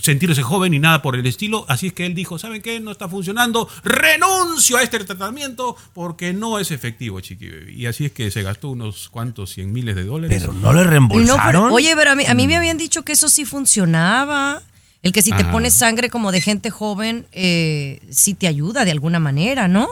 sentirse 0.00 0.42
joven 0.42 0.72
ni 0.72 0.78
nada 0.78 1.02
por 1.02 1.16
el 1.16 1.26
estilo. 1.26 1.64
Así 1.68 1.88
es 1.88 1.92
que 1.92 2.06
él 2.06 2.14
dijo, 2.14 2.38
¿saben 2.38 2.62
qué? 2.62 2.80
No 2.80 2.90
está 2.90 3.08
funcionando. 3.08 3.68
Renuncio 3.84 4.76
a 4.76 4.82
este 4.82 4.98
tratamiento 5.00 5.76
porque 5.94 6.32
no 6.32 6.58
es 6.58 6.70
efectivo, 6.70 7.20
chiqui 7.20 7.48
baby. 7.48 7.74
Y 7.74 7.86
así 7.86 8.04
es 8.06 8.12
que 8.12 8.30
se 8.30 8.42
gastó 8.42 8.68
unos 8.70 9.08
cuantos 9.08 9.50
100 9.50 9.72
miles 9.72 9.96
de 9.96 10.04
dólares. 10.04 10.38
Pero 10.40 10.52
no 10.52 10.72
le 10.72 10.84
no, 10.84 10.90
reembolsaron. 10.90 11.62
pero- 11.64 11.74
oye, 11.74 11.94
pero 11.96 12.10
a 12.12 12.14
mí, 12.14 12.24
a 12.26 12.34
mí 12.34 12.46
me 12.46 12.56
habían 12.56 12.78
dicho 12.78 13.02
que 13.02 13.12
eso 13.12 13.28
sí 13.28 13.44
funcionaba. 13.44 14.62
El 15.02 15.12
que 15.12 15.22
si 15.22 15.30
te 15.30 15.42
Ajá. 15.42 15.50
pones 15.52 15.72
sangre 15.72 16.10
como 16.10 16.30
de 16.30 16.42
gente 16.42 16.68
joven, 16.70 17.26
eh, 17.32 18.00
sí 18.10 18.34
te 18.34 18.46
ayuda 18.46 18.84
de 18.84 18.90
alguna 18.90 19.18
manera, 19.18 19.66
¿no? 19.66 19.88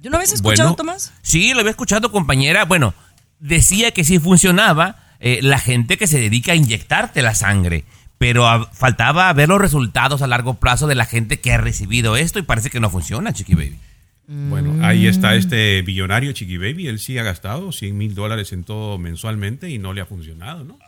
¿Yo 0.00 0.10
no 0.10 0.16
habías 0.16 0.32
escuchado, 0.32 0.70
Bueno, 0.70 0.76
Tomás? 0.76 1.12
Sí, 1.22 1.52
lo 1.54 1.60
había 1.60 1.70
escuchado, 1.70 2.12
compañera. 2.12 2.64
Bueno, 2.66 2.92
decía 3.38 3.90
que 3.92 4.04
sí 4.04 4.18
funcionaba 4.18 4.96
eh, 5.20 5.40
la 5.42 5.58
gente 5.58 5.96
que 5.98 6.06
se 6.06 6.18
dedica 6.18 6.52
a 6.52 6.54
inyectarte 6.56 7.22
la 7.22 7.34
sangre. 7.34 7.84
Pero 8.20 8.68
faltaba 8.74 9.32
ver 9.32 9.48
los 9.48 9.58
resultados 9.58 10.20
a 10.20 10.26
largo 10.26 10.52
plazo 10.52 10.86
de 10.86 10.94
la 10.94 11.06
gente 11.06 11.40
que 11.40 11.54
ha 11.54 11.56
recibido 11.56 12.18
esto 12.18 12.38
y 12.38 12.42
parece 12.42 12.68
que 12.68 12.78
no 12.78 12.90
funciona, 12.90 13.32
Chiqui 13.32 13.54
Baby. 13.54 13.78
Bueno, 14.26 14.84
ahí 14.86 15.06
está 15.06 15.34
este 15.36 15.80
billonario 15.80 16.30
Chiqui 16.32 16.58
Baby. 16.58 16.88
Él 16.88 16.98
sí 16.98 17.16
ha 17.16 17.22
gastado 17.22 17.72
100 17.72 17.96
mil 17.96 18.14
dólares 18.14 18.52
en 18.52 18.64
todo 18.64 18.98
mensualmente 18.98 19.70
y 19.70 19.78
no 19.78 19.94
le 19.94 20.02
ha 20.02 20.04
funcionado, 20.04 20.64
¿no? 20.64 20.78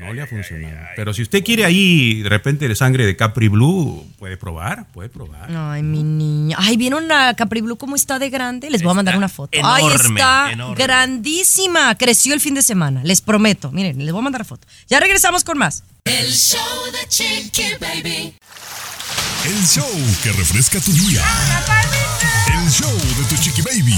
No 0.00 0.12
le 0.12 0.22
ha 0.22 0.26
funcionado. 0.26 0.88
Pero 0.96 1.14
si 1.14 1.22
usted 1.22 1.44
quiere 1.44 1.64
ahí 1.64 2.22
de 2.22 2.28
repente 2.28 2.66
de 2.66 2.74
sangre 2.74 3.06
de 3.06 3.14
Capri 3.14 3.46
Blue, 3.46 4.04
puede 4.18 4.36
probar, 4.36 4.88
puede 4.92 5.08
probar. 5.08 5.48
Ay, 5.54 5.84
mi 5.84 6.02
niña. 6.02 6.56
Ay, 6.58 6.76
¿vieron 6.76 7.12
a 7.12 7.34
Capri 7.34 7.60
Blue 7.60 7.76
cómo 7.76 7.94
está 7.94 8.18
de 8.18 8.28
grande? 8.28 8.70
Les 8.70 8.82
voy 8.82 8.90
a 8.90 8.94
mandar 8.94 9.16
una 9.16 9.28
foto. 9.28 9.56
Ay, 9.62 9.84
enorme, 9.84 10.20
está 10.20 10.50
enorme. 10.50 10.74
grandísima. 10.84 11.94
Creció 11.96 12.34
el 12.34 12.40
fin 12.40 12.54
de 12.54 12.62
semana, 12.62 13.04
les 13.04 13.20
prometo. 13.20 13.70
Miren, 13.70 14.04
les 14.04 14.10
voy 14.10 14.18
a 14.18 14.24
mandar 14.24 14.44
foto. 14.44 14.66
Ya 14.88 14.98
regresamos 14.98 15.44
con 15.44 15.58
más. 15.58 15.84
El 16.06 16.32
show 16.32 16.60
de 16.92 17.08
Chiqui 17.08 17.74
Baby. 17.80 18.32
El 19.44 19.66
show 19.66 19.90
que 20.22 20.30
refresca 20.30 20.80
tu 20.80 20.92
día. 20.92 21.20
El 22.46 22.70
show 22.70 22.92
de 22.92 23.24
tu 23.28 23.42
Chiqui 23.42 23.60
Baby. 23.62 23.96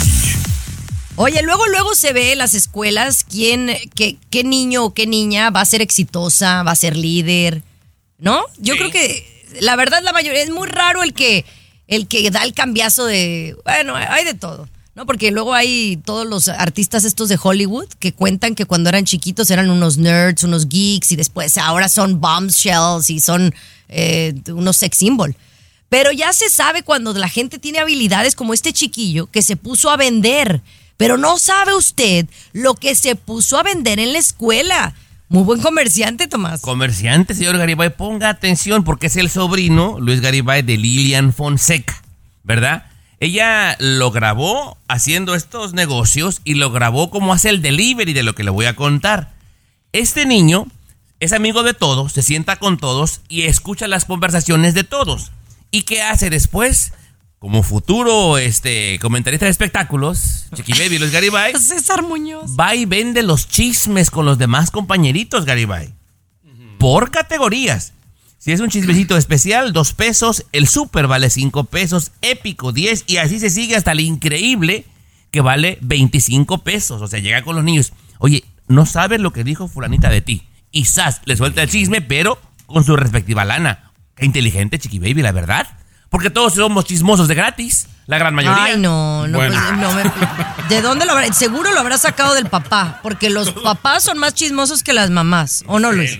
Oye, 1.16 1.42
luego, 1.42 1.66
luego 1.66 1.94
se 1.94 2.14
ve 2.14 2.32
en 2.32 2.38
las 2.38 2.54
escuelas 2.54 3.24
quién, 3.24 3.76
qué, 3.94 4.16
qué 4.30 4.42
niño 4.42 4.84
o 4.84 4.94
qué 4.94 5.06
niña 5.06 5.50
va 5.50 5.60
a 5.60 5.66
ser 5.66 5.82
exitosa, 5.82 6.62
va 6.62 6.70
a 6.70 6.76
ser 6.76 6.96
líder, 6.96 7.62
¿no? 8.16 8.42
Yo 8.56 8.78
creo 8.78 8.90
que 8.90 9.46
la 9.60 9.76
verdad 9.76 10.00
la 10.02 10.14
mayoría 10.14 10.42
es 10.42 10.50
muy 10.50 10.66
raro 10.66 11.02
el 11.02 11.12
que 11.12 11.44
el 11.88 12.08
que 12.08 12.30
da 12.30 12.42
el 12.44 12.54
cambiazo 12.54 13.04
de, 13.04 13.54
bueno, 13.64 13.96
hay 13.96 14.24
de 14.24 14.34
todo, 14.34 14.66
¿no? 14.98 15.06
Porque 15.06 15.30
luego 15.30 15.54
hay 15.54 15.96
todos 16.04 16.26
los 16.26 16.48
artistas 16.48 17.04
estos 17.04 17.28
de 17.28 17.38
Hollywood 17.40 17.86
que 18.00 18.12
cuentan 18.12 18.56
que 18.56 18.66
cuando 18.66 18.88
eran 18.88 19.04
chiquitos 19.04 19.48
eran 19.52 19.70
unos 19.70 19.96
nerds, 19.96 20.42
unos 20.42 20.68
geeks 20.68 21.12
y 21.12 21.16
después 21.16 21.56
ahora 21.56 21.88
son 21.88 22.20
bombshells 22.20 23.08
y 23.08 23.20
son 23.20 23.54
eh, 23.88 24.34
unos 24.48 24.76
sex 24.76 24.98
symbol. 24.98 25.36
Pero 25.88 26.10
ya 26.10 26.32
se 26.32 26.50
sabe 26.50 26.82
cuando 26.82 27.12
la 27.12 27.28
gente 27.28 27.60
tiene 27.60 27.78
habilidades 27.78 28.34
como 28.34 28.52
este 28.52 28.72
chiquillo 28.72 29.28
que 29.28 29.42
se 29.42 29.54
puso 29.54 29.88
a 29.88 29.96
vender. 29.96 30.62
Pero 30.96 31.16
no 31.16 31.38
sabe 31.38 31.76
usted 31.76 32.26
lo 32.52 32.74
que 32.74 32.96
se 32.96 33.14
puso 33.14 33.56
a 33.56 33.62
vender 33.62 34.00
en 34.00 34.12
la 34.12 34.18
escuela. 34.18 34.94
Muy 35.28 35.44
buen 35.44 35.60
comerciante, 35.60 36.26
Tomás. 36.26 36.60
Comerciante, 36.60 37.36
señor 37.36 37.56
Garibay, 37.56 37.90
ponga 37.96 38.30
atención 38.30 38.82
porque 38.82 39.06
es 39.06 39.16
el 39.16 39.30
sobrino, 39.30 40.00
Luis 40.00 40.20
Garibay, 40.20 40.62
de 40.62 40.76
Lilian 40.76 41.32
Fonseca, 41.32 42.02
¿verdad? 42.42 42.86
Ella 43.20 43.76
lo 43.80 44.10
grabó 44.10 44.78
haciendo 44.86 45.34
estos 45.34 45.72
negocios 45.72 46.40
y 46.44 46.54
lo 46.54 46.70
grabó 46.70 47.10
como 47.10 47.32
hace 47.32 47.48
el 47.48 47.62
delivery 47.62 48.12
de 48.12 48.22
lo 48.22 48.34
que 48.34 48.44
le 48.44 48.50
voy 48.50 48.66
a 48.66 48.76
contar. 48.76 49.32
Este 49.92 50.24
niño 50.24 50.66
es 51.18 51.32
amigo 51.32 51.64
de 51.64 51.74
todos, 51.74 52.12
se 52.12 52.22
sienta 52.22 52.56
con 52.56 52.78
todos 52.78 53.22
y 53.28 53.42
escucha 53.42 53.88
las 53.88 54.04
conversaciones 54.04 54.74
de 54.74 54.84
todos. 54.84 55.32
¿Y 55.70 55.82
qué 55.82 56.02
hace 56.02 56.30
después? 56.30 56.92
Como 57.40 57.62
futuro 57.62 58.38
este, 58.38 58.98
comentarista 59.00 59.46
de 59.46 59.50
espectáculos, 59.50 60.46
Chiqui 60.54 60.72
Baby 60.72 60.98
Luis 60.98 61.12
Garibay, 61.12 61.54
César 61.58 62.02
Muñoz. 62.02 62.50
va 62.58 62.74
y 62.74 62.84
vende 62.84 63.22
los 63.22 63.48
chismes 63.48 64.10
con 64.10 64.26
los 64.26 64.38
demás 64.38 64.70
compañeritos, 64.70 65.44
Garibay. 65.44 65.94
Por 66.78 67.10
categorías. 67.10 67.92
Si 68.38 68.52
es 68.52 68.60
un 68.60 68.68
chismecito 68.70 69.16
especial, 69.16 69.72
dos 69.72 69.92
pesos. 69.92 70.44
El 70.52 70.68
super 70.68 71.06
vale 71.08 71.28
cinco 71.30 71.64
pesos. 71.64 72.12
Épico, 72.22 72.72
10. 72.72 73.04
Y 73.06 73.16
así 73.16 73.38
se 73.40 73.50
sigue 73.50 73.76
hasta 73.76 73.92
el 73.92 74.00
increíble 74.00 74.86
que 75.30 75.40
vale 75.40 75.78
25 75.82 76.58
pesos. 76.62 77.02
O 77.02 77.08
sea, 77.08 77.18
llega 77.18 77.42
con 77.42 77.56
los 77.56 77.64
niños. 77.64 77.92
Oye, 78.18 78.44
no 78.68 78.86
sabes 78.86 79.20
lo 79.20 79.32
que 79.32 79.44
dijo 79.44 79.66
fulanita 79.68 80.08
de 80.08 80.20
ti. 80.20 80.44
Y 80.70 80.84
sas, 80.84 81.20
le 81.24 81.36
suelta 81.36 81.62
el 81.62 81.70
chisme, 81.70 82.00
pero 82.00 82.40
con 82.66 82.84
su 82.84 82.94
respectiva 82.96 83.44
lana. 83.44 83.90
Qué 84.14 84.24
inteligente, 84.26 84.78
Chiqui 84.78 84.98
Baby, 84.98 85.22
la 85.22 85.32
verdad. 85.32 85.66
Porque 86.08 86.30
todos 86.30 86.54
somos 86.54 86.84
chismosos 86.84 87.28
de 87.28 87.34
gratis. 87.34 87.88
La 88.06 88.18
gran 88.18 88.34
mayoría. 88.34 88.64
Ay, 88.64 88.78
no, 88.78 89.26
no, 89.26 89.36
Bueno. 89.38 89.54
pues, 89.60 89.78
no 89.78 89.92
me- 89.94 90.68
¿De 90.74 90.80
dónde 90.80 91.04
lo 91.04 91.12
habrá? 91.12 91.30
Seguro 91.32 91.72
lo 91.72 91.80
habrá 91.80 91.98
sacado 91.98 92.34
del 92.34 92.46
papá, 92.46 93.00
porque 93.02 93.28
los 93.30 93.50
papás 93.62 94.04
son 94.04 94.18
más 94.18 94.32
chismosos 94.34 94.82
que 94.82 94.92
las 94.94 95.10
mamás, 95.10 95.64
¿o 95.66 95.78
no, 95.78 95.92
Luis? 95.92 96.18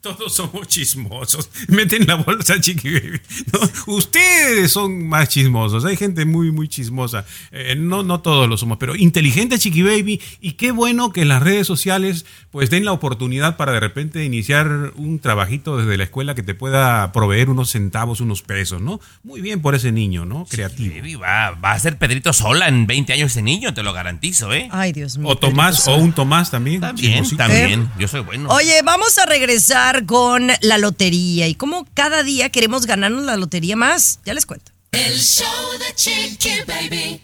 Todos 0.00 0.32
somos 0.32 0.68
chismosos. 0.68 1.50
Meten 1.68 2.06
la 2.06 2.14
bolsa, 2.14 2.60
Chiqui 2.60 2.90
Baby. 2.90 3.20
No, 3.52 3.94
ustedes 3.94 4.70
son 4.70 5.06
más 5.08 5.28
chismosos. 5.28 5.84
Hay 5.84 5.96
gente 5.96 6.24
muy, 6.24 6.52
muy 6.52 6.68
chismosa. 6.68 7.24
Eh, 7.50 7.74
no, 7.76 8.02
no 8.02 8.20
todos 8.20 8.48
lo 8.48 8.56
somos, 8.56 8.78
pero 8.78 8.94
inteligente, 8.94 9.58
Chiqui 9.58 9.82
Baby. 9.82 10.20
Y 10.40 10.52
qué 10.52 10.70
bueno 10.70 11.12
que 11.12 11.22
en 11.22 11.28
las 11.28 11.42
redes 11.42 11.66
sociales 11.66 12.26
pues 12.50 12.70
den 12.70 12.84
la 12.84 12.92
oportunidad 12.92 13.56
para 13.56 13.72
de 13.72 13.80
repente 13.80 14.24
iniciar 14.24 14.92
un 14.96 15.18
trabajito 15.18 15.76
desde 15.76 15.96
la 15.96 16.04
escuela 16.04 16.34
que 16.34 16.42
te 16.42 16.54
pueda 16.54 17.12
proveer 17.12 17.50
unos 17.50 17.70
centavos, 17.70 18.20
unos 18.20 18.42
pesos, 18.42 18.80
¿no? 18.80 19.00
Muy 19.22 19.40
bien 19.40 19.60
por 19.60 19.74
ese 19.74 19.92
niño, 19.92 20.24
¿no? 20.24 20.46
Creativo. 20.46 20.94
Baby, 20.94 21.16
va, 21.16 21.50
va 21.50 21.72
a 21.72 21.78
ser 21.78 21.98
Pedrito 21.98 22.32
sola 22.32 22.68
en 22.68 22.86
20 22.86 23.12
años 23.12 23.32
ese 23.32 23.42
niño, 23.42 23.74
te 23.74 23.82
lo 23.82 23.92
garantizo, 23.92 24.52
¿eh? 24.52 24.68
Ay, 24.70 24.92
Dios 24.92 25.18
mío. 25.18 25.28
O 25.28 25.36
Tomás, 25.36 25.86
o 25.88 25.96
un 25.96 26.12
Tomás 26.12 26.50
también. 26.50 26.80
También, 26.80 27.24
chismosito. 27.24 27.36
también. 27.36 27.90
Yo 27.98 28.08
soy 28.08 28.20
bueno. 28.20 28.48
Oye, 28.50 28.80
vamos 28.82 29.18
a 29.18 29.26
regresar 29.26 29.97
con 30.06 30.48
la 30.60 30.78
lotería 30.78 31.48
y 31.48 31.54
cómo 31.54 31.86
cada 31.94 32.22
día 32.22 32.50
queremos 32.50 32.86
ganarnos 32.86 33.24
la 33.24 33.36
lotería 33.36 33.76
más. 33.76 34.20
Ya 34.24 34.34
les 34.34 34.46
cuento. 34.46 34.72
El 34.92 35.18
show 35.18 35.46
de 35.78 35.94
Chiqui 35.94 36.62
Baby. 36.66 37.20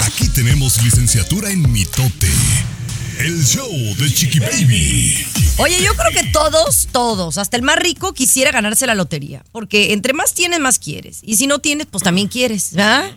Aquí 0.00 0.28
tenemos 0.28 0.82
licenciatura 0.82 1.50
en 1.50 1.70
mitote. 1.72 2.30
El 3.18 3.44
show 3.44 3.70
de 3.98 4.12
Chiqui 4.12 4.38
Baby. 4.38 5.26
Oye, 5.58 5.82
yo 5.82 5.92
creo 5.94 6.12
que 6.12 6.30
todos, 6.30 6.86
todos, 6.92 7.36
hasta 7.36 7.56
el 7.56 7.64
más 7.64 7.76
rico 7.76 8.14
quisiera 8.14 8.52
ganarse 8.52 8.86
la 8.86 8.94
lotería, 8.94 9.44
porque 9.50 9.92
entre 9.92 10.12
más 10.12 10.34
tienes, 10.34 10.60
más 10.60 10.78
quieres. 10.78 11.18
Y 11.22 11.36
si 11.36 11.48
no 11.48 11.58
tienes, 11.58 11.88
pues 11.90 12.04
también 12.04 12.28
quieres, 12.28 12.74
¿verdad? 12.74 13.10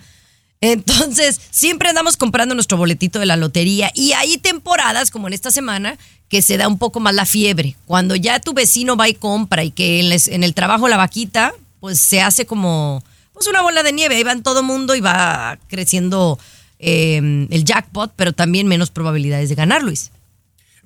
Entonces, 0.61 1.41
siempre 1.49 1.89
andamos 1.89 2.17
comprando 2.17 2.53
nuestro 2.53 2.77
boletito 2.77 3.19
de 3.19 3.25
la 3.25 3.35
lotería 3.35 3.91
y 3.95 4.13
hay 4.13 4.37
temporadas, 4.37 5.09
como 5.09 5.27
en 5.27 5.33
esta 5.33 5.49
semana, 5.49 5.97
que 6.29 6.43
se 6.43 6.57
da 6.57 6.67
un 6.67 6.77
poco 6.77 6.99
más 6.99 7.15
la 7.15 7.25
fiebre. 7.25 7.75
Cuando 7.87 8.15
ya 8.15 8.39
tu 8.39 8.53
vecino 8.53 8.95
va 8.95 9.09
y 9.09 9.15
compra 9.15 9.63
y 9.63 9.71
que 9.71 9.99
en, 9.99 10.43
el 10.43 10.53
trabajo 10.53 10.87
la 10.87 10.97
vaquita, 10.97 11.51
pues 11.79 11.99
se 11.99 12.21
hace 12.21 12.45
como 12.45 13.03
pues 13.33 13.47
una 13.47 13.63
bola 13.63 13.81
de 13.81 13.91
nieve. 13.91 14.15
Ahí 14.15 14.23
va 14.23 14.31
en 14.33 14.43
todo 14.43 14.61
mundo 14.61 14.95
y 14.95 15.01
va 15.01 15.57
creciendo 15.67 16.37
eh, 16.77 17.47
el 17.49 17.65
jackpot, 17.65 18.13
pero 18.15 18.31
también 18.31 18.67
menos 18.67 18.91
probabilidades 18.91 19.49
de 19.49 19.55
ganar, 19.55 19.81
Luis. 19.81 20.11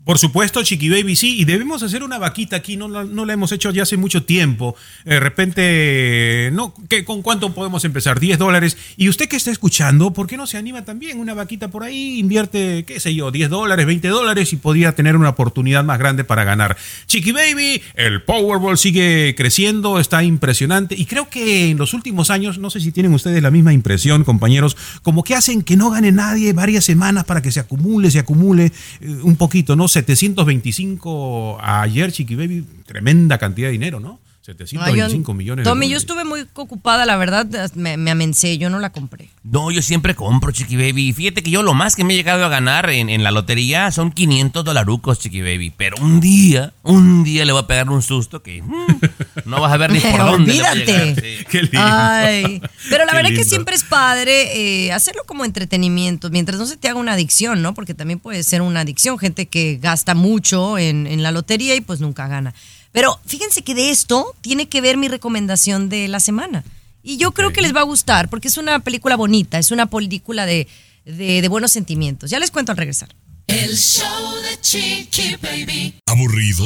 Por 0.05 0.19
supuesto, 0.19 0.63
Chiqui 0.63 0.87
Baby, 0.87 1.15
sí, 1.15 1.39
y 1.39 1.45
debemos 1.45 1.81
hacer 1.81 2.03
una 2.03 2.19
vaquita 2.19 2.55
aquí, 2.57 2.77
no, 2.77 2.87
la- 2.87 3.03
no 3.05 3.25
la 3.25 3.33
hemos 3.33 3.51
hecho 3.51 3.71
ya 3.71 3.81
hace 3.83 3.97
mucho 3.97 4.23
tiempo. 4.23 4.75
De 5.03 5.19
repente, 5.19 6.51
no, 6.53 6.73
¿qué, 6.87 7.03
¿con 7.03 7.21
cuánto 7.21 7.53
podemos 7.53 7.83
empezar? 7.85 8.19
10 8.19 8.37
dólares. 8.37 8.77
Y 8.97 9.09
usted 9.09 9.27
que 9.27 9.35
está 9.35 9.49
escuchando, 9.51 10.13
¿por 10.13 10.27
qué 10.27 10.37
no 10.37 10.45
se 10.47 10.57
anima 10.57 10.85
también? 10.85 11.19
Una 11.19 11.33
vaquita 11.33 11.69
por 11.69 11.83
ahí, 11.83 12.19
invierte, 12.19 12.85
qué 12.85 12.99
sé 12.99 13.15
yo, 13.15 13.31
10 13.31 13.49
dólares, 13.49 13.85
20 13.85 14.07
dólares 14.09 14.53
y 14.53 14.57
podría 14.57 14.93
tener 14.93 15.15
una 15.15 15.29
oportunidad 15.29 15.83
más 15.83 15.97
grande 15.97 16.23
para 16.23 16.43
ganar. 16.43 16.77
Chiqui 17.07 17.31
Baby, 17.31 17.81
el 17.95 18.21
Powerball 18.21 18.77
sigue 18.77 19.33
creciendo, 19.35 19.99
está 19.99 20.23
impresionante. 20.23 20.95
Y 20.97 21.05
creo 21.05 21.29
que 21.29 21.71
en 21.71 21.77
los 21.77 21.93
últimos 21.95 22.29
años, 22.29 22.59
no 22.59 22.69
sé 22.69 22.79
si 22.79 22.91
tienen 22.91 23.13
ustedes 23.13 23.41
la 23.41 23.49
misma 23.49 23.73
impresión, 23.73 24.23
compañeros, 24.23 24.77
como 25.01 25.23
que 25.23 25.33
hacen 25.35 25.63
que 25.63 25.77
no 25.77 25.89
gane 25.89 26.11
nadie 26.11 26.53
varias 26.53 26.85
semanas 26.85 27.23
para 27.25 27.41
que 27.41 27.51
se 27.51 27.59
acumule, 27.59 28.11
se 28.11 28.19
acumule 28.19 28.71
eh, 29.01 29.07
un 29.23 29.35
poquito, 29.35 29.75
¿no? 29.75 29.87
725 29.95 31.57
ayer, 31.61 32.11
Chiqui 32.11 32.35
Baby, 32.35 32.65
tremenda 32.85 33.37
cantidad 33.37 33.69
de 33.69 33.73
dinero, 33.73 34.01
¿no? 34.01 34.19
Ay, 34.47 34.53
725 34.53 35.31
yo- 35.31 35.35
millones 35.35 35.65
de 35.65 35.69
Tommy, 35.69 35.87
yo 35.87 35.89
dólares. 35.99 36.03
estuve 36.03 36.23
muy 36.25 36.45
ocupada, 36.53 37.05
la 37.05 37.15
verdad, 37.17 37.45
me, 37.75 37.97
me 37.97 38.11
amencé, 38.11 38.57
yo 38.57 38.69
no 38.69 38.79
la 38.79 38.91
compré. 38.91 39.29
No, 39.43 39.71
yo 39.71 39.81
siempre 39.81 40.15
compro, 40.15 40.51
Chiqui 40.51 40.75
Baby. 40.75 41.13
Fíjate 41.13 41.43
que 41.43 41.51
yo 41.51 41.63
lo 41.63 41.73
más 41.73 41.95
que 41.95 42.03
me 42.03 42.13
he 42.13 42.17
llegado 42.17 42.45
a 42.45 42.49
ganar 42.49 42.89
en, 42.89 43.09
en 43.09 43.23
la 43.23 43.31
lotería 43.31 43.91
son 43.91 44.11
500 44.11 44.63
dolarucos, 44.65 45.19
Chiqui 45.19 45.41
Baby. 45.41 45.71
Pero 45.75 45.97
un 46.01 46.19
día, 46.19 46.73
un 46.83 47.23
día 47.23 47.45
le 47.45 47.51
voy 47.51 47.61
a 47.63 47.67
pegar 47.67 47.89
un 47.89 48.01
susto 48.01 48.41
que 48.43 48.61
mm, 48.61 48.85
no 49.45 49.61
vas 49.61 49.71
a 49.71 49.77
ver 49.77 49.91
ni 49.91 49.99
por 49.99 50.17
dónde. 50.17 50.51
Olvídate. 50.51 51.15
sí. 51.15 51.45
Qué 51.49 51.61
lindo. 51.63 51.79
Ay, 51.81 52.61
pero 52.89 53.05
la 53.05 53.11
Qué 53.11 53.15
verdad 53.17 53.29
que 53.29 53.35
lindo. 53.35 53.49
siempre 53.49 53.75
es 53.75 53.83
padre 53.83 54.85
eh, 54.85 54.91
hacerlo 54.91 55.23
como 55.25 55.45
entretenimiento, 55.45 56.29
mientras 56.29 56.57
no 56.59 56.65
se 56.65 56.77
te 56.77 56.87
haga 56.89 56.99
una 56.99 57.13
adicción, 57.13 57.61
¿no? 57.61 57.73
Porque 57.73 57.93
también 57.93 58.19
puede 58.19 58.43
ser 58.43 58.61
una 58.61 58.81
adicción, 58.81 59.17
gente 59.19 59.47
que 59.47 59.77
gasta 59.81 60.15
mucho 60.15 60.77
en, 60.77 61.07
en 61.07 61.23
la 61.23 61.31
lotería 61.31 61.75
y 61.75 61.81
pues 61.81 61.99
nunca 61.99 62.27
gana. 62.27 62.53
Pero 62.95 63.19
fíjense 63.25 63.61
que 63.61 63.75
de 63.75 63.89
esto 63.91 64.33
tiene 64.39 64.69
que 64.69 64.79
ver 64.79 64.95
mi 64.95 65.09
recomendación 65.09 65.89
de 65.89 66.07
la 66.07 66.21
semana. 66.21 66.63
Y 67.03 67.17
yo 67.17 67.33
creo 67.33 67.51
que 67.51 67.61
les 67.61 67.75
va 67.75 67.81
a 67.81 67.83
gustar 67.83 68.29
porque 68.29 68.47
es 68.47 68.57
una 68.57 68.79
película 68.79 69.17
bonita, 69.17 69.59
es 69.59 69.71
una 69.71 69.87
película 69.87 70.45
de, 70.45 70.69
de, 71.03 71.41
de 71.41 71.47
buenos 71.49 71.73
sentimientos. 71.73 72.29
Ya 72.29 72.39
les 72.39 72.51
cuento 72.51 72.71
al 72.71 72.77
regresar. 72.77 73.09
El 73.47 73.77
show 73.77 74.33
de 74.41 74.59
Chiqui 74.61 75.35
Baby. 75.41 75.95
¿Aburrido? 76.07 76.65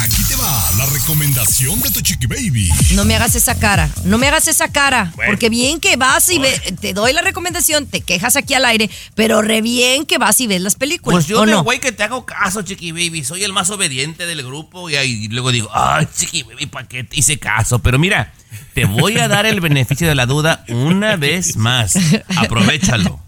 Aquí 0.00 0.22
te 0.28 0.36
va 0.36 0.70
la 0.78 0.86
recomendación 0.86 1.80
de 1.80 1.90
tu 1.90 2.00
Chiqui 2.00 2.26
Baby. 2.26 2.70
No 2.94 3.04
me 3.04 3.16
hagas 3.16 3.34
esa 3.34 3.58
cara, 3.58 3.90
no 4.04 4.18
me 4.18 4.28
hagas 4.28 4.46
esa 4.46 4.68
cara, 4.70 5.12
porque 5.26 5.48
bien 5.48 5.80
que 5.80 5.96
vas 5.96 6.28
y 6.28 6.38
ve- 6.38 6.60
te 6.80 6.92
doy 6.94 7.12
la 7.12 7.22
recomendación, 7.22 7.86
te 7.86 8.00
quejas 8.02 8.36
aquí 8.36 8.54
al 8.54 8.64
aire, 8.64 8.88
pero 9.14 9.42
re 9.42 9.62
bien 9.62 10.04
que 10.06 10.18
vas 10.18 10.40
y 10.40 10.46
ves 10.46 10.60
las 10.60 10.76
películas, 10.76 11.14
Pues 11.16 11.26
yo 11.26 11.40
¿o 11.40 11.46
de 11.46 11.52
no? 11.52 11.64
güey 11.64 11.80
que 11.80 11.90
te 11.92 12.02
hago 12.04 12.24
caso, 12.26 12.62
Chiqui 12.62 12.92
Baby. 12.92 13.24
Soy 13.24 13.42
el 13.42 13.52
más 13.52 13.70
obediente 13.70 14.26
del 14.26 14.42
grupo 14.44 14.88
y 14.90 14.96
ahí 14.96 15.28
luego 15.28 15.50
digo, 15.50 15.68
ay, 15.72 16.06
Chiqui 16.16 16.42
Baby, 16.44 16.66
¿para 16.66 16.86
qué 16.86 17.02
te 17.04 17.18
hice 17.18 17.38
caso? 17.38 17.80
Pero 17.80 17.98
mira, 17.98 18.32
te 18.74 18.84
voy 18.84 19.18
a 19.18 19.26
dar 19.28 19.46
el 19.46 19.60
beneficio 19.60 20.06
de 20.06 20.14
la 20.14 20.26
duda 20.26 20.64
una 20.68 21.16
vez 21.16 21.56
más. 21.56 21.94
Aprovechalo. 22.36 23.20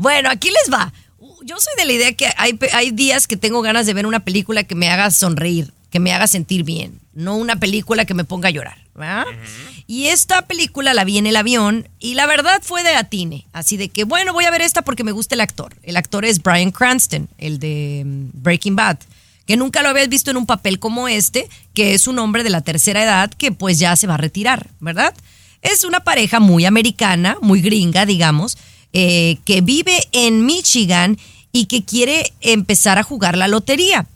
Bueno, 0.00 0.30
aquí 0.30 0.48
les 0.48 0.72
va. 0.72 0.94
Yo 1.44 1.60
soy 1.60 1.74
de 1.76 1.84
la 1.84 1.92
idea 1.92 2.12
que 2.14 2.26
hay, 2.38 2.90
días 2.90 3.26
que 3.26 3.36
tengo 3.36 3.60
ganas 3.60 3.84
de 3.84 3.92
ver 3.92 4.06
una 4.06 4.20
película 4.20 4.64
que 4.64 4.74
me 4.74 4.88
haga 4.88 5.10
sonreír, 5.10 5.74
que 5.90 6.00
me 6.00 6.14
haga 6.14 6.26
sentir 6.26 6.64
bien, 6.64 7.00
no 7.12 7.36
una 7.36 7.56
película 7.56 8.06
que 8.06 8.14
me 8.14 8.24
ponga 8.24 8.48
a 8.48 8.50
llorar. 8.50 8.78
¿verdad? 8.94 9.26
Y 9.86 10.06
esta 10.06 10.46
película 10.46 10.94
la 10.94 11.04
vi 11.04 11.18
en 11.18 11.26
el 11.26 11.36
avión 11.36 11.86
y 11.98 12.14
la 12.14 12.26
verdad 12.26 12.62
fue 12.62 12.82
de 12.82 12.96
atine. 12.96 13.46
Así 13.52 13.76
de 13.76 13.90
que, 13.90 14.04
bueno, 14.04 14.32
voy 14.32 14.46
a 14.46 14.50
ver 14.50 14.62
esta 14.62 14.80
porque 14.80 15.04
me 15.04 15.12
gusta 15.12 15.34
el 15.34 15.42
actor. 15.42 15.76
El 15.82 15.98
actor 15.98 16.24
es 16.24 16.42
Brian 16.42 16.70
Cranston, 16.70 17.28
el 17.36 17.58
de 17.58 18.02
mm, 18.06 18.42
Breaking 18.42 18.76
Bad, 18.76 19.00
que 19.46 19.58
nunca 19.58 19.82
lo 19.82 19.90
habías 19.90 20.08
visto 20.08 20.30
en 20.30 20.38
un 20.38 20.46
papel 20.46 20.78
como 20.78 21.08
este, 21.08 21.46
que 21.74 21.92
es 21.92 22.06
un 22.06 22.18
hombre 22.18 22.42
de 22.42 22.50
la 22.50 22.62
tercera 22.62 23.02
edad 23.02 23.30
que 23.30 23.52
pues 23.52 23.78
ya 23.78 23.96
se 23.96 24.06
va 24.06 24.14
a 24.14 24.18
retirar, 24.18 24.70
¿verdad? 24.80 25.14
Es 25.60 25.84
una 25.84 26.00
pareja 26.00 26.40
muy 26.40 26.64
americana, 26.64 27.36
muy 27.42 27.60
gringa, 27.60 28.06
digamos, 28.06 28.56
eh, 28.92 29.38
que 29.44 29.60
vive 29.60 30.08
en 30.12 30.44
Michigan 30.46 31.18
y 31.52 31.66
que 31.66 31.84
quiere 31.84 32.32
empezar 32.40 32.98
a 32.98 33.02
jugar 33.02 33.36
la 33.36 33.48
lotería. 33.48 34.06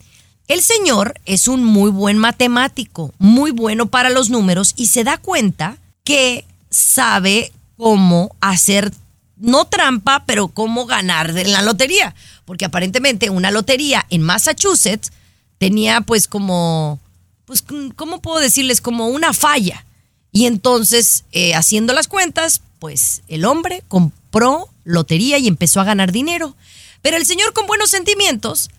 El 0.47 0.61
señor 0.61 1.19
es 1.25 1.47
un 1.47 1.63
muy 1.63 1.89
buen 1.89 2.17
matemático, 2.17 3.13
muy 3.17 3.51
bueno 3.51 3.87
para 3.87 4.09
los 4.09 4.29
números 4.29 4.73
y 4.75 4.87
se 4.87 5.03
da 5.03 5.17
cuenta 5.17 5.77
que 6.03 6.45
sabe 6.69 7.51
cómo 7.77 8.35
hacer, 8.41 8.91
no 9.37 9.65
trampa, 9.65 10.23
pero 10.25 10.49
cómo 10.49 10.85
ganar 10.85 11.33
de 11.33 11.45
la 11.45 11.61
lotería. 11.61 12.13
Porque 12.45 12.65
aparentemente 12.65 13.29
una 13.31 13.49
lotería 13.49 14.05
en 14.09 14.21
Massachusetts 14.21 15.11
tenía 15.57 16.01
pues 16.01 16.27
como, 16.27 16.99
pues, 17.45 17.63
¿cómo 17.95 18.21
puedo 18.21 18.39
decirles? 18.39 18.81
Como 18.81 19.07
una 19.07 19.33
falla. 19.33 19.85
Y 20.31 20.45
entonces, 20.45 21.23
eh, 21.31 21.55
haciendo 21.55 21.93
las 21.93 22.07
cuentas, 22.07 22.61
pues 22.79 23.23
el 23.27 23.45
hombre 23.45 23.83
compró 24.35 24.69
lotería 24.83 25.37
y 25.37 25.47
empezó 25.47 25.79
a 25.79 25.85
ganar 25.85 26.11
dinero. 26.11 26.57
Pero 27.01 27.15
el 27.15 27.25
señor 27.25 27.53
con 27.53 27.67
buenos 27.67 27.89
sentimientos 27.89 28.69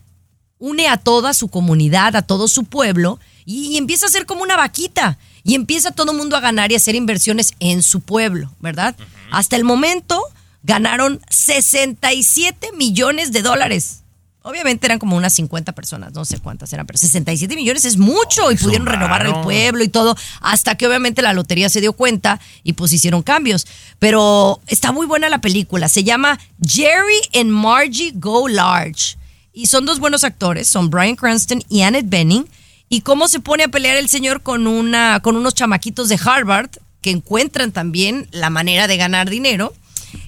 une 0.58 0.86
a 0.86 0.98
toda 0.98 1.32
su 1.32 1.48
comunidad, 1.48 2.14
a 2.14 2.20
todo 2.20 2.46
su 2.46 2.64
pueblo, 2.64 3.18
y 3.46 3.78
empieza 3.78 4.04
a 4.04 4.10
ser 4.10 4.26
como 4.26 4.42
una 4.42 4.58
vaquita. 4.58 5.18
Y 5.44 5.54
empieza 5.54 5.92
todo 5.92 6.12
el 6.12 6.18
mundo 6.18 6.36
a 6.36 6.40
ganar 6.40 6.70
y 6.70 6.74
a 6.74 6.76
hacer 6.76 6.94
inversiones 6.94 7.54
en 7.58 7.82
su 7.82 8.00
pueblo, 8.00 8.52
¿verdad? 8.60 8.96
Hasta 9.30 9.56
el 9.56 9.64
momento 9.64 10.20
ganaron 10.62 11.22
67 11.30 12.72
millones 12.76 13.32
de 13.32 13.40
dólares. 13.40 14.02
Obviamente 14.46 14.86
eran 14.86 15.00
como 15.00 15.16
unas 15.16 15.32
50 15.32 15.72
personas, 15.72 16.12
no 16.12 16.24
sé 16.24 16.38
cuántas 16.38 16.72
eran, 16.72 16.86
pero 16.86 16.96
67 16.96 17.56
millones 17.56 17.84
es 17.84 17.96
mucho 17.96 18.52
y 18.52 18.56
pudieron 18.56 18.86
renovar 18.86 19.26
el 19.26 19.34
pueblo 19.42 19.82
y 19.82 19.88
todo, 19.88 20.16
hasta 20.40 20.76
que 20.76 20.86
obviamente 20.86 21.20
la 21.20 21.32
lotería 21.32 21.68
se 21.68 21.80
dio 21.80 21.94
cuenta 21.94 22.38
y 22.62 22.74
pues 22.74 22.92
hicieron 22.92 23.24
cambios. 23.24 23.66
Pero 23.98 24.60
está 24.68 24.92
muy 24.92 25.04
buena 25.04 25.28
la 25.28 25.40
película, 25.40 25.88
se 25.88 26.04
llama 26.04 26.38
Jerry 26.64 27.20
and 27.34 27.50
Margie 27.50 28.12
Go 28.14 28.46
Large. 28.46 29.16
Y 29.52 29.66
son 29.66 29.84
dos 29.84 29.98
buenos 29.98 30.22
actores, 30.22 30.68
son 30.68 30.90
Brian 30.90 31.16
Cranston 31.16 31.64
y 31.68 31.82
Annette 31.82 32.08
Bening. 32.08 32.46
Y 32.88 33.00
cómo 33.00 33.26
se 33.26 33.40
pone 33.40 33.64
a 33.64 33.68
pelear 33.68 33.96
el 33.96 34.08
señor 34.08 34.42
con, 34.42 34.68
una, 34.68 35.18
con 35.24 35.34
unos 35.34 35.54
chamaquitos 35.54 36.08
de 36.08 36.20
Harvard 36.24 36.70
que 37.00 37.10
encuentran 37.10 37.72
también 37.72 38.28
la 38.30 38.50
manera 38.50 38.86
de 38.86 38.96
ganar 38.96 39.28
dinero, 39.28 39.74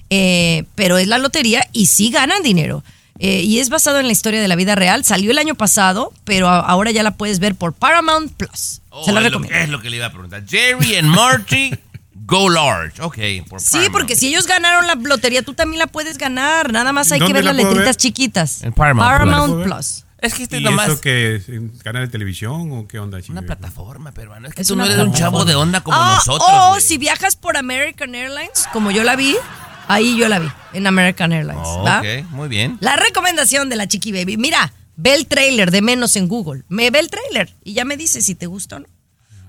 eh, 0.09 0.65
pero 0.75 0.97
es 0.97 1.07
la 1.07 1.19
lotería 1.19 1.65
y 1.71 1.85
sí 1.85 2.09
ganan 2.09 2.43
dinero. 2.43 2.83
Eh, 3.19 3.41
y 3.43 3.59
es 3.59 3.69
basado 3.69 3.99
en 3.99 4.05
la 4.05 4.11
historia 4.13 4.41
de 4.41 4.47
la 4.47 4.55
vida 4.55 4.75
real. 4.75 5.03
Salió 5.03 5.31
el 5.31 5.37
año 5.37 5.53
pasado, 5.55 6.13
pero 6.23 6.47
a- 6.47 6.59
ahora 6.61 6.91
ya 6.91 7.03
la 7.03 7.11
puedes 7.11 7.39
ver 7.39 7.53
por 7.55 7.73
Paramount 7.73 8.31
Plus. 8.33 8.81
Oh, 8.89 9.03
Se 9.03 9.11
la 9.11 9.19
es, 9.19 9.23
lo, 9.25 9.29
recomiendo. 9.39 9.57
es 9.59 9.69
lo 9.69 9.81
que 9.81 9.89
le 9.89 9.97
iba 9.97 10.05
a 10.05 10.11
preguntar. 10.11 10.43
Jerry 10.47 10.95
and 10.95 11.09
Marty 11.09 11.71
go 12.25 12.49
large. 12.49 13.01
Ok, 13.01 13.17
por 13.49 13.59
Sí, 13.59 13.71
Paramount. 13.71 13.91
porque 13.91 14.15
si 14.15 14.27
ellos 14.29 14.47
ganaron 14.47 14.87
la 14.87 14.95
lotería, 14.95 15.41
tú 15.41 15.53
también 15.53 15.79
la 15.79 15.87
puedes 15.87 16.17
ganar. 16.17 16.71
Nada 16.71 16.93
más 16.93 17.11
hay 17.11 17.19
que 17.19 17.25
¿Dónde 17.25 17.33
ver 17.39 17.43
la 17.45 17.53
las 17.53 17.63
letritas 17.63 17.85
ver? 17.87 17.95
chiquitas. 17.97 18.63
En 18.63 18.71
Paramount 18.71 19.53
Plus. 19.55 19.65
Plus. 19.65 20.05
Es 20.21 20.33
que 20.33 20.43
este 20.43 20.57
¿Y 20.59 20.63
nomás- 20.63 20.87
eso 20.89 21.01
que 21.01 21.35
es 21.37 21.45
canal 21.83 22.03
de 22.05 22.09
televisión 22.11 22.71
o 22.73 22.87
qué 22.87 22.99
onda, 22.99 23.19
Una 23.29 23.41
plataforma, 23.41 24.11
peruano. 24.13 24.47
Es 24.49 24.53
que 24.53 24.61
Es 24.63 24.67
tú 24.67 24.75
no 24.75 24.83
eres 24.85 24.97
un 24.97 25.13
chavo 25.13 25.45
de 25.45 25.55
onda 25.55 25.81
como 25.81 25.95
Ah, 25.97 26.15
nosotros. 26.15 26.49
O 26.51 26.69
güey. 26.71 26.81
si 26.81 26.97
viajas 26.97 27.35
por 27.37 27.55
American 27.57 28.13
Airlines, 28.15 28.67
como 28.73 28.91
yo 28.91 29.03
la 29.05 29.15
vi, 29.15 29.35
ahí 29.89 30.15
yo 30.17 30.29
la 30.29 30.39
vi, 30.39 30.47
en 30.73 30.87
American 30.87 31.33
Airlines. 31.33 31.61
Oh, 31.65 31.83
¿va? 31.83 31.99
ok, 31.99 32.29
muy 32.29 32.47
bien. 32.47 32.77
La 32.79 32.95
recomendación 32.95 33.67
de 33.67 33.75
la 33.75 33.87
Chiqui 33.87 34.13
Baby. 34.13 34.37
Mira, 34.37 34.71
ve 34.95 35.15
el 35.15 35.27
trailer 35.27 35.71
de 35.71 35.81
menos 35.81 36.15
en 36.15 36.29
Google. 36.29 36.63
Me 36.69 36.89
ve 36.91 36.99
el 36.99 37.09
trailer 37.09 37.53
y 37.63 37.73
ya 37.73 37.83
me 37.83 37.97
dice 37.97 38.21
si 38.21 38.35
te 38.35 38.45
gustó 38.45 38.77
o 38.77 38.79
no. 38.79 38.87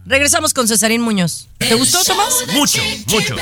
Regresamos 0.06 0.54
con 0.54 0.66
Cesarín 0.66 1.02
Muñoz. 1.02 1.48
¿Te 1.58 1.74
gustó, 1.74 2.02
Tomás? 2.02 2.34
Mucho, 2.54 2.82
mucho. 3.06 3.36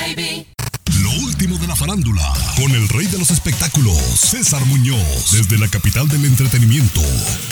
Lo 1.02 1.10
último 1.24 1.56
de 1.58 1.68
la 1.68 1.76
farándula, 1.76 2.32
con 2.56 2.72
el 2.72 2.88
rey 2.88 3.06
de 3.06 3.18
los 3.18 3.30
espectáculos, 3.30 3.96
César 3.96 4.64
Muñoz, 4.66 5.30
desde 5.30 5.56
la 5.56 5.68
capital 5.68 6.08
del 6.08 6.24
entretenimiento, 6.24 7.00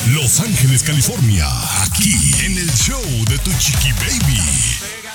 Los 0.09 0.41
Ángeles, 0.41 0.83
California, 0.83 1.47
aquí 1.83 2.15
en 2.45 2.59
el 2.59 2.71
show 2.73 3.01
de 3.29 3.39
Tu 3.39 3.53
Chiqui 3.59 3.93
Baby. 3.93 5.06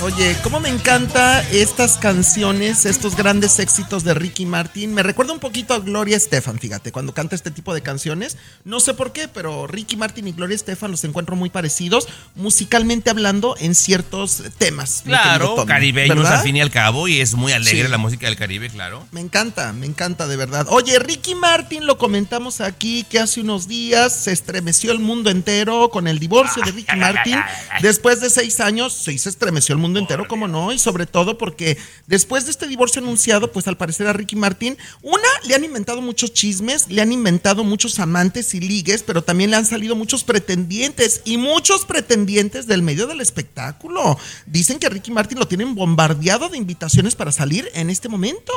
Oye, 0.00 0.36
cómo 0.42 0.60
me 0.60 0.68
encanta 0.68 1.40
estas 1.50 1.96
canciones, 1.96 2.84
estos 2.84 3.16
grandes 3.16 3.58
éxitos 3.58 4.04
de 4.04 4.12
Ricky 4.12 4.44
Martin. 4.44 4.92
Me 4.92 5.02
recuerda 5.02 5.32
un 5.32 5.38
poquito 5.38 5.72
a 5.72 5.78
Gloria 5.78 6.16
Estefan, 6.16 6.58
fíjate, 6.58 6.92
cuando 6.92 7.14
canta 7.14 7.34
este 7.34 7.50
tipo 7.50 7.72
de 7.72 7.80
canciones. 7.80 8.36
No 8.64 8.80
sé 8.80 8.92
por 8.92 9.12
qué, 9.12 9.28
pero 9.28 9.66
Ricky 9.66 9.96
Martin 9.96 10.28
y 10.28 10.32
Gloria 10.32 10.56
Estefan 10.56 10.90
los 10.90 11.04
encuentro 11.04 11.36
muy 11.36 11.48
parecidos, 11.48 12.06
musicalmente 12.34 13.08
hablando, 13.08 13.56
en 13.58 13.74
ciertos 13.74 14.42
temas. 14.58 15.02
Claro, 15.06 15.54
Tommy, 15.54 15.68
caribeños 15.68 16.16
¿verdad? 16.18 16.34
al 16.38 16.42
fin 16.42 16.56
y 16.56 16.60
al 16.60 16.70
cabo, 16.70 17.08
y 17.08 17.20
es 17.20 17.34
muy 17.34 17.52
alegre 17.52 17.84
Sí. 17.84 17.88
la 17.90 17.96
música 17.98 18.26
del 18.26 18.36
Caribe, 18.36 18.68
claro. 18.68 19.06
Me 19.10 19.20
encanta, 19.22 19.72
me 19.72 19.86
encanta 19.86 20.26
de 20.26 20.36
verdad. 20.36 20.66
Oye, 20.68 20.98
Ricky 20.98 21.34
Martin, 21.34 21.86
lo 21.86 21.96
comentamos 21.96 22.60
aquí 22.60 23.04
que 23.08 23.20
hace 23.20 23.40
unos 23.40 23.68
días 23.68 24.14
se 24.14 24.32
estremeció 24.32 24.92
el 24.92 24.98
mundo 24.98 25.30
entero 25.30 25.88
con 25.88 26.08
el 26.08 26.18
divorcio 26.18 26.62
de 26.62 26.72
Ricky 26.72 26.96
Martin. 26.96 27.38
Después 27.80 28.20
de 28.20 28.28
seis 28.28 28.60
años, 28.60 28.92
sí 28.92 29.16
se 29.18 29.30
estremeció 29.30 29.72
el 29.72 29.78
mundo 29.78 29.83
entero, 29.86 30.26
como 30.28 30.48
no, 30.48 30.72
y 30.72 30.78
sobre 30.78 31.06
todo 31.06 31.38
porque 31.38 31.76
después 32.06 32.44
de 32.44 32.50
este 32.50 32.66
divorcio 32.66 33.02
anunciado, 33.02 33.52
pues 33.52 33.68
al 33.68 33.76
parecer 33.76 34.06
a 34.06 34.12
Ricky 34.12 34.36
Martin, 34.36 34.76
una, 35.02 35.28
le 35.46 35.54
han 35.54 35.64
inventado 35.64 36.00
muchos 36.00 36.32
chismes, 36.32 36.88
le 36.88 37.02
han 37.02 37.12
inventado 37.12 37.64
muchos 37.64 37.98
amantes 37.98 38.54
y 38.54 38.60
ligues, 38.60 39.02
pero 39.02 39.22
también 39.22 39.50
le 39.50 39.56
han 39.56 39.66
salido 39.66 39.96
muchos 39.96 40.24
pretendientes 40.24 41.22
y 41.24 41.36
muchos 41.36 41.84
pretendientes 41.84 42.66
del 42.66 42.82
medio 42.82 43.06
del 43.06 43.20
espectáculo. 43.20 44.18
Dicen 44.46 44.78
que 44.78 44.86
a 44.86 44.90
Ricky 44.90 45.10
Martin 45.10 45.38
lo 45.38 45.48
tienen 45.48 45.74
bombardeado 45.74 46.48
de 46.48 46.58
invitaciones 46.58 47.14
para 47.14 47.32
salir 47.32 47.70
en 47.74 47.90
este 47.90 48.08
momento. 48.08 48.52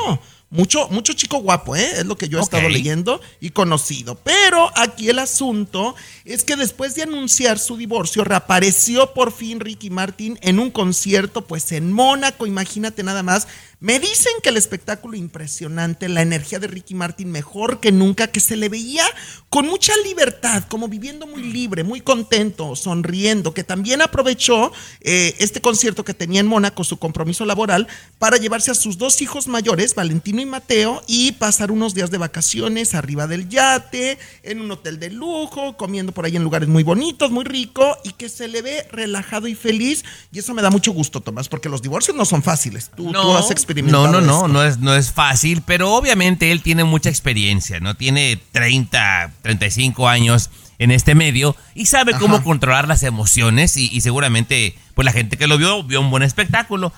Mucho, 0.50 0.88
mucho 0.88 1.12
chico 1.12 1.40
guapo, 1.40 1.76
¿eh? 1.76 1.90
Es 1.98 2.06
lo 2.06 2.16
que 2.16 2.30
yo 2.30 2.38
he 2.38 2.40
estado 2.40 2.70
leyendo 2.70 3.20
y 3.38 3.50
conocido. 3.50 4.14
Pero 4.14 4.70
aquí 4.76 5.10
el 5.10 5.18
asunto 5.18 5.94
es 6.24 6.42
que 6.42 6.56
después 6.56 6.94
de 6.94 7.02
anunciar 7.02 7.58
su 7.58 7.76
divorcio, 7.76 8.24
reapareció 8.24 9.12
por 9.12 9.30
fin 9.30 9.60
Ricky 9.60 9.90
Martin 9.90 10.38
en 10.40 10.58
un 10.58 10.70
concierto, 10.70 11.44
pues 11.44 11.70
en 11.72 11.92
Mónaco, 11.92 12.46
imagínate 12.46 13.02
nada 13.02 13.22
más. 13.22 13.46
Me 13.80 14.00
dicen 14.00 14.32
que 14.42 14.48
el 14.48 14.56
espectáculo 14.56 15.16
impresionante, 15.16 16.08
la 16.08 16.22
energía 16.22 16.58
de 16.58 16.66
Ricky 16.66 16.96
Martin 16.96 17.30
mejor 17.30 17.78
que 17.78 17.92
nunca, 17.92 18.26
que 18.26 18.40
se 18.40 18.56
le 18.56 18.68
veía 18.68 19.04
con 19.50 19.68
mucha 19.68 19.92
libertad, 20.04 20.64
como 20.68 20.88
viviendo 20.88 21.28
muy 21.28 21.44
libre, 21.44 21.84
muy 21.84 22.00
contento, 22.00 22.74
sonriendo, 22.74 23.54
que 23.54 23.62
también 23.62 24.02
aprovechó 24.02 24.72
eh, 25.00 25.36
este 25.38 25.60
concierto 25.60 26.04
que 26.04 26.12
tenía 26.12 26.40
en 26.40 26.48
Mónaco, 26.48 26.82
su 26.82 26.98
compromiso 26.98 27.44
laboral, 27.44 27.86
para 28.18 28.36
llevarse 28.36 28.72
a 28.72 28.74
sus 28.74 28.98
dos 28.98 29.22
hijos 29.22 29.46
mayores, 29.46 29.94
Valentino 29.94 30.40
y 30.42 30.46
Mateo, 30.46 31.04
y 31.06 31.32
pasar 31.32 31.70
unos 31.70 31.94
días 31.94 32.10
de 32.10 32.18
vacaciones 32.18 32.96
arriba 32.96 33.28
del 33.28 33.48
yate, 33.48 34.18
en 34.42 34.60
un 34.60 34.72
hotel 34.72 34.98
de 34.98 35.10
lujo, 35.10 35.76
comiendo 35.76 36.10
por 36.10 36.24
ahí 36.24 36.34
en 36.34 36.42
lugares 36.42 36.68
muy 36.68 36.82
bonitos, 36.82 37.30
muy 37.30 37.44
rico, 37.44 37.96
y 38.02 38.10
que 38.14 38.28
se 38.28 38.48
le 38.48 38.60
ve 38.60 38.88
relajado 38.90 39.46
y 39.46 39.54
feliz. 39.54 40.04
Y 40.32 40.40
eso 40.40 40.52
me 40.52 40.62
da 40.62 40.70
mucho 40.70 40.90
gusto, 40.90 41.20
Tomás, 41.20 41.48
porque 41.48 41.68
los 41.68 41.80
divorcios 41.80 42.16
no 42.16 42.24
son 42.24 42.42
fáciles. 42.42 42.90
Tú, 42.96 43.12
tú 43.12 43.32
has 43.36 43.52
experimentado 43.72 44.06
no, 44.08 44.20
no, 44.20 44.26
no, 44.26 44.34
esto. 44.36 44.48
no 44.48 44.64
es, 44.64 44.78
no 44.78 44.94
es 44.94 45.12
fácil, 45.12 45.62
pero 45.64 45.92
obviamente 45.94 46.50
él 46.52 46.62
tiene 46.62 46.84
mucha 46.84 47.08
experiencia, 47.10 47.80
¿no? 47.80 47.94
Tiene 47.94 48.38
30, 48.52 49.32
35 49.42 50.08
años 50.08 50.50
en 50.78 50.90
este 50.92 51.14
medio 51.14 51.56
y 51.74 51.86
sabe 51.86 52.12
cómo 52.18 52.42
controlar 52.44 52.86
las 52.86 53.02
emociones 53.02 53.76
y, 53.76 53.88
y 53.92 54.00
seguramente, 54.00 54.76
pues 54.94 55.04
la 55.04 55.12
gente 55.12 55.36
que 55.36 55.46
lo 55.48 55.58
vio, 55.58 55.82
vio 55.82 56.00
un 56.00 56.10
buen 56.10 56.22
espectáculo. 56.22 56.92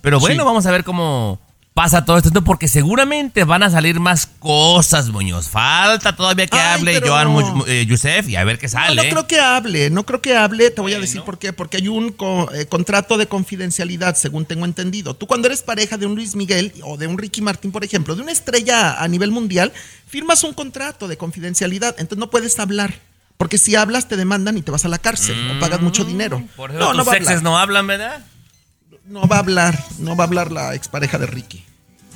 Pero 0.00 0.18
bueno, 0.20 0.42
Sí. 0.42 0.46
vamos 0.46 0.66
a 0.66 0.70
ver 0.70 0.84
cómo 0.84 1.38
pasa 1.76 2.06
todo 2.06 2.16
esto, 2.16 2.42
porque 2.42 2.68
seguramente 2.68 3.44
van 3.44 3.62
a 3.62 3.68
salir 3.70 4.00
más 4.00 4.24
cosas, 4.38 5.10
Muñoz. 5.10 5.50
Falta 5.50 6.16
todavía 6.16 6.46
que 6.46 6.56
Ay, 6.56 6.78
hable 6.80 6.94
pero 7.00 7.08
Joan 7.12 7.64
eh, 7.66 7.84
Yusef 7.86 8.30
y 8.30 8.36
a 8.36 8.44
ver 8.44 8.58
qué 8.58 8.66
sale. 8.66 8.96
no 8.96 9.10
creo 9.10 9.26
que 9.26 9.38
hable, 9.38 9.90
no 9.90 10.06
creo 10.06 10.22
que 10.22 10.34
hable, 10.34 10.70
te 10.70 10.80
voy 10.80 10.94
a 10.94 10.98
decir 10.98 11.20
por 11.20 11.38
qué, 11.38 11.52
porque 11.52 11.76
hay 11.76 11.88
un 11.88 12.12
co- 12.12 12.50
eh, 12.54 12.64
contrato 12.64 13.18
de 13.18 13.26
confidencialidad, 13.28 14.14
según 14.16 14.46
tengo 14.46 14.64
entendido. 14.64 15.12
Tú 15.14 15.26
cuando 15.26 15.48
eres 15.48 15.62
pareja 15.62 15.98
de 15.98 16.06
un 16.06 16.14
Luis 16.14 16.34
Miguel 16.34 16.72
o 16.82 16.96
de 16.96 17.08
un 17.08 17.18
Ricky 17.18 17.42
Martin, 17.42 17.70
por 17.72 17.84
ejemplo, 17.84 18.16
de 18.16 18.22
una 18.22 18.32
estrella 18.32 18.94
a 19.02 19.06
nivel 19.06 19.30
mundial, 19.30 19.70
firmas 20.08 20.44
un 20.44 20.54
contrato 20.54 21.08
de 21.08 21.18
confidencialidad, 21.18 21.90
entonces 21.98 22.16
no 22.18 22.30
puedes 22.30 22.58
hablar. 22.58 22.94
Porque 23.36 23.58
si 23.58 23.76
hablas 23.76 24.08
te 24.08 24.16
demandan 24.16 24.56
y 24.56 24.62
te 24.62 24.70
vas 24.70 24.86
a 24.86 24.88
la 24.88 24.96
cárcel 24.98 25.36
o 25.54 25.60
pagas 25.60 25.82
mucho 25.82 26.06
dinero. 26.06 26.38
Mm, 26.38 26.46
Por 26.56 26.70
eso 26.70 26.78
No, 26.78 26.86
tus 26.88 26.96
no 26.96 27.04
va 27.04 27.12
a 27.12 27.16
exes 27.16 27.28
hablar. 27.28 27.42
no 27.44 27.58
hablan, 27.58 27.86
¿verdad? 27.86 28.24
No 29.04 29.28
va 29.28 29.36
a 29.36 29.38
hablar, 29.40 29.78
no 29.98 30.16
va 30.16 30.24
a 30.24 30.26
hablar 30.26 30.50
la 30.50 30.74
expareja 30.74 31.18
de 31.18 31.26
Ricky. 31.26 31.62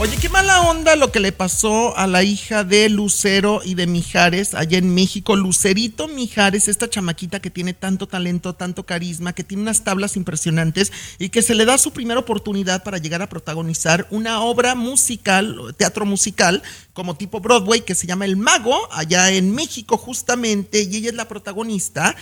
Oye, 0.00 0.16
qué 0.16 0.28
mala 0.28 0.60
onda 0.60 0.94
lo 0.94 1.10
que 1.10 1.18
le 1.18 1.32
pasó 1.32 1.96
a 1.96 2.06
la 2.06 2.22
hija 2.22 2.62
de 2.62 2.88
Lucero 2.88 3.62
y 3.64 3.74
de 3.74 3.88
Mijares 3.88 4.54
allá 4.54 4.78
en 4.78 4.94
México. 4.94 5.34
Lucerito 5.34 6.06
Mijares, 6.06 6.68
esta 6.68 6.88
chamaquita 6.88 7.40
que 7.40 7.50
tiene 7.50 7.74
tanto 7.74 8.06
talento, 8.06 8.54
tanto 8.54 8.86
carisma, 8.86 9.32
que 9.32 9.42
tiene 9.42 9.64
unas 9.64 9.82
tablas 9.82 10.16
impresionantes 10.16 10.92
y 11.18 11.30
que 11.30 11.42
se 11.42 11.56
le 11.56 11.64
da 11.64 11.78
su 11.78 11.92
primera 11.92 12.20
oportunidad 12.20 12.84
para 12.84 12.98
llegar 12.98 13.22
a 13.22 13.28
protagonizar 13.28 14.06
una 14.10 14.40
obra 14.40 14.76
musical, 14.76 15.74
teatro 15.76 16.06
musical, 16.06 16.62
como 16.92 17.16
tipo 17.16 17.40
Broadway, 17.40 17.80
que 17.80 17.96
se 17.96 18.06
llama 18.06 18.24
El 18.24 18.36
Mago, 18.36 18.76
allá 18.92 19.32
en 19.32 19.52
México 19.52 19.96
justamente, 19.96 20.80
y 20.80 20.94
ella 20.94 21.08
es 21.08 21.16
la 21.16 21.26
protagonista. 21.26 22.14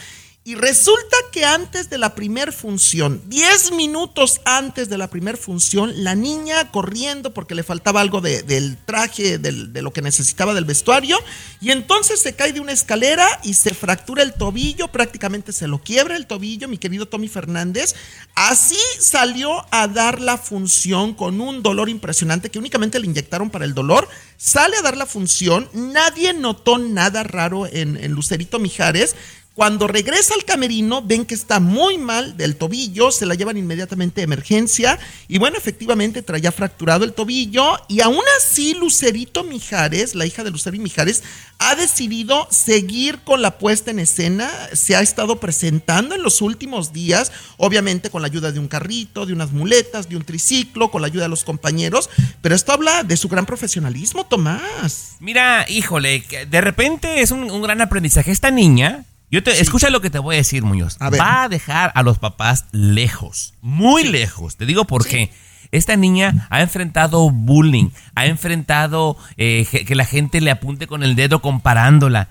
Y 0.46 0.54
resulta 0.54 1.16
que 1.32 1.44
antes 1.44 1.90
de 1.90 1.98
la 1.98 2.14
primer 2.14 2.52
función, 2.52 3.20
10 3.26 3.72
minutos 3.72 4.40
antes 4.44 4.88
de 4.88 4.96
la 4.96 5.10
primer 5.10 5.36
función, 5.36 6.04
la 6.04 6.14
niña 6.14 6.70
corriendo 6.70 7.34
porque 7.34 7.56
le 7.56 7.64
faltaba 7.64 8.00
algo 8.00 8.20
de- 8.20 8.44
del 8.44 8.76
traje, 8.76 9.38
de 9.38 9.82
lo 9.82 9.92
que 9.92 10.02
necesitaba 10.02 10.54
del 10.54 10.64
vestuario, 10.64 11.18
y 11.60 11.72
entonces 11.72 12.20
se 12.20 12.36
cae 12.36 12.52
de 12.52 12.60
una 12.60 12.70
escalera 12.70 13.26
y 13.42 13.54
se 13.54 13.74
fractura 13.74 14.22
el 14.22 14.34
tobillo, 14.34 14.86
prácticamente 14.86 15.52
se 15.52 15.66
lo 15.66 15.82
quiebra 15.82 16.14
el 16.14 16.28
tobillo, 16.28 16.68
mi 16.68 16.78
querido 16.78 17.06
Tommy 17.08 17.26
Fernández. 17.26 17.96
Así 18.36 18.78
salió 19.00 19.66
a 19.72 19.88
dar 19.88 20.20
la 20.20 20.38
función 20.38 21.14
con 21.14 21.40
un 21.40 21.64
dolor 21.64 21.88
impresionante 21.88 22.50
que 22.52 22.60
únicamente 22.60 23.00
le 23.00 23.06
inyectaron 23.06 23.50
para 23.50 23.64
el 23.64 23.74
dolor. 23.74 24.08
Sale 24.36 24.76
a 24.76 24.82
dar 24.82 24.96
la 24.96 25.06
función, 25.06 25.68
nadie 25.72 26.34
notó 26.34 26.78
nada 26.78 27.24
raro 27.24 27.66
en 27.66 28.12
Lucerito 28.12 28.60
Mijares. 28.60 29.16
Cuando 29.56 29.86
regresa 29.86 30.34
al 30.34 30.44
camerino, 30.44 31.00
ven 31.00 31.24
que 31.24 31.34
está 31.34 31.60
muy 31.60 31.96
mal 31.96 32.36
del 32.36 32.56
tobillo, 32.56 33.10
se 33.10 33.24
la 33.24 33.34
llevan 33.34 33.56
inmediatamente 33.56 34.20
a 34.20 34.24
emergencia 34.24 34.98
y 35.28 35.38
bueno, 35.38 35.56
efectivamente 35.56 36.20
traía 36.20 36.52
fracturado 36.52 37.06
el 37.06 37.14
tobillo 37.14 37.78
y 37.88 38.02
aún 38.02 38.20
así 38.36 38.74
Lucerito 38.74 39.44
Mijares, 39.44 40.14
la 40.14 40.26
hija 40.26 40.44
de 40.44 40.50
Lucero 40.50 40.76
Mijares, 40.76 41.22
ha 41.58 41.74
decidido 41.74 42.46
seguir 42.50 43.20
con 43.20 43.40
la 43.40 43.56
puesta 43.56 43.90
en 43.90 43.98
escena, 43.98 44.50
se 44.74 44.94
ha 44.94 45.00
estado 45.00 45.40
presentando 45.40 46.14
en 46.14 46.22
los 46.22 46.42
últimos 46.42 46.92
días, 46.92 47.32
obviamente 47.56 48.10
con 48.10 48.20
la 48.20 48.26
ayuda 48.26 48.52
de 48.52 48.58
un 48.58 48.68
carrito, 48.68 49.24
de 49.24 49.32
unas 49.32 49.52
muletas, 49.52 50.10
de 50.10 50.18
un 50.18 50.24
triciclo, 50.24 50.90
con 50.90 51.00
la 51.00 51.06
ayuda 51.06 51.22
de 51.22 51.30
los 51.30 51.44
compañeros, 51.44 52.10
pero 52.42 52.54
esto 52.54 52.72
habla 52.72 53.04
de 53.04 53.16
su 53.16 53.30
gran 53.30 53.46
profesionalismo, 53.46 54.26
Tomás. 54.26 55.16
Mira, 55.18 55.64
híjole, 55.66 56.22
de 56.46 56.60
repente 56.60 57.22
es 57.22 57.30
un 57.30 57.62
gran 57.62 57.80
aprendizaje. 57.80 58.32
Esta 58.32 58.50
niña, 58.50 59.06
yo 59.30 59.42
te, 59.42 59.60
escucha 59.60 59.90
lo 59.90 60.00
que 60.00 60.10
te 60.10 60.18
voy 60.18 60.36
a 60.36 60.38
decir, 60.38 60.62
Muñoz. 60.62 60.96
A. 61.00 61.10
Va 61.10 61.44
a 61.44 61.48
dejar 61.48 61.92
a 61.94 62.02
los 62.02 62.18
papás 62.18 62.66
lejos, 62.72 63.54
muy 63.60 64.04
lejos. 64.04 64.56
Te 64.56 64.66
digo 64.66 64.84
por 64.84 65.06
qué. 65.06 65.32
Esta 65.72 65.96
niña 65.96 66.46
ha 66.50 66.62
enfrentado 66.62 67.28
bullying, 67.30 67.90
ha 68.14 68.26
enfrentado 68.26 69.16
eh, 69.36 69.66
que 69.66 69.94
la 69.96 70.04
gente 70.04 70.40
le 70.40 70.52
apunte 70.52 70.86
con 70.86 71.02
el 71.02 71.16
dedo 71.16 71.42
comparándola. 71.42 72.28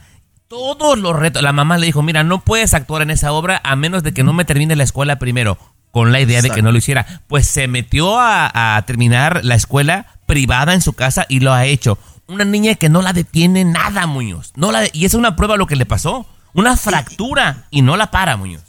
Todos 0.48 0.98
los 0.98 1.16
retos. 1.16 1.44
La 1.44 1.52
mamá 1.52 1.78
le 1.78 1.88
dijo, 1.88 2.02
mira, 2.02 2.24
no 2.24 2.42
puedes 2.42 2.74
actuar 2.74 3.02
en 3.02 3.10
esa 3.10 3.34
obra 3.34 3.60
a 3.64 3.76
menos 3.76 4.04
de 4.04 4.14
que 4.14 4.24
no 4.24 4.32
me 4.32 4.46
termine 4.46 4.76
la 4.76 4.84
escuela 4.84 5.20
primero. 5.20 5.58
con 5.92 6.12
la 6.12 6.20
idea 6.20 6.42
de 6.42 6.50
que 6.50 6.62
no 6.62 6.72
lo 6.72 6.78
hiciera. 6.78 7.22
Pues 7.28 7.48
se 7.48 7.68
metió 7.68 8.20
a, 8.20 8.78
a 8.78 8.82
terminar 8.84 9.42
la 9.44 9.56
escuela 9.56 10.08
privada 10.26 10.74
en 10.74 10.82
su 10.82 10.94
casa 10.94 11.26
y 11.30 11.40
lo 11.40 11.54
ha 11.54 11.66
hecho. 11.66 11.98
Una 12.28 12.46
niña 12.46 12.76
que 12.76 12.90
no 12.90 13.02
la 13.02 13.14
detiene 13.14 13.66
nada, 13.66 14.08
Muñoz. 14.08 14.54
No 14.56 14.72
la, 14.72 14.84
y 14.92 15.06
es 15.06 15.14
una 15.14 15.36
prueba 15.36 15.58
lo 15.58 15.68
que 15.68 15.76
le 15.76 15.86
pasó. 15.86 16.28
Una 16.56 16.78
fractura 16.78 17.68
y 17.70 17.82
no 17.82 17.98
la 17.98 18.12
para, 18.12 18.38
Muñoz. 18.38 18.64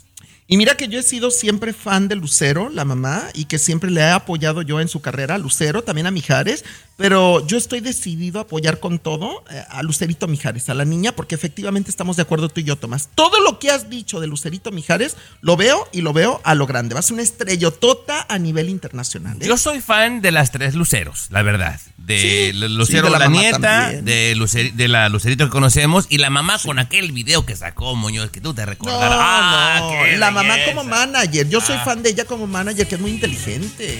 Y 0.49 0.55
mira 0.55 0.75
que 0.75 0.89
yo 0.89 0.99
he 0.99 1.03
sido 1.03 1.31
siempre 1.31 1.71
fan 1.73 2.07
de 2.07 2.15
Lucero, 2.15 2.69
la 2.69 2.85
mamá, 2.85 3.23
y 3.33 3.45
que 3.45 3.59
siempre 3.59 3.91
le 3.91 4.01
he 4.01 4.11
apoyado 4.11 4.61
yo 4.61 4.79
en 4.79 4.89
su 4.89 5.01
carrera 5.01 5.35
a 5.35 5.37
Lucero, 5.37 5.83
también 5.83 6.07
a 6.07 6.11
Mijares, 6.11 6.63
pero 6.95 7.45
yo 7.45 7.57
estoy 7.57 7.81
decidido 7.81 8.39
a 8.39 8.43
apoyar 8.43 8.79
con 8.79 8.99
todo 8.99 9.43
eh, 9.51 9.63
a 9.69 9.83
Lucerito 9.83 10.27
Mijares, 10.27 10.69
a 10.69 10.73
la 10.73 10.85
niña, 10.85 11.13
porque 11.13 11.35
efectivamente 11.35 11.89
estamos 11.89 12.15
de 12.15 12.23
acuerdo 12.23 12.47
tú 12.49 12.61
y 12.61 12.63
yo, 12.63 12.77
Tomás. 12.77 13.09
Todo 13.13 13.41
lo 13.41 13.59
que 13.59 13.71
has 13.71 13.89
dicho 13.89 14.21
de 14.21 14.27
Lucerito 14.27 14.71
Mijares, 14.71 15.17
lo 15.41 15.57
veo 15.57 15.87
y 15.91 16.01
lo 16.01 16.11
veo 16.11 16.41
a 16.45 16.55
lo 16.55 16.65
grande. 16.65 16.93
Va 16.93 16.99
a 16.99 17.03
ser 17.03 17.13
una 17.15 17.23
estrellotota 17.23 18.25
a 18.29 18.39
nivel 18.39 18.69
internacional. 18.69 19.41
¿eh? 19.41 19.47
Yo 19.47 19.57
soy 19.57 19.81
fan 19.81 20.21
de 20.21 20.31
las 20.31 20.51
tres 20.51 20.75
luceros, 20.75 21.27
la 21.29 21.41
verdad. 21.41 21.79
De 22.07 22.21
Sí, 22.21 22.57
Lu- 22.57 22.67
sí, 22.69 22.73
Lucero 22.73 23.11
de 23.11 23.19
la 23.19 23.27
nieta, 23.27 23.89
de, 23.91 24.33
Lucer- 24.37 24.71
de 24.71 24.87
la 24.87 25.09
Lucerito 25.09 25.43
que 25.43 25.51
conocemos 25.51 26.05
y 26.09 26.19
la 26.19 26.29
mamá 26.29 26.57
con 26.63 26.79
aquel 26.79 27.11
video 27.11 27.45
que 27.45 27.53
sacó, 27.57 27.95
Muñoz, 27.97 28.31
que 28.31 28.39
tú 28.39 28.53
te 28.53 28.65
recordarás. 28.65 29.11
Ah, 29.21 29.79
No, 29.81 30.17
la 30.17 30.31
mamá 30.31 30.55
como 30.67 30.85
manager. 30.85 31.49
Yo 31.49 31.59
soy 31.59 31.75
Ah. 31.75 31.83
fan 31.83 32.01
de 32.03 32.11
ella 32.11 32.23
como 32.23 32.47
manager, 32.47 32.87
que 32.87 32.95
es 32.95 33.01
muy 33.01 33.11
inteligente. 33.11 33.99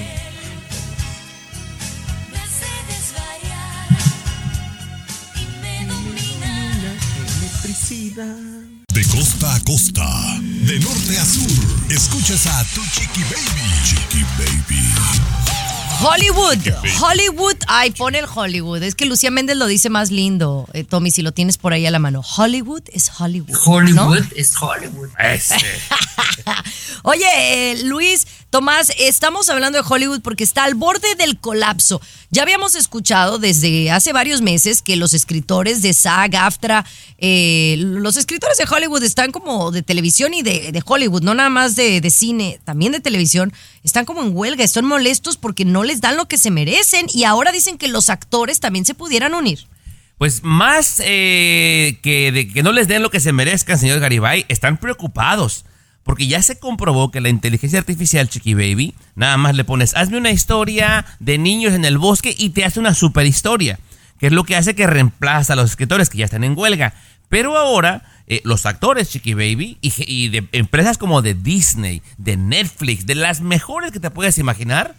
De 8.93 9.03
costa 9.05 9.53
a 9.53 9.60
costa, 9.60 10.05
de 10.41 10.80
norte 10.80 11.18
a 11.20 11.26
sur, 11.26 11.91
escuchas 11.91 12.47
a 12.47 12.64
tu 12.74 12.82
Chiqui 12.91 13.22
Baby. 13.24 13.70
Chiqui 13.84 14.24
Baby. 14.38 14.82
Hollywood, 16.00 16.60
Hollywood, 17.02 17.56
ay, 17.68 17.89
pone 17.91 18.20
el 18.20 18.26
Hollywood. 18.34 18.84
Es 18.84 18.93
que 18.93 19.06
Lucía 19.06 19.32
Méndez 19.32 19.58
lo 19.58 19.66
dice 19.66 19.89
más 19.89 20.12
lindo, 20.12 20.68
eh, 20.74 20.84
Tommy, 20.84 21.10
si 21.10 21.24
lo 21.24 21.32
tienes 21.32 21.58
por 21.58 21.74
ahí 21.74 21.86
a 21.88 21.91
la 21.91 21.98
mano. 22.00 22.22
Hollywood 22.22 22.84
es 22.93 23.10
Hollywood. 23.20 23.50
¿no? 23.50 23.60
Hollywood 23.66 24.26
es 24.36 24.54
Hollywood. 24.62 25.10
Oye, 27.04 27.26
eh, 27.36 27.84
Luis, 27.84 28.28
Tomás, 28.50 28.91
estamos 29.00 29.50
hablando 29.50 29.82
de 29.82 29.88
Hollywood 29.88 30.22
porque 30.22 30.43
está 30.43 30.66
al 30.66 30.76
borde 30.76 31.16
del 31.16 31.39
colapso. 31.39 32.00
Ya 32.30 32.41
habíamos 32.41 32.75
escuchado 32.75 33.39
desde 33.39 33.89
hace 33.89 34.11
varios 34.11 34.41
meses 34.41 34.82
que 34.82 34.97
los 34.97 35.13
escritores 35.13 35.82
de 35.82 35.93
SAG, 35.93 36.36
AFTRA, 36.36 36.86
eh, 37.19 37.75
los 37.80 38.17
escritores 38.17 38.57
de 38.57 38.65
Hollywood 38.69 39.01
están 39.03 39.32
como 39.32 39.71
de 39.71 39.82
televisión 39.82 40.34
y 40.34 40.41
de, 40.41 40.73
de 40.73 40.84
Hollywood, 40.86 41.23
no 41.23 41.34
nada 41.34 41.49
más 41.49 41.78
de, 41.78 42.01
de 42.01 42.09
cine, 42.09 42.59
también 42.65 42.91
de 42.91 42.99
televisión, 42.99 43.53
están 43.84 44.03
como 44.03 44.23
en 44.23 44.36
huelga, 44.36 44.65
están 44.65 44.84
molestos 44.84 45.38
porque 45.38 45.63
no 45.63 45.86
les 45.86 46.01
dan 46.01 46.17
lo 46.17 46.28
que 46.28 46.38
se 46.38 46.51
merecen 46.51 47.07
y 47.13 47.23
ahora 47.23 47.53
dicen 47.53 47.78
que 47.78 47.88
los 47.88 48.09
actores 48.09 48.59
también 48.59 48.84
se 48.84 48.93
pudieran 48.93 49.34
unir. 49.34 49.65
Pues 50.17 50.43
más 50.43 51.01
eh, 51.05 51.99
que 52.01 52.32
de 52.34 52.47
que 52.49 52.63
no 52.63 52.73
les 52.73 52.89
den 52.89 53.03
lo 53.03 53.11
que 53.11 53.21
se 53.21 53.32
merezcan, 53.32 53.78
señor 53.78 53.99
Garibay, 53.99 54.45
están 54.49 54.78
preocupados. 54.78 55.63
Porque 56.08 56.28
ya 56.28 56.41
se 56.41 56.58
comprobó 56.58 57.12
que 57.12 57.20
la 57.20 57.28
inteligencia 57.28 57.80
artificial, 57.80 58.30
Chiqui 58.30 58.53
Baby, 58.53 58.95
nada 59.16 59.36
más 59.36 59.58
le 59.58 59.66
pones, 59.66 59.93
hazme 59.93 60.18
una 60.18 60.32
historia 60.32 61.05
de 61.20 61.38
niños 61.38 61.74
en 61.74 61.84
el 61.84 61.97
bosque 61.97 62.34
y 62.36 62.51
te 62.51 62.64
hace 62.64 62.80
una 62.80 62.93
super 62.93 63.26
historia. 63.26 63.78
Que 64.18 64.28
es 64.28 64.32
lo 64.32 64.45
que 64.45 64.55
hace 64.55 64.74
que 64.74 64.88
reemplaza 64.88 65.51
a 65.51 65.55
los 65.58 65.72
escritores 65.72 66.10
que 66.10 66.20
ya 66.20 66.24
están 66.24 66.45
en 66.45 66.58
huelga. 66.58 66.93
Pero 67.28 67.58
ahora, 67.58 68.05
eh, 68.26 68.39
los 68.45 68.66
actores, 68.66 69.10
Chiqui 69.10 69.34
Baby, 69.34 69.80
y, 69.82 69.91
y 69.97 70.30
de 70.30 70.47
empresas 70.53 70.97
como 70.97 71.22
de 71.22 71.34
Disney, 71.34 72.01
de 72.18 72.38
Netflix, 72.38 73.05
de 73.05 73.16
las 73.16 73.41
mejores 73.41 73.91
que 73.91 73.99
te 73.99 74.10
puedes 74.10 74.38
imaginar, 74.38 74.95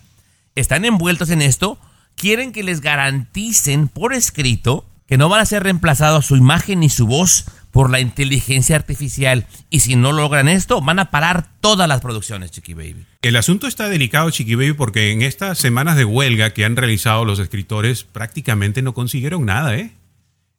están 0.56 0.84
envueltos 0.84 1.30
en 1.30 1.40
esto, 1.40 1.78
quieren 2.16 2.52
que 2.52 2.62
les 2.62 2.82
garanticen 2.82 3.88
por 3.88 4.12
escrito 4.12 4.84
que 5.06 5.16
no 5.16 5.30
van 5.30 5.40
a 5.40 5.46
ser 5.46 5.62
reemplazados 5.62 6.26
su 6.26 6.36
imagen 6.36 6.80
ni 6.80 6.90
su 6.90 7.06
voz 7.06 7.46
por 7.70 7.90
la 7.90 8.00
inteligencia 8.00 8.76
artificial. 8.76 9.46
Y 9.70 9.80
si 9.80 9.96
no 9.96 10.12
logran 10.12 10.48
esto, 10.48 10.80
van 10.80 10.98
a 10.98 11.10
parar 11.10 11.48
todas 11.60 11.88
las 11.88 12.00
producciones, 12.00 12.50
Chiqui 12.50 12.74
Baby. 12.74 13.04
El 13.22 13.36
asunto 13.36 13.66
está 13.66 13.88
delicado, 13.88 14.30
Chiqui 14.30 14.54
Baby, 14.54 14.72
porque 14.72 15.12
en 15.12 15.22
estas 15.22 15.58
semanas 15.58 15.96
de 15.96 16.04
huelga 16.04 16.50
que 16.54 16.64
han 16.64 16.76
realizado 16.76 17.24
los 17.24 17.38
escritores 17.38 18.04
prácticamente 18.04 18.82
no 18.82 18.94
consiguieron 18.94 19.44
nada, 19.44 19.76
¿eh? 19.76 19.92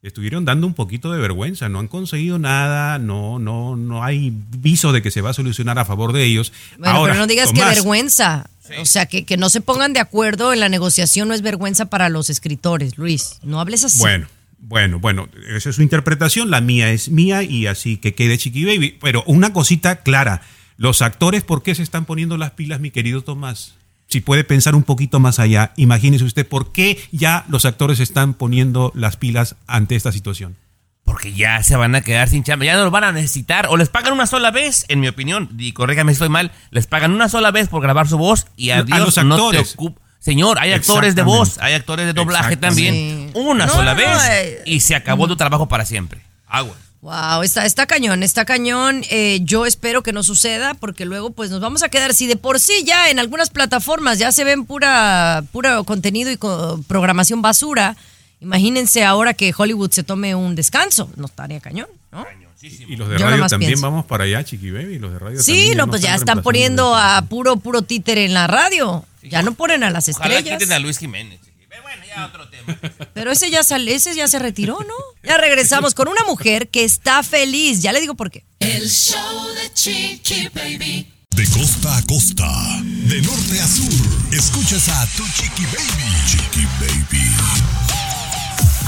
Estuvieron 0.02 0.46
dando 0.46 0.66
un 0.66 0.72
poquito 0.72 1.12
de 1.12 1.18
vergüenza, 1.18 1.68
no 1.68 1.78
han 1.78 1.86
conseguido 1.86 2.38
nada, 2.38 2.98
no, 2.98 3.38
no, 3.38 3.76
no 3.76 4.02
hay 4.02 4.32
viso 4.32 4.92
de 4.92 5.02
que 5.02 5.10
se 5.10 5.20
va 5.20 5.30
a 5.30 5.34
solucionar 5.34 5.78
a 5.78 5.84
favor 5.84 6.14
de 6.14 6.24
ellos. 6.24 6.54
Bueno, 6.78 6.94
Ahora, 6.94 7.12
pero 7.12 7.22
no 7.22 7.26
digas 7.26 7.52
que 7.52 7.62
vergüenza. 7.62 8.48
O 8.80 8.86
sea, 8.86 9.04
que, 9.06 9.26
que 9.26 9.36
no 9.36 9.50
se 9.50 9.60
pongan 9.60 9.92
de 9.92 10.00
acuerdo 10.00 10.54
en 10.54 10.60
la 10.60 10.70
negociación 10.70 11.28
no 11.28 11.34
es 11.34 11.42
vergüenza 11.42 11.86
para 11.86 12.08
los 12.08 12.30
escritores, 12.30 12.96
Luis. 12.96 13.40
No 13.42 13.60
hables 13.60 13.84
así. 13.84 13.98
Bueno, 13.98 14.26
bueno, 14.60 14.98
bueno, 14.98 15.28
esa 15.48 15.70
es 15.70 15.76
su 15.76 15.82
interpretación, 15.82 16.50
la 16.50 16.60
mía 16.60 16.90
es 16.90 17.08
mía 17.08 17.42
y 17.42 17.66
así 17.66 17.96
que 17.96 18.14
quede 18.14 18.38
Chiqui 18.38 18.64
Baby. 18.64 18.98
Pero 19.00 19.24
una 19.26 19.52
cosita 19.52 19.96
clara, 19.96 20.42
los 20.76 21.02
actores, 21.02 21.42
¿por 21.42 21.62
qué 21.62 21.74
se 21.74 21.82
están 21.82 22.04
poniendo 22.04 22.36
las 22.36 22.52
pilas, 22.52 22.80
mi 22.80 22.90
querido 22.90 23.22
Tomás? 23.22 23.74
Si 24.06 24.20
puede 24.20 24.44
pensar 24.44 24.74
un 24.74 24.82
poquito 24.82 25.20
más 25.20 25.38
allá, 25.38 25.72
imagínese 25.76 26.24
usted 26.24 26.46
por 26.46 26.72
qué 26.72 26.98
ya 27.10 27.44
los 27.48 27.64
actores 27.64 27.98
se 27.98 28.02
están 28.02 28.34
poniendo 28.34 28.92
las 28.94 29.16
pilas 29.16 29.56
ante 29.66 29.96
esta 29.96 30.12
situación. 30.12 30.56
Porque 31.04 31.32
ya 31.32 31.62
se 31.62 31.76
van 31.76 31.94
a 31.94 32.02
quedar 32.02 32.28
sin 32.28 32.44
chamba, 32.44 32.66
ya 32.66 32.76
no 32.76 32.84
lo 32.84 32.90
van 32.90 33.04
a 33.04 33.12
necesitar. 33.12 33.66
O 33.68 33.76
les 33.76 33.88
pagan 33.88 34.12
una 34.12 34.26
sola 34.26 34.50
vez, 34.50 34.84
en 34.88 35.00
mi 35.00 35.08
opinión, 35.08 35.48
y 35.58 35.72
corrígame 35.72 36.12
si 36.12 36.14
estoy 36.14 36.28
mal, 36.28 36.52
les 36.70 36.86
pagan 36.86 37.12
una 37.12 37.28
sola 37.28 37.50
vez 37.50 37.68
por 37.68 37.82
grabar 37.82 38.08
su 38.08 38.18
voz 38.18 38.46
y 38.56 38.70
A 38.70 38.78
adiós, 38.78 39.00
los 39.00 39.24
no 39.24 39.50
te 39.50 39.58
actores. 39.58 39.76
Señor, 40.20 40.58
hay 40.60 40.72
actores 40.72 41.14
de 41.14 41.22
voz, 41.22 41.56
hay 41.58 41.72
actores 41.74 42.06
de 42.06 42.12
doblaje 42.12 42.56
también. 42.56 43.30
Una 43.34 43.66
No, 43.66 43.72
sola 43.72 43.94
no, 43.94 44.00
no, 44.00 44.06
vez 44.06 44.22
eh, 44.30 44.62
y 44.66 44.80
se 44.80 44.94
acabó 44.94 45.26
tu 45.26 45.36
trabajo 45.36 45.66
para 45.66 45.84
siempre. 45.86 46.20
Agua. 46.46 46.76
Wow, 47.00 47.42
está, 47.42 47.64
está 47.64 47.86
cañón, 47.86 48.22
está 48.22 48.44
cañón. 48.44 49.02
Eh, 49.08 49.40
yo 49.42 49.64
espero 49.64 50.02
que 50.02 50.12
no 50.12 50.22
suceda 50.22 50.74
porque 50.74 51.06
luego 51.06 51.30
pues 51.30 51.50
nos 51.50 51.60
vamos 51.62 51.82
a 51.82 51.88
quedar, 51.88 52.12
si 52.12 52.26
de 52.26 52.36
por 52.36 52.60
sí 52.60 52.84
ya 52.84 53.08
en 53.08 53.18
algunas 53.18 53.48
plataformas 53.48 54.18
ya 54.18 54.30
se 54.32 54.44
ven 54.44 54.66
pura, 54.66 55.42
pura 55.52 55.82
contenido 55.84 56.30
y 56.30 56.36
co- 56.36 56.78
programación 56.86 57.40
basura, 57.40 57.96
imagínense 58.40 59.04
ahora 59.04 59.32
que 59.32 59.54
Hollywood 59.56 59.90
se 59.90 60.02
tome 60.02 60.34
un 60.34 60.54
descanso, 60.54 61.10
no 61.16 61.24
estaría 61.26 61.60
cañón, 61.60 61.86
¿no? 62.12 62.26
Y 62.62 62.96
los 62.96 63.08
de 63.08 63.16
Yo 63.18 63.24
radio 63.24 63.46
también 63.46 63.70
pienso. 63.70 63.86
vamos 63.86 64.04
para 64.04 64.24
allá, 64.24 64.44
Chiqui 64.44 64.70
Baby, 64.70 64.98
los 64.98 65.12
de 65.14 65.18
radio 65.18 65.40
Sí, 65.40 65.52
también 65.54 65.78
no, 65.78 65.86
pues 65.86 66.02
ya 66.02 66.14
están 66.14 66.42
poniendo 66.42 66.94
a 66.94 67.22
puro, 67.22 67.56
puro 67.56 67.80
títere 67.80 68.26
en 68.26 68.34
la 68.34 68.46
radio. 68.46 69.06
Ya 69.22 69.42
no 69.42 69.54
ponen 69.54 69.82
a 69.84 69.90
las 69.90 70.08
Ojalá 70.08 70.34
estrellas. 70.36 70.58
quiten 70.58 70.72
a 70.74 70.78
Luis 70.78 70.98
Jiménez. 70.98 71.40
Bueno, 71.82 72.02
ya 72.06 72.26
otro 72.26 72.48
tema. 72.48 72.78
Pero 73.14 73.32
ese 73.32 73.50
ya, 73.50 73.62
sale, 73.64 73.94
ese 73.94 74.14
ya 74.14 74.28
se 74.28 74.38
retiró, 74.38 74.78
¿no? 74.80 74.94
Ya 75.22 75.38
regresamos 75.38 75.94
con 75.94 76.08
una 76.08 76.22
mujer 76.24 76.68
que 76.68 76.84
está 76.84 77.22
feliz. 77.22 77.80
Ya 77.82 77.92
le 77.92 78.00
digo 78.00 78.14
por 78.14 78.30
qué. 78.30 78.44
El 78.60 78.88
show 78.88 79.46
de 79.54 79.72
Chiqui 79.72 80.48
Baby. 80.54 81.12
De 81.30 81.46
costa 81.48 81.96
a 81.96 82.02
costa, 82.06 82.48
de 82.82 83.22
norte 83.22 83.60
a 83.60 83.66
sur, 83.66 84.34
escuchas 84.34 84.88
a 84.88 85.06
tu 85.16 85.24
Chiqui 85.28 85.64
Baby. 85.64 86.26
Chiqui 86.26 86.66
Baby. 86.80 87.30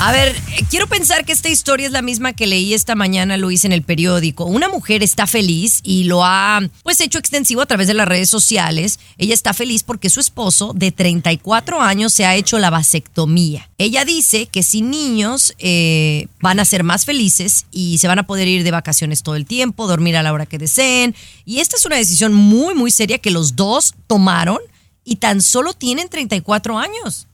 A 0.05 0.11
ver, 0.11 0.34
quiero 0.68 0.88
pensar 0.88 1.24
que 1.24 1.30
esta 1.30 1.48
historia 1.48 1.86
es 1.86 1.92
la 1.92 2.03
misma 2.03 2.32
que 2.32 2.48
leí 2.48 2.74
esta 2.74 2.96
mañana, 2.96 3.36
Luis, 3.36 3.64
en 3.64 3.70
el 3.70 3.82
periódico. 3.82 4.46
Una 4.46 4.68
mujer 4.68 5.00
está 5.05 5.28
feliz 5.28 5.78
y 5.84 6.05
lo 6.05 6.24
ha 6.24 6.61
pues 6.82 7.00
hecho 7.00 7.20
extensivo 7.20 7.62
a 7.62 7.66
través 7.66 7.86
de 7.86 7.94
las 7.94 8.09
redes 8.09 8.28
sociales. 8.28 8.98
Ella 9.16 9.32
está 9.32 9.55
feliz 9.55 9.84
porque 9.84 10.11
su 10.11 10.18
esposo 10.18 10.72
de 10.74 10.90
34 10.90 11.80
años 11.80 12.12
se 12.12 12.26
ha 12.26 12.34
hecho 12.34 12.59
la 12.59 12.70
vasectomía. 12.70 13.70
Ella 13.78 14.05
dice 14.05 14.46
que 14.46 14.64
sin 14.64 14.90
niños 14.90 15.55
eh, 15.59 16.26
van 16.40 16.59
a 16.59 16.64
ser 16.64 16.82
más 16.82 17.05
felices 17.05 17.66
y 17.70 17.98
se 17.98 18.09
van 18.09 18.18
a 18.18 18.26
poder 18.26 18.48
ir 18.48 18.64
de 18.64 18.72
vacaciones 18.72 19.22
todo 19.22 19.36
el 19.36 19.46
tiempo, 19.46 19.86
dormir 19.86 20.16
a 20.16 20.24
la 20.24 20.32
hora 20.32 20.46
que 20.46 20.59
deseen. 20.59 21.14
Y 21.44 21.61
esta 21.61 21.76
es 21.76 21.86
una 21.86 21.94
decisión 21.94 22.34
muy, 22.34 22.74
muy 22.74 22.90
seria 22.90 23.18
que 23.18 23.30
los 23.30 23.55
dos 23.55 23.94
tomaron 24.09 24.59
y 25.05 25.16
tan 25.16 25.40
solo 25.40 25.74
tienen 25.74 26.09
34 26.09 26.76
años. 26.76 27.28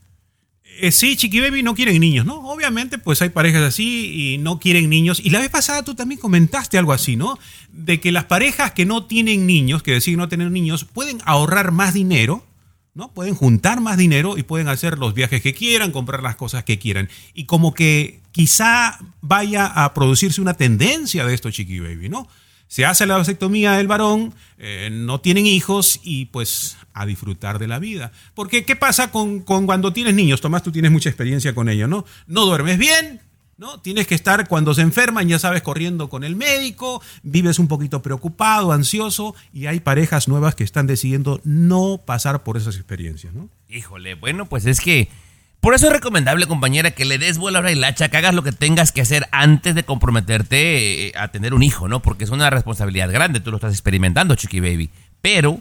Eh, 0.81 0.93
sí, 0.93 1.17
Chiqui 1.17 1.41
Baby 1.41 1.63
no 1.63 1.75
quieren 1.75 2.01
niños, 2.01 2.25
¿no? 2.25 2.37
Obviamente, 2.49 2.99
pues 2.99 3.21
hay 3.21 3.31
parejas 3.31 3.63
así 3.63 4.35
y 4.35 4.39
no 4.39 4.61
quieren 4.61 4.89
niños. 4.89 5.21
Y 5.23 5.31
la 5.31 5.41
vez 5.41 5.51
pasada 5.51 5.83
tú 5.83 5.95
también 5.95 6.21
comentaste 6.21 6.79
algo 6.79 6.93
así, 6.93 7.17
¿no? 7.17 7.39
De 7.73 8.01
que 8.01 8.13
las 8.13 8.25
parejas 8.25 8.73
que 8.73 8.87
no 8.87 9.05
tienen 9.05 9.47
niños, 9.47 9.83
que 9.83 9.93
deciden 9.93 10.19
no 10.19 10.29
tener 10.29 10.51
niños, 10.51 10.85
pueden 10.85 11.19
ahorrar 11.25 11.73
más 11.73 11.95
dinero, 11.95 12.45
¿no? 12.95 13.13
Pueden 13.13 13.35
juntar 13.35 13.81
más 13.81 13.97
dinero 13.97 14.39
y 14.39 14.45
pueden 14.45 14.69
hacer 14.69 14.99
los 14.99 15.15
viajes 15.15 15.43
que 15.43 15.53
quieran, 15.53 15.91
comprar 15.91 16.23
las 16.23 16.37
cosas 16.37 16.63
que 16.63 16.79
quieran. 16.79 17.09
Y 17.35 17.45
como 17.45 17.75
que 17.75 18.21
quizá 18.31 18.99
vaya 19.21 19.67
a 19.67 19.93
producirse 19.95 20.41
una 20.41 20.55
tendencia 20.55 21.25
de 21.27 21.35
esto, 21.35 21.51
Chiqui 21.51 21.81
Baby, 21.81 22.09
¿no? 22.09 22.29
Se 22.69 22.85
hace 22.85 23.07
la 23.07 23.17
vasectomía 23.17 23.73
del 23.73 23.89
varón, 23.89 24.35
eh, 24.59 24.91
no 24.93 25.21
tienen 25.21 25.47
hijos 25.47 26.01
y 26.03 26.27
pues 26.27 26.77
a 26.93 27.07
disfrutar 27.07 27.59
de 27.59 27.67
la 27.67 27.79
vida. 27.79 28.13
Porque 28.35 28.65
¿qué 28.65 28.77
pasa 28.77 29.11
con, 29.11 29.41
con 29.41 29.67
cuando 29.67 29.93
tienes 29.93 30.15
niños? 30.15 30.41
Tomás, 30.41 30.63
tú 30.63 30.71
tienes 30.71 30.91
mucha 30.91 31.09
experiencia 31.09 31.55
con 31.55 31.69
ello, 31.69 31.89
¿no? 31.89 32.05
No 32.27 32.45
duermes 32.45 32.79
bien, 32.79 33.23
¿no? 33.59 33.81
Tienes 33.81 34.07
que 34.07 34.15
estar 34.15 34.49
cuando 34.49 34.73
se 34.73 34.83
enferman, 34.83 35.29
ya 35.29 35.39
sabes, 35.39 35.63
corriendo 35.63 36.09
con 36.09 36.25
el 36.25 36.37
médico, 36.37 37.03
vives 37.23 37.59
un 37.59 37.69
poquito 37.69 38.03
preocupado, 38.03 38.73
ansioso, 38.73 39.35
y 39.53 39.67
hay 39.67 39.81
parejas 39.81 40.29
nuevas 40.29 40.55
que 40.55 40.65
están 40.65 40.87
decidiendo 40.87 41.41
no 41.45 42.01
pasar 42.05 42.45
por 42.45 42.57
esas 42.57 42.77
experiencias, 42.77 43.35
¿no? 43.35 43.49
Híjole, 43.69 44.15
bueno, 44.15 44.47
pues 44.47 44.65
es 44.67 44.81
que 44.81 45.09
por 45.61 45.75
eso 45.75 45.89
es 45.89 45.93
recomendable, 45.93 46.47
compañera, 46.47 46.93
que 46.93 47.05
le 47.05 47.19
des 47.19 47.37
vuelo 47.37 47.59
a 47.59 47.63
lacha, 47.63 48.09
que 48.09 48.17
hagas 48.17 48.35
lo 48.35 48.43
que 48.43 48.53
tengas 48.53 48.93
que 48.93 49.01
hacer 49.01 49.29
antes 49.33 49.75
de 49.75 49.85
comprometerte 49.85 51.09
eh, 51.09 51.13
a 51.17 51.29
tener 51.29 51.53
un 51.53 51.63
hijo, 51.63 51.89
¿no? 51.89 52.01
Porque 52.01 52.25
es 52.25 52.31
una 52.31 52.49
responsabilidad 52.49 53.11
grande, 53.11 53.41
tú 53.41 53.51
lo 53.51 53.57
estás 53.57 53.73
experimentando, 53.73 54.37
Chiqui 54.37 54.61
Baby. 54.61 54.91
Pero 55.21 55.61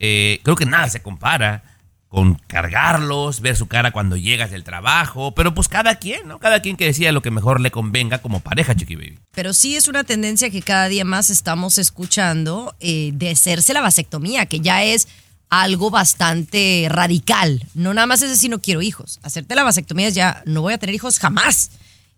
eh, 0.00 0.40
creo 0.42 0.56
que 0.56 0.66
nada 0.66 0.88
se 0.88 1.02
compara 1.02 1.62
con 2.08 2.36
cargarlos, 2.46 3.42
ver 3.42 3.54
su 3.54 3.68
cara 3.68 3.90
cuando 3.90 4.16
llegas 4.16 4.50
del 4.50 4.64
trabajo, 4.64 5.34
pero 5.34 5.54
pues 5.54 5.68
cada 5.68 5.96
quien, 5.96 6.26
¿no? 6.26 6.38
Cada 6.38 6.60
quien 6.60 6.76
que 6.76 6.86
decida 6.86 7.12
lo 7.12 7.20
que 7.20 7.30
mejor 7.30 7.60
le 7.60 7.70
convenga 7.70 8.18
como 8.18 8.40
pareja, 8.40 8.74
Chiqui 8.74 8.96
Baby. 8.96 9.18
Pero 9.32 9.52
sí 9.52 9.76
es 9.76 9.88
una 9.88 10.04
tendencia 10.04 10.48
que 10.50 10.62
cada 10.62 10.88
día 10.88 11.04
más 11.04 11.28
estamos 11.28 11.76
escuchando 11.76 12.74
eh, 12.80 13.10
de 13.12 13.30
hacerse 13.30 13.74
la 13.74 13.82
vasectomía, 13.82 14.46
que 14.46 14.60
ya 14.60 14.82
es 14.82 15.06
algo 15.50 15.90
bastante 15.90 16.86
radical. 16.90 17.64
No 17.74 17.94
nada 17.94 18.06
más 18.06 18.22
es 18.22 18.30
decir 18.30 18.50
no 18.50 18.60
quiero 18.60 18.82
hijos. 18.82 19.18
Hacerte 19.22 19.54
la 19.54 19.64
vasectomía 19.64 20.08
es 20.08 20.14
ya 20.14 20.42
no 20.46 20.62
voy 20.62 20.74
a 20.74 20.78
tener 20.78 20.94
hijos 20.94 21.18
jamás. 21.18 21.70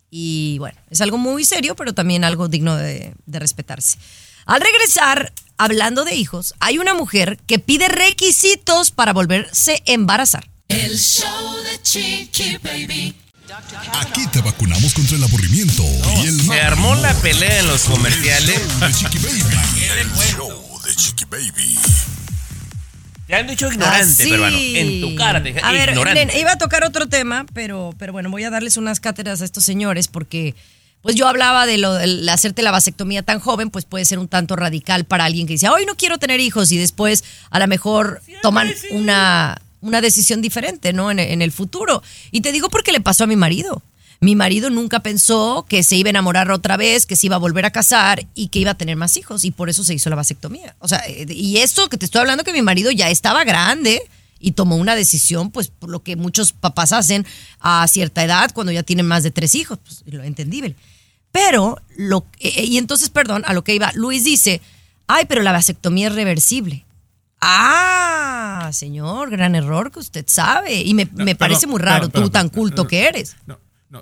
Y 0.09 0.57
bueno, 0.59 0.77
es 0.89 0.99
algo 1.01 1.17
muy 1.17 1.45
serio, 1.45 1.75
pero 1.75 1.93
también 1.93 2.23
algo 2.23 2.47
digno 2.47 2.75
de, 2.75 3.13
de 3.25 3.39
respetarse. 3.39 3.97
Al 4.45 4.59
regresar, 4.59 5.31
hablando 5.57 6.03
de 6.03 6.15
hijos, 6.15 6.53
hay 6.59 6.79
una 6.79 6.93
mujer 6.93 7.39
que 7.47 7.59
pide 7.59 7.87
requisitos 7.87 8.91
para 8.91 9.13
volverse 9.13 9.75
a 9.87 9.91
embarazar. 9.91 10.49
El 10.67 10.97
show 10.97 11.55
de 11.63 11.81
Chiqui 11.81 12.57
Baby. 12.57 13.15
Aquí 13.93 14.25
te 14.27 14.41
vacunamos 14.41 14.93
contra 14.93 15.17
el 15.17 15.23
aburrimiento 15.23 15.83
y 16.23 16.27
el 16.27 16.41
Se 16.41 16.61
armó 16.61 16.95
la 16.95 17.13
pelea 17.15 17.59
en 17.59 17.67
los 17.67 17.83
comerciales. 17.83 18.79
de 18.79 18.93
Chiqui 18.93 19.17
Baby. 19.19 19.41
El 19.99 20.09
show 20.35 20.81
de 20.85 20.95
Chiqui 20.95 21.25
Baby. 21.25 21.77
Te 23.31 23.37
han 23.37 23.47
dicho 23.47 23.71
ignorante, 23.71 24.03
Ah, 24.03 24.05
sí. 24.05 24.29
peruano. 24.29 24.57
En 24.59 25.01
tu 25.01 25.15
cara 25.15 25.41
te 25.41 25.49
dije, 25.49 25.61
A 25.63 25.71
ver, 25.71 25.89
ignorante. 25.89 26.37
iba 26.39 26.51
a 26.51 26.57
tocar 26.57 26.83
otro 26.83 27.07
tema, 27.07 27.45
pero, 27.53 27.95
pero 27.97 28.11
bueno, 28.11 28.29
voy 28.29 28.43
a 28.43 28.49
darles 28.49 28.75
unas 28.77 28.99
cátedras 28.99 29.41
a 29.41 29.45
estos 29.45 29.63
señores 29.63 30.07
porque 30.09 30.53
pues 31.01 31.15
yo 31.15 31.27
hablaba 31.29 31.65
de 31.65 31.77
lo 31.77 31.93
del 31.93 32.27
hacerte 32.29 32.61
la 32.61 32.71
vasectomía 32.71 33.23
tan 33.23 33.39
joven, 33.39 33.69
pues 33.69 33.85
puede 33.85 34.03
ser 34.05 34.19
un 34.19 34.27
tanto 34.27 34.55
radical 34.57 35.05
para 35.05 35.23
alguien 35.25 35.47
que 35.47 35.53
dice, 35.53 35.69
hoy 35.69 35.85
no 35.85 35.95
quiero 35.95 36.17
tener 36.17 36.39
hijos 36.41 36.71
y 36.73 36.77
después 36.77 37.23
a 37.49 37.57
lo 37.57 37.67
mejor 37.67 38.21
toman 38.41 38.69
una, 38.91 39.59
una 39.79 40.01
decisión 40.01 40.41
diferente, 40.41 40.91
¿no? 40.93 41.09
En, 41.09 41.17
en 41.19 41.41
el 41.41 41.51
futuro. 41.53 42.03
Y 42.31 42.41
te 42.41 42.51
digo 42.51 42.69
porque 42.69 42.91
le 42.91 42.99
pasó 43.01 43.23
a 43.23 43.27
mi 43.27 43.35
marido. 43.37 43.81
Mi 44.23 44.35
marido 44.35 44.69
nunca 44.69 44.99
pensó 44.99 45.65
que 45.67 45.81
se 45.81 45.95
iba 45.95 46.09
a 46.09 46.11
enamorar 46.11 46.51
otra 46.51 46.77
vez, 46.77 47.07
que 47.07 47.15
se 47.15 47.25
iba 47.25 47.37
a 47.37 47.39
volver 47.39 47.65
a 47.65 47.71
casar 47.71 48.27
y 48.35 48.49
que 48.49 48.59
iba 48.59 48.69
a 48.69 48.77
tener 48.77 48.95
más 48.95 49.17
hijos 49.17 49.43
y 49.43 49.49
por 49.49 49.67
eso 49.67 49.83
se 49.83 49.95
hizo 49.95 50.11
la 50.11 50.15
vasectomía. 50.15 50.75
O 50.77 50.87
sea, 50.87 50.99
eh, 51.07 51.25
y 51.27 51.57
esto 51.57 51.89
que 51.89 51.97
te 51.97 52.05
estoy 52.05 52.21
hablando 52.21 52.43
que 52.43 52.53
mi 52.53 52.61
marido 52.61 52.91
ya 52.91 53.09
estaba 53.09 53.43
grande 53.43 53.99
y 54.39 54.51
tomó 54.51 54.75
una 54.75 54.95
decisión, 54.95 55.49
pues 55.49 55.69
por 55.69 55.89
lo 55.89 56.03
que 56.03 56.15
muchos 56.17 56.53
papás 56.53 56.91
hacen 56.91 57.25
a 57.61 57.87
cierta 57.87 58.23
edad 58.23 58.51
cuando 58.53 58.71
ya 58.71 58.83
tienen 58.83 59.07
más 59.07 59.23
de 59.23 59.31
tres 59.31 59.55
hijos, 59.55 59.79
pues 59.83 60.03
lo 60.05 60.21
entendible. 60.21 60.75
Pero, 61.31 61.81
lo, 61.97 62.27
eh, 62.39 62.65
y 62.65 62.77
entonces, 62.77 63.09
perdón, 63.09 63.41
a 63.47 63.53
lo 63.53 63.63
que 63.63 63.73
iba, 63.73 63.91
Luis 63.95 64.23
dice, 64.23 64.61
ay, 65.07 65.25
pero 65.27 65.41
la 65.41 65.51
vasectomía 65.51 66.09
es 66.09 66.13
reversible. 66.13 66.85
Ah, 67.41 68.69
señor, 68.71 69.31
gran 69.31 69.55
error 69.55 69.91
que 69.91 69.97
usted 69.97 70.25
sabe. 70.27 70.81
Y 70.81 70.93
me, 70.93 71.09
me 71.13 71.35
parece 71.35 71.65
muy 71.65 71.79
raro, 71.79 72.09
tú 72.09 72.29
tan 72.29 72.49
culto 72.49 72.87
que 72.87 73.07
eres. 73.07 73.35
No, 73.47 73.57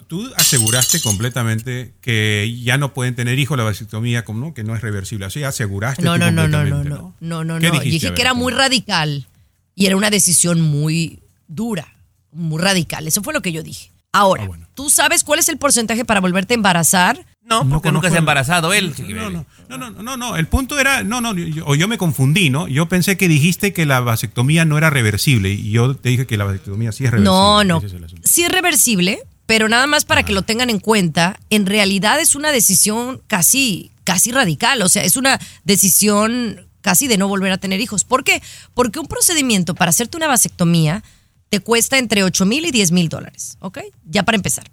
tú 0.07 0.31
aseguraste 0.37 1.01
completamente 1.01 1.93
que 2.01 2.59
ya 2.63 2.77
no 2.77 2.93
pueden 2.93 3.15
tener 3.15 3.39
hijos 3.39 3.57
la 3.57 3.63
vasectomía, 3.63 4.23
como 4.23 4.47
no, 4.47 4.53
que 4.53 4.63
no 4.63 4.75
es 4.75 4.81
reversible. 4.81 5.25
Así 5.25 5.43
aseguraste 5.43 6.03
No, 6.03 6.13
tú 6.13 6.19
no, 6.19 6.31
no, 6.31 6.47
no, 6.47 6.63
no, 6.63 6.83
no, 6.83 7.15
no, 7.19 7.43
no, 7.43 7.59
¿Qué 7.59 7.67
no. 7.67 7.73
dijiste? 7.73 7.89
Dije 7.89 8.05
ver, 8.07 8.15
que 8.15 8.21
era 8.21 8.31
¿cómo? 8.31 8.43
muy 8.43 8.53
radical 8.53 9.27
y 9.75 9.85
era 9.87 9.95
una 9.97 10.09
decisión 10.09 10.61
muy 10.61 11.19
dura, 11.47 11.87
muy 12.31 12.61
radical. 12.61 13.07
Eso 13.07 13.23
fue 13.23 13.33
lo 13.33 13.41
que 13.41 13.51
yo 13.51 13.63
dije. 13.63 13.91
Ahora, 14.11 14.47
Ah, 14.51 14.67
¿tú 14.73 14.89
sabes 14.89 15.23
cuál 15.23 15.39
es 15.39 15.49
el 15.49 15.57
porcentaje 15.57 16.03
para 16.05 16.19
volverte 16.19 16.53
a 16.53 16.55
embarazar? 16.55 17.25
No, 17.43 17.67
porque 17.67 17.91
nunca 17.91 18.09
se 18.09 18.15
ha 18.15 18.19
embarazado 18.19 18.73
él. 18.73 18.93
No, 19.09 19.29
no, 19.31 19.45
no, 19.69 19.77
no, 19.77 20.03
no, 20.03 20.17
no, 20.17 20.35
el 20.35 20.45
punto 20.47 20.79
era, 20.79 21.03
no, 21.03 21.19
no, 21.19 21.33
yo, 21.35 21.65
o 21.65 21.73
yo 21.73 21.87
me 21.87 21.97
confundí, 21.97 22.51
¿no? 22.51 22.67
Yo 22.67 22.87
pensé 22.87 23.17
que 23.17 23.27
dijiste 23.27 23.73
que 23.73 23.87
la 23.87 24.01
vasectomía 24.01 24.65
no 24.65 24.77
era 24.77 24.91
reversible 24.91 25.51
y 25.51 25.71
yo 25.71 25.95
te 25.95 26.09
dije 26.09 26.27
que 26.27 26.37
la 26.37 26.45
vasectomía 26.45 26.91
sí 26.91 27.05
es 27.05 27.11
reversible. 27.11 27.31
No, 27.35 27.63
no. 27.63 27.81
Es. 27.83 27.91
Sí 28.23 28.43
es 28.43 28.51
reversible, 28.51 29.19
pero 29.49 29.67
nada 29.67 29.87
más 29.87 30.05
para 30.05 30.21
que 30.21 30.31
lo 30.31 30.43
tengan 30.43 30.69
en 30.69 30.77
cuenta, 30.77 31.39
en 31.49 31.65
realidad 31.65 32.19
es 32.19 32.35
una 32.35 32.51
decisión 32.51 33.19
casi, 33.25 33.89
casi 34.03 34.31
radical. 34.31 34.79
O 34.83 34.89
sea, 34.89 35.03
es 35.03 35.17
una 35.17 35.39
decisión 35.63 36.67
casi 36.81 37.07
de 37.07 37.17
no 37.17 37.27
volver 37.27 37.51
a 37.51 37.57
tener 37.57 37.81
hijos. 37.81 38.03
¿Por 38.03 38.23
qué? 38.23 38.43
Porque 38.75 38.99
un 38.99 39.07
procedimiento 39.07 39.73
para 39.73 39.89
hacerte 39.89 40.17
una 40.17 40.27
vasectomía 40.27 41.03
te 41.49 41.61
cuesta 41.61 41.97
entre 41.97 42.21
8 42.23 42.45
mil 42.45 42.63
y 42.63 42.69
10 42.69 42.91
mil 42.91 43.09
dólares, 43.09 43.57
¿ok? 43.59 43.79
Ya 44.05 44.21
para 44.21 44.35
empezar. 44.35 44.69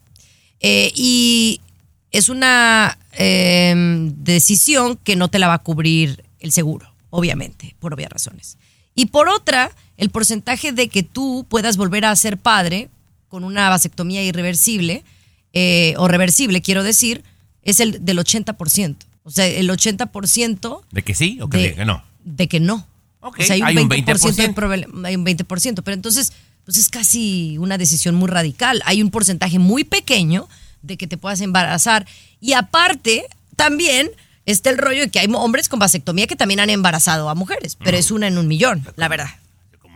Eh, 0.61 0.93
y 0.95 1.63
es 2.11 2.29
una 2.29 2.99
eh, 3.13 3.75
decisión 4.19 4.99
que 5.03 5.17
no 5.17 5.29
te 5.29 5.39
la 5.39 5.49
va 5.49 5.55
a 5.55 5.63
cubrir 5.63 6.23
el 6.39 6.53
seguro, 6.53 6.93
obviamente, 7.09 7.75
por 7.81 7.95
obvias 7.95 8.13
razones. 8.13 8.59
Y 8.95 9.07
por 9.07 9.31
otra, 9.31 9.71
el 9.97 10.11
porcentaje 10.11 10.73
de 10.73 10.89
que 10.89 11.03
tú 11.03 11.47
puedas 11.49 11.79
volver 11.79 12.05
a 12.05 12.15
ser 12.15 12.37
padre 12.37 12.91
con 13.37 13.45
una 13.45 13.69
vasectomía 13.69 14.23
irreversible, 14.25 15.05
eh, 15.53 15.93
o 15.99 16.09
reversible, 16.09 16.63
quiero 16.63 16.83
decir, 16.83 17.23
es 17.63 17.81
el 17.81 18.03
del 18.03 18.19
80%. 18.19 18.97
O 19.25 19.31
sea, 19.31 19.45
el 19.47 19.69
80% 19.69 20.81
¿De 20.91 21.03
que 21.03 21.15
sí 21.15 21.39
o 21.43 21.51
que, 21.51 21.59
de- 21.59 21.75
que 21.75 21.85
no? 21.85 22.03
de 22.25 22.49
que 22.49 22.61
no. 22.61 22.87
Ok, 23.21 23.41
o 23.41 23.43
sea, 23.43 23.57
hay 23.57 23.61
un 23.61 23.67
hay 23.67 23.77
un 23.77 23.91
20%, 23.91 24.05
de 24.07 24.15
20%. 24.49 24.55
probable- 24.55 24.87
hay 25.05 25.17
un 25.17 25.27
20%, 25.27 25.83
pero 25.83 25.93
entonces 25.95 26.33
pues 26.65 26.79
es 26.79 26.89
casi 26.89 27.59
una 27.59 27.77
decisión 27.77 28.15
muy 28.15 28.29
radical. 28.31 28.81
Hay 28.87 29.03
un 29.03 29.11
porcentaje 29.11 29.59
muy 29.59 29.85
pequeño 29.85 30.49
de 30.81 30.97
que 30.97 31.07
te 31.07 31.19
puedas 31.19 31.43
embarazar 31.43 32.07
y 32.41 32.55
aparte 32.55 33.27
también 33.55 34.11
está 34.47 34.71
el 34.71 34.79
rollo 34.79 35.01
de 35.03 35.11
que 35.11 35.19
hay 35.21 35.29
hombres 35.35 35.69
con 35.69 35.79
vasectomía 35.79 36.27
que 36.27 36.37
también 36.37 36.61
han 36.61 36.71
embarazado 36.71 37.29
a 37.29 37.35
mujeres, 37.35 37.77
pero 37.77 37.99
es 37.99 38.11
una 38.11 38.29
en 38.29 38.39
un 38.39 38.49
millón, 38.49 38.87
la 38.97 39.09
verdad. 39.09 39.29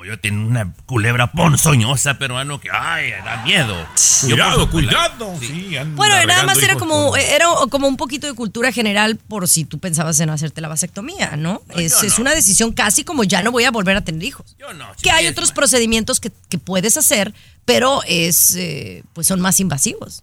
Como 0.01 0.09
yo 0.11 0.19
tengo 0.19 0.49
una 0.49 0.73
culebra 0.87 1.31
ponzoñosa 1.31 2.17
peruano 2.19 2.59
que, 2.59 2.71
ay, 2.73 3.11
da 3.23 3.43
miedo. 3.45 3.77
Cuidado, 4.23 4.71
cuidado. 4.71 5.37
Sí, 5.39 5.77
anda 5.77 5.95
Bueno, 5.95 6.15
nada 6.25 6.45
más 6.45 6.63
era 6.63 6.77
como, 6.77 7.15
era 7.19 7.45
como 7.69 7.87
un 7.87 7.99
poquito 7.99 8.27
de 8.27 8.33
cultura 8.33 8.73
general 8.73 9.17
por 9.17 9.47
si 9.47 9.67
tú 9.67 9.79
pensabas 9.79 10.19
en 10.21 10.31
hacerte 10.31 10.63
la 10.63 10.69
vasectomía, 10.69 11.37
¿no? 11.37 11.61
es, 11.77 12.03
es 12.03 12.17
no. 12.17 12.23
una 12.23 12.35
decisión 12.35 12.73
casi 12.73 13.05
como 13.05 13.25
ya 13.25 13.43
no 13.43 13.53
voy 13.53 13.65
a 13.65 13.71
volver 13.71 13.95
a 13.95 14.01
tener 14.01 14.23
hijos. 14.23 14.57
Yo 14.59 14.73
no, 14.73 14.87
que 15.03 15.11
hay 15.11 15.27
otros 15.27 15.53
procedimientos 15.53 16.19
que, 16.19 16.33
que 16.49 16.57
puedes 16.57 16.97
hacer, 16.97 17.35
pero 17.67 18.01
es 18.07 18.57
eh, 18.57 19.03
pues 19.13 19.27
son 19.27 19.43
más 19.43 19.61
invasivos. 19.61 20.23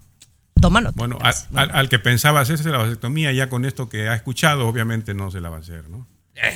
Toma 0.60 0.82
nota. 0.82 0.96
Bueno, 0.98 1.20
al, 1.22 1.36
al- 1.54 1.70
al 1.72 1.88
que 1.90 2.00
pensaba 2.00 2.40
hacerse 2.40 2.68
la 2.72 2.80
vasectomía, 2.80 3.32
ya 3.32 3.48
con 3.48 3.64
esto 3.64 3.90
que 3.90 4.10
ha 4.10 4.16
escuchado, 4.16 4.68
obviamente 4.68 5.14
no 5.14 5.30
se 5.30 5.40
la 5.40 5.52
va 5.52 5.58
a 5.58 5.60
hacer, 5.60 5.88
¿no? 5.88 6.08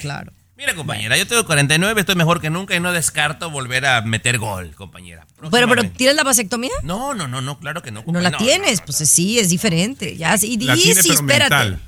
Claro. 0.02 0.32
Mira, 0.62 0.76
compañera, 0.76 1.18
yo 1.18 1.26
tengo 1.26 1.44
49, 1.44 2.02
estoy 2.02 2.14
mejor 2.14 2.40
que 2.40 2.52
nunca 2.52 2.76
y 2.76 2.80
no 2.80 2.92
descarto 2.94 3.50
volver 3.50 3.84
a 3.88 4.02
meter 4.04 4.38
gol, 4.38 4.76
compañera. 4.76 5.26
Pero, 5.50 5.68
pero. 5.68 5.90
¿tienes 5.90 6.16
la 6.16 6.22
vasectomía? 6.24 6.70
No, 6.84 7.16
no, 7.16 7.28
no, 7.28 7.42
no, 7.42 7.58
claro 7.58 7.82
que 7.82 7.90
no. 7.90 8.04
No 8.06 8.22
la 8.22 8.30
tienes, 8.38 8.80
pues 8.82 8.98
sí, 8.98 9.40
es 9.40 9.50
diferente. 9.50 10.16
Ya, 10.18 10.30
La 10.30 10.36
y 10.40 10.58
tiene, 10.60 10.78
sí, 10.78 11.10
pero 11.10 11.14
espérate. 11.16 11.56
mental. 11.56 11.82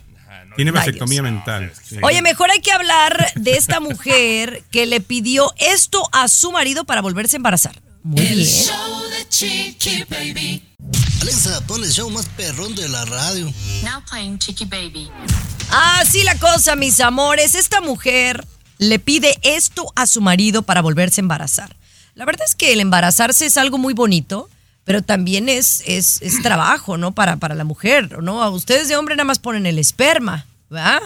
Tiene 0.55 0.71
Ay, 0.71 0.75
vasectomía 0.75 1.21
mental. 1.21 1.71
sí. 1.87 1.97
Oye, 2.01 2.23
mejor 2.23 2.49
hay 2.49 2.61
que 2.61 2.71
hablar 2.71 3.31
de 3.35 3.57
esta 3.57 3.79
mujer 3.79 4.63
que 4.71 4.87
le 4.87 5.01
pidió 5.01 5.53
esto 5.59 6.09
a 6.11 6.27
su 6.27 6.51
marido 6.51 6.83
para 6.83 7.03
volverse 7.03 7.35
a 7.35 7.37
embarazar. 7.37 7.79
Muy 8.01 8.25
El 8.25 8.35
bien. 8.37 8.47
show 8.49 9.03
de 9.11 9.29
Chiqui 9.29 10.03
Baby. 10.09 10.63
Alexa, 11.21 11.61
pon 11.67 11.83
el 11.83 11.91
show 11.91 12.09
más 12.09 12.25
perrón 12.35 12.73
de 12.73 12.89
la 12.89 13.05
radio. 13.05 13.45
Now 13.83 14.01
playing 14.09 14.39
Chicky 14.39 14.65
Baby. 14.65 15.11
Así 15.69 16.23
la 16.23 16.39
cosa, 16.39 16.75
mis 16.75 16.99
amores. 16.99 17.53
Esta 17.53 17.79
mujer 17.79 18.43
le 18.89 18.99
pide 18.99 19.37
esto 19.43 19.91
a 19.95 20.05
su 20.05 20.21
marido 20.21 20.61
para 20.63 20.81
volverse 20.81 21.21
a 21.21 21.23
embarazar. 21.23 21.75
La 22.15 22.25
verdad 22.25 22.45
es 22.47 22.55
que 22.55 22.73
el 22.73 22.79
embarazarse 22.79 23.45
es 23.45 23.57
algo 23.57 23.77
muy 23.77 23.93
bonito, 23.93 24.49
pero 24.83 25.01
también 25.01 25.49
es, 25.49 25.83
es, 25.87 26.21
es 26.21 26.41
trabajo, 26.43 26.97
¿no? 26.97 27.11
Para, 27.13 27.37
para 27.37 27.55
la 27.55 27.63
mujer, 27.63 28.21
¿no? 28.21 28.43
A 28.43 28.49
ustedes 28.49 28.87
de 28.87 28.95
hombre 28.95 29.15
nada 29.15 29.25
más 29.25 29.39
ponen 29.39 29.65
el 29.65 29.79
esperma, 29.79 30.45
¿verdad? 30.69 31.01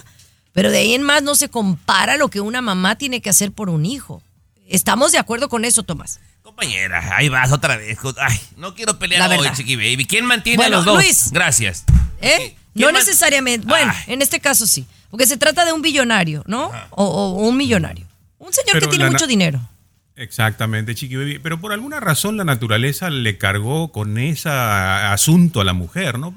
Pero 0.54 0.72
de 0.72 0.80
ahí 0.80 0.94
en 0.96 1.04
más 1.04 1.22
no 1.24 1.36
se 1.36 1.50
compara 1.50 2.18
lo 2.18 2.30
que 2.30 2.42
una 2.42 2.62
mamá 2.62 2.96
tiene 2.98 3.22
que 3.22 3.30
hacer 3.30 3.52
por 3.52 3.70
un 3.70 3.86
hijo. 3.86 4.24
¿Estamos 4.68 5.12
de 5.12 5.20
acuerdo 5.20 5.50
con 5.50 5.64
eso, 5.66 5.84
Tomás? 5.84 6.20
Compañera, 6.42 7.16
ahí 7.16 7.30
vas 7.30 7.52
otra 7.52 7.78
vez. 7.78 7.98
Ay, 8.20 8.40
no 8.58 8.74
quiero 8.74 8.98
pelear 8.98 9.30
La 9.30 9.36
hoy, 9.36 9.42
verdad. 9.44 9.56
chiqui 9.56 9.76
baby. 9.76 10.06
¿Quién 10.08 10.26
mantiene 10.26 10.58
Bueno, 10.58 10.78
a 10.78 10.80
los 10.80 10.86
dos? 10.86 10.96
Luis. 10.96 11.32
Gracias. 11.32 11.84
¿Eh? 12.22 12.56
¿Quién 12.78 12.94
No 12.94 12.98
necesariamente. 12.98 13.68
Bueno, 13.68 13.94
en 14.08 14.22
este 14.22 14.40
caso 14.40 14.66
sí. 14.66 14.86
Porque 15.10 15.26
se 15.26 15.38
trata 15.38 15.66
de 15.66 15.74
un 15.74 15.82
billonario, 15.82 16.44
¿no? 16.48 16.72
O, 16.92 17.06
o 17.06 17.32
un 17.48 17.58
millonario. 17.58 18.06
Un 18.40 18.54
señor 18.54 18.74
Pero 18.74 18.88
que 18.88 18.98
tiene 18.98 19.10
mucho 19.10 19.28
dinero. 19.28 19.60
Exactamente, 20.16 20.96
Chiqui 20.96 21.16
Baby. 21.16 21.40
Pero 21.40 21.62
por 21.62 21.72
alguna 21.72 22.00
razón 22.00 22.38
la 22.38 22.44
naturaleza 22.44 23.10
le 23.10 23.38
cargó 23.38 23.92
con 23.92 24.18
ese 24.18 24.50
asunto 24.50 25.62
a 25.62 25.64
la 25.64 25.74
mujer, 25.74 26.18
¿no? 26.18 26.34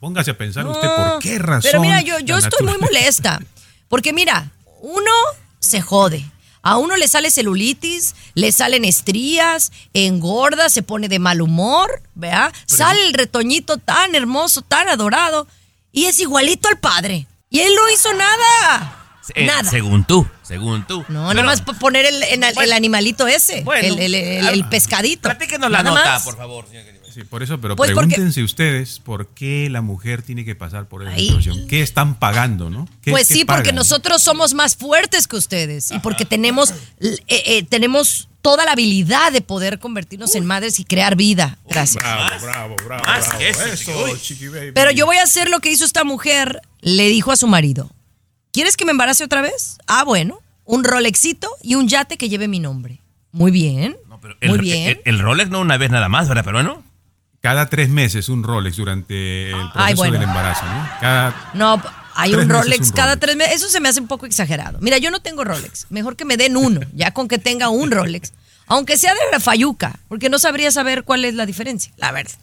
póngase 0.00 0.30
a 0.30 0.38
pensar 0.38 0.66
usted 0.66 0.88
por 0.88 1.18
qué 1.20 1.38
razón. 1.38 1.70
Pero 1.70 1.80
mira, 1.80 2.00
yo, 2.02 2.20
yo 2.20 2.38
estoy 2.38 2.64
muy 2.64 2.78
molesta. 2.78 3.40
Porque 3.88 4.12
mira, 4.12 4.50
uno 4.80 5.10
se 5.58 5.80
jode. 5.80 6.24
A 6.62 6.76
uno 6.76 6.96
le 6.96 7.08
sale 7.08 7.30
celulitis, 7.30 8.14
le 8.34 8.52
salen 8.52 8.84
estrías, 8.84 9.72
engorda, 9.94 10.68
se 10.68 10.82
pone 10.82 11.08
de 11.08 11.18
mal 11.18 11.40
humor, 11.40 12.02
¿vea? 12.14 12.52
Sale 12.66 13.06
el 13.06 13.14
retoñito 13.14 13.78
tan 13.78 14.14
hermoso, 14.14 14.62
tan 14.62 14.88
adorado, 14.88 15.46
y 15.98 16.06
es 16.06 16.18
igualito 16.20 16.68
al 16.68 16.78
padre. 16.78 17.26
Y 17.50 17.60
él 17.60 17.72
no 17.74 17.90
hizo 17.90 18.12
nada. 18.14 18.94
Eh, 19.34 19.44
nada. 19.46 19.68
Según 19.70 20.04
tú, 20.06 20.26
según 20.42 20.86
tú. 20.86 21.04
No, 21.08 21.32
nada 21.34 21.42
más 21.46 21.60
poner 21.60 22.06
el, 22.06 22.22
en 22.22 22.44
el- 22.44 22.58
el 22.58 22.72
animalito 22.72 23.26
ese, 23.26 23.60
Bueno, 23.62 23.86
el, 23.86 23.98
el- 23.98 24.14
el- 24.14 24.48
el 24.48 24.68
pescadito. 24.68 25.22
Platíquenos 25.28 25.70
la 25.70 25.82
Nada 25.82 25.96
nota, 25.96 26.10
más. 26.12 26.22
por 26.22 26.36
favor. 26.36 26.66
Sí, 27.12 27.24
por 27.24 27.42
eso, 27.42 27.60
pero 27.60 27.74
Pues 27.76 27.90
porque- 27.90 28.06
pregúntense 28.14 28.42
ustedes 28.42 29.00
por 29.00 29.28
qué 29.28 29.68
la 29.70 29.80
mujer 29.82 30.22
tiene 30.22 30.44
que 30.44 30.54
pasar 30.54 30.88
por 30.88 31.02
esa 31.02 31.12
Ahí. 31.12 31.26
situación. 31.26 31.66
¿Qué 31.66 31.82
están 31.82 32.18
pagando, 32.18 32.70
no? 32.70 32.86
¿Qué- 33.02 33.10
Pues 33.10 33.28
qué 33.28 33.34
sí, 33.34 33.44
porque 33.44 33.72
nosotros 33.72 34.22
somos 34.22 34.54
más 34.54 34.76
fuertes 34.76 35.26
que 35.26 35.36
ustedes 35.36 35.90
y 35.90 35.98
porque 35.98 36.24
tenemos, 36.24 36.70
eh, 37.00 37.18
eh, 37.28 37.62
tenemos 37.64 38.27
toda 38.42 38.64
la 38.64 38.72
habilidad 38.72 39.32
de 39.32 39.40
poder 39.40 39.78
convertirnos 39.78 40.34
en 40.34 40.46
madres 40.46 40.78
y 40.80 40.84
crear 40.84 41.16
vida. 41.16 41.58
Gracias. 41.68 42.02
Bravo, 42.02 42.30
bravo, 42.42 42.76
bravo. 42.86 43.04
Más 43.04 43.28
bravo. 43.28 43.42
eso, 43.44 43.64
Eso, 43.66 44.06
chiqui. 44.16 44.20
chiqui 44.20 44.48
baby. 44.48 44.72
Pero 44.72 44.90
yo 44.90 45.06
voy 45.06 45.16
a 45.16 45.22
hacer 45.22 45.48
lo 45.48 45.60
que 45.60 45.70
hizo 45.70 45.84
esta 45.84 46.04
mujer. 46.04 46.60
Le 46.80 47.08
dijo 47.08 47.32
a 47.32 47.36
su 47.36 47.46
marido, 47.48 47.90
¿quieres 48.52 48.76
que 48.76 48.84
me 48.84 48.92
embarace 48.92 49.24
otra 49.24 49.42
vez? 49.42 49.78
Ah, 49.86 50.04
bueno, 50.04 50.40
un 50.64 50.84
Rolexito 50.84 51.48
y 51.62 51.74
un 51.74 51.88
yate 51.88 52.16
que 52.16 52.28
lleve 52.28 52.46
mi 52.48 52.60
nombre. 52.60 53.00
Muy 53.32 53.50
bien. 53.50 53.96
El, 54.40 54.50
Muy 54.50 54.58
bien. 54.58 55.00
El, 55.04 55.14
el 55.14 55.18
Rolex 55.20 55.50
no 55.50 55.60
una 55.60 55.76
vez 55.76 55.90
nada 55.90 56.08
más, 56.08 56.28
¿verdad? 56.28 56.44
Pero 56.44 56.62
no. 56.62 56.82
Cada 57.40 57.68
tres 57.70 57.88
meses 57.88 58.28
un 58.28 58.42
Rolex 58.42 58.76
durante 58.76 59.50
el 59.50 59.56
proceso 59.70 59.72
Ay, 59.76 59.94
bueno. 59.94 60.14
del 60.14 60.22
embarazo, 60.22 60.64
¿no? 60.66 60.88
Cada 61.00 61.50
No, 61.54 61.80
hay 62.20 62.32
Tres 62.32 62.44
un 62.44 62.50
Rolex 62.50 62.88
un 62.88 62.92
cada 62.92 63.08
Rolex. 63.14 63.20
tres 63.20 63.36
meses. 63.36 63.54
Eso 63.54 63.68
se 63.68 63.80
me 63.80 63.88
hace 63.88 64.00
un 64.00 64.08
poco 64.08 64.26
exagerado. 64.26 64.78
Mira, 64.80 64.98
yo 64.98 65.10
no 65.10 65.20
tengo 65.20 65.44
Rolex. 65.44 65.86
Mejor 65.90 66.16
que 66.16 66.24
me 66.24 66.36
den 66.36 66.56
uno, 66.56 66.80
ya 66.94 67.12
con 67.12 67.28
que 67.28 67.38
tenga 67.38 67.68
un 67.68 67.90
Rolex. 67.90 68.32
Aunque 68.66 68.98
sea 68.98 69.14
de 69.14 69.20
la 69.32 69.40
Fayuca, 69.40 69.98
porque 70.08 70.28
no 70.28 70.38
sabría 70.38 70.70
saber 70.70 71.04
cuál 71.04 71.24
es 71.24 71.34
la 71.34 71.46
diferencia, 71.46 71.92
la 71.96 72.12
verdad. 72.12 72.34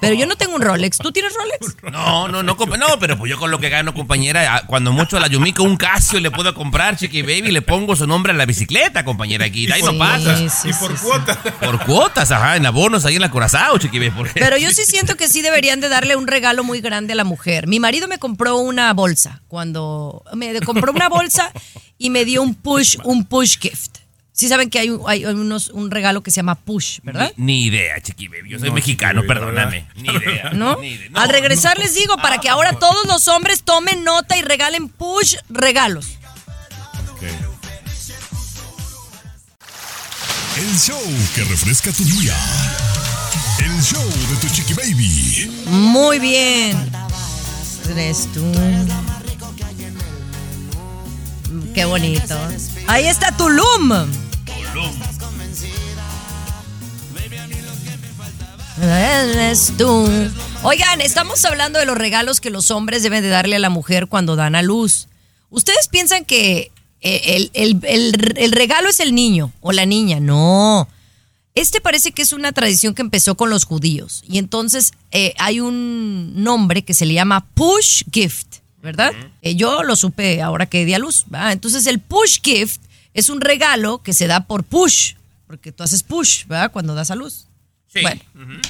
Pero 0.00 0.14
yo 0.14 0.26
no 0.26 0.36
tengo 0.36 0.54
un 0.56 0.62
Rolex. 0.62 0.98
¿Tú 0.98 1.12
tienes 1.12 1.32
Rolex? 1.34 1.76
No, 1.96 2.28
no, 2.28 2.42
no, 2.42 2.54
no, 2.54 2.98
pero 2.98 3.16
pues 3.16 3.30
yo 3.30 3.38
con 3.38 3.50
lo 3.50 3.58
que 3.58 3.68
gano, 3.68 3.94
compañera, 3.94 4.56
a- 4.56 4.66
cuando 4.66 4.92
mucho 4.92 5.16
a 5.16 5.20
la 5.20 5.28
Yumiko 5.28 5.62
un 5.62 5.76
Casio 5.76 6.20
le 6.20 6.30
puedo 6.30 6.52
comprar, 6.54 6.96
Chiqui 6.96 7.22
Baby, 7.22 7.50
le 7.52 7.62
pongo 7.62 7.96
su 7.96 8.06
nombre 8.06 8.32
a 8.32 8.36
la 8.36 8.44
bicicleta, 8.44 9.04
compañera, 9.04 9.46
aquí, 9.46 9.70
ahí 9.70 9.82
no 9.82 9.96
pasa. 9.96 10.36
sí, 10.36 10.68
y 10.68 10.72
por 10.74 10.94
cuota. 11.00 11.40
Por 11.60 11.84
cuotas, 11.84 12.30
ajá, 12.30 12.56
en 12.56 12.66
abonos 12.66 13.04
ahí 13.06 13.14
en 13.16 13.22
la 13.22 13.30
Corazao, 13.30 13.78
Chiqui 13.78 13.98
Baby. 13.98 14.30
Pero 14.34 14.56
yo 14.58 14.70
sí 14.70 14.84
siento 14.84 15.16
que 15.16 15.28
sí 15.28 15.42
deberían 15.42 15.80
de 15.80 15.88
darle 15.88 16.16
un 16.16 16.26
regalo 16.26 16.64
muy 16.64 16.80
grande 16.80 17.12
a 17.14 17.16
la 17.16 17.24
mujer. 17.24 17.66
Mi 17.66 17.80
marido 17.80 18.08
me 18.08 18.18
compró 18.18 18.56
una 18.58 18.92
bolsa 18.92 19.42
cuando 19.48 20.22
me 20.34 20.60
compró 20.60 20.92
una 20.92 21.08
bolsa 21.08 21.50
y 21.98 22.10
me 22.10 22.24
dio 22.24 22.42
un 22.42 22.54
push, 22.54 22.96
un 23.04 23.24
push 23.24 23.58
gift. 23.58 23.95
Sí 24.36 24.48
saben 24.48 24.68
que 24.68 24.78
hay, 24.78 24.90
un- 24.90 25.00
hay 25.06 25.24
unos, 25.24 25.70
un 25.70 25.90
regalo 25.90 26.22
que 26.22 26.30
se 26.30 26.36
llama 26.36 26.56
push, 26.56 26.98
¿verdad? 27.02 27.32
Ni, 27.38 27.44
ni 27.46 27.64
idea, 27.68 27.98
Chiqui 28.02 28.28
Baby, 28.28 28.50
yo 28.50 28.58
soy 28.58 28.68
No, 28.68 28.74
mexicano, 28.74 29.20
Baby, 29.22 29.28
perdóname. 29.28 29.86
Ni 29.96 30.08
idea. 30.10 30.50
¿No? 30.52 30.76
Ni 30.78 30.88
idea. 30.88 31.08
No, 31.08 31.20
Al 31.20 31.30
regresar 31.30 31.78
les 31.78 31.94
digo 31.94 32.16
para 32.18 32.36
que 32.38 32.50
ahora 32.50 32.74
todos 32.74 33.06
los 33.06 33.28
hombres 33.28 33.62
tomen 33.62 34.04
nota 34.04 34.36
y 34.36 34.42
regalen 34.42 34.88
push 34.90 35.36
regalos. 35.48 36.18
El 40.58 40.78
show 40.78 41.00
que 41.34 41.44
refresca 41.44 41.90
tu 41.92 42.04
día. 42.04 42.36
El 43.60 43.82
show 43.82 44.04
de 44.04 44.36
tu 44.40 44.48
chiqui 44.54 44.74
baby. 44.74 45.50
Muy 45.66 46.18
bien. 46.18 46.90
Eres 47.90 48.28
tú. 48.34 48.52
Qué 51.74 51.84
bonito. 51.86 52.38
Ahí 52.86 53.06
está 53.06 53.34
Tulum. 53.36 54.25
Eres 58.82 59.72
tú. 59.78 60.06
Oigan, 60.62 61.00
estamos 61.00 61.44
hablando 61.44 61.78
de 61.78 61.86
los 61.86 61.96
regalos 61.96 62.40
que 62.40 62.50
los 62.50 62.70
hombres 62.70 63.02
deben 63.02 63.22
de 63.22 63.28
darle 63.30 63.56
a 63.56 63.58
la 63.58 63.70
mujer 63.70 64.06
cuando 64.06 64.36
dan 64.36 64.54
a 64.54 64.62
luz. 64.62 65.08
¿Ustedes 65.50 65.88
piensan 65.88 66.24
que 66.24 66.70
eh, 67.00 67.22
el, 67.36 67.50
el- 67.54 67.80
el- 67.84 68.34
el 68.36 68.52
regalo 68.52 68.88
es 68.90 69.00
el 69.00 69.14
niño 69.14 69.52
o 69.60 69.72
la 69.72 69.86
niña? 69.86 70.20
No. 70.20 70.88
Este 71.54 71.80
parece 71.80 72.12
que 72.12 72.20
es 72.20 72.34
una 72.34 72.52
tradición 72.52 72.94
que 72.94 73.00
empezó 73.00 73.34
con 73.34 73.48
los 73.48 73.64
judíos. 73.64 74.22
Y 74.28 74.36
entonces 74.38 74.92
eh, 75.10 75.32
hay 75.38 75.60
un 75.60 76.42
nombre 76.44 76.82
que 76.82 76.92
se 76.92 77.06
le 77.06 77.14
llama 77.14 77.46
push 77.54 78.02
gift, 78.12 78.56
¿verdad? 78.82 79.12
Eh, 79.40 79.54
yo 79.54 79.82
lo 79.84 79.96
supe 79.96 80.42
ahora 80.42 80.66
que 80.66 80.84
di 80.84 80.92
a 80.92 80.98
luz. 80.98 81.24
¿va? 81.32 81.52
Entonces 81.52 81.86
el 81.86 81.98
push 82.00 82.40
gift 82.42 82.80
es 83.16 83.30
un 83.30 83.40
regalo 83.40 84.02
que 84.02 84.12
se 84.12 84.26
da 84.26 84.46
por 84.46 84.62
push, 84.62 85.14
porque 85.46 85.72
tú 85.72 85.82
haces 85.82 86.02
push, 86.02 86.46
¿verdad? 86.46 86.70
Cuando 86.70 86.94
das 86.94 87.10
a 87.10 87.16
luz. 87.16 87.46
Sí. 87.88 88.02
Bueno, 88.02 88.20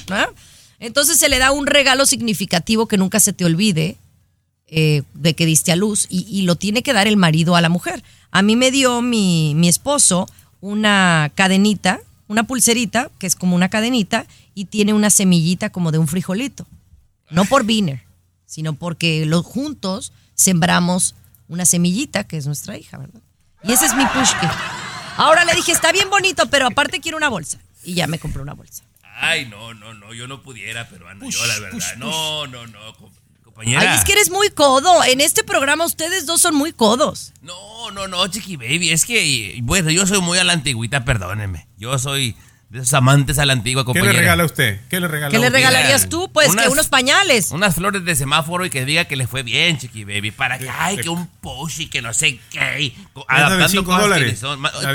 ¿verdad? 0.07 0.29
Entonces 0.79 1.19
se 1.19 1.27
le 1.27 1.37
da 1.37 1.51
un 1.51 1.67
regalo 1.67 2.05
significativo 2.05 2.87
que 2.87 2.97
nunca 2.97 3.19
se 3.19 3.33
te 3.33 3.43
olvide 3.43 3.97
eh, 4.67 5.03
de 5.13 5.33
que 5.33 5.45
diste 5.45 5.73
a 5.73 5.75
luz 5.75 6.07
y, 6.09 6.25
y 6.29 6.43
lo 6.43 6.55
tiene 6.55 6.81
que 6.81 6.93
dar 6.93 7.07
el 7.07 7.17
marido 7.17 7.57
a 7.57 7.61
la 7.61 7.67
mujer. 7.67 8.03
A 8.31 8.41
mí 8.41 8.55
me 8.55 8.71
dio 8.71 9.01
mi, 9.01 9.53
mi 9.53 9.67
esposo 9.67 10.27
una 10.61 11.29
cadenita, 11.35 11.99
una 12.29 12.45
pulserita, 12.45 13.11
que 13.19 13.27
es 13.27 13.35
como 13.35 13.53
una 13.53 13.67
cadenita, 13.67 14.27
y 14.55 14.65
tiene 14.65 14.93
una 14.93 15.09
semillita 15.09 15.71
como 15.71 15.91
de 15.91 15.97
un 15.97 16.07
frijolito. 16.07 16.65
No 17.29 17.43
por 17.43 17.65
Viner, 17.65 18.03
sino 18.45 18.73
porque 18.73 19.25
los 19.25 19.45
juntos 19.45 20.13
sembramos 20.35 21.15
una 21.49 21.65
semillita, 21.65 22.23
que 22.23 22.37
es 22.37 22.45
nuestra 22.45 22.77
hija, 22.77 22.97
¿verdad? 22.97 23.21
Y 23.63 23.71
ese 23.73 23.85
es 23.85 23.93
mi 23.95 24.05
push 24.07 24.33
gift. 24.39 24.53
Ahora 25.17 25.45
le 25.45 25.53
dije, 25.55 25.71
está 25.71 25.91
bien 25.91 26.09
bonito, 26.09 26.47
pero 26.49 26.67
aparte 26.67 26.99
quiero 27.01 27.17
una 27.17 27.29
bolsa. 27.29 27.57
Y 27.83 27.95
ya 27.95 28.07
me 28.07 28.19
compré 28.19 28.41
una 28.41 28.53
bolsa. 28.53 28.83
Ay, 29.19 29.45
no, 29.47 29.73
no, 29.73 29.93
no, 29.95 30.13
yo 30.13 30.27
no 30.27 30.41
pudiera, 30.43 30.87
pero 30.89 31.07
ando 31.09 31.27
yo, 31.27 31.43
la 31.47 31.59
verdad. 31.59 31.95
No, 31.97 32.45
no, 32.47 32.67
no, 32.67 32.93
com- 32.97 33.09
compañera. 33.43 33.93
Ay, 33.93 33.97
es 33.97 34.03
que 34.05 34.11
eres 34.13 34.29
muy 34.29 34.49
codo. 34.51 35.03
En 35.03 35.21
este 35.21 35.43
programa 35.43 35.85
ustedes 35.85 36.27
dos 36.27 36.39
son 36.41 36.53
muy 36.55 36.71
codos. 36.71 37.33
No, 37.41 37.89
no, 37.91 38.07
no, 38.07 38.27
Chiqui 38.27 38.57
Baby, 38.57 38.91
es 38.91 39.05
que, 39.05 39.57
bueno, 39.63 39.89
yo 39.89 40.05
soy 40.05 40.21
muy 40.21 40.37
a 40.37 40.43
la 40.43 40.53
antigüita, 40.53 41.03
perdóneme. 41.03 41.67
Yo 41.77 41.97
soy 41.97 42.35
de 42.69 42.79
esos 42.79 42.93
amantes 42.95 43.39
a 43.39 43.45
la 43.45 43.53
antigua, 43.53 43.83
¿Qué 43.83 43.85
compañera. 43.85 44.11
le 44.13 44.19
regala 44.19 44.43
a 44.43 44.45
usted? 44.45 44.81
¿Qué 44.89 44.99
le 44.99 45.07
regala 45.07 45.31
¿Qué 45.31 45.39
le 45.39 45.49
regalarías 45.49 46.09
tú? 46.09 46.29
Pues 46.33 46.53
que 46.55 46.67
unos 46.67 46.87
pañales. 46.89 47.51
Unas 47.51 47.75
flores 47.75 48.03
de 48.03 48.15
semáforo 48.15 48.65
y 48.65 48.69
que 48.69 48.83
diga 48.83 49.05
que 49.05 49.15
le 49.15 49.25
fue 49.25 49.43
bien, 49.43 49.77
Chiqui 49.77 50.03
Baby. 50.03 50.31
Para 50.31 50.59
que, 50.59 50.69
ay, 50.69 50.97
que 50.97 51.07
un 51.09 51.27
push 51.27 51.81
y 51.81 51.87
que 51.87 52.01
no 52.01 52.13
sé 52.13 52.39
qué. 52.51 52.81
y 52.81 52.89
co- 53.13 53.25
¿Esa 53.29 53.37
de 53.37 53.43
Adaptando 53.55 53.83
cosas 53.85 53.99
que 53.99 54.03
dólares? 54.09 54.39
son. 54.39 54.59
Ma- 54.59 54.71
¿La 54.81 54.93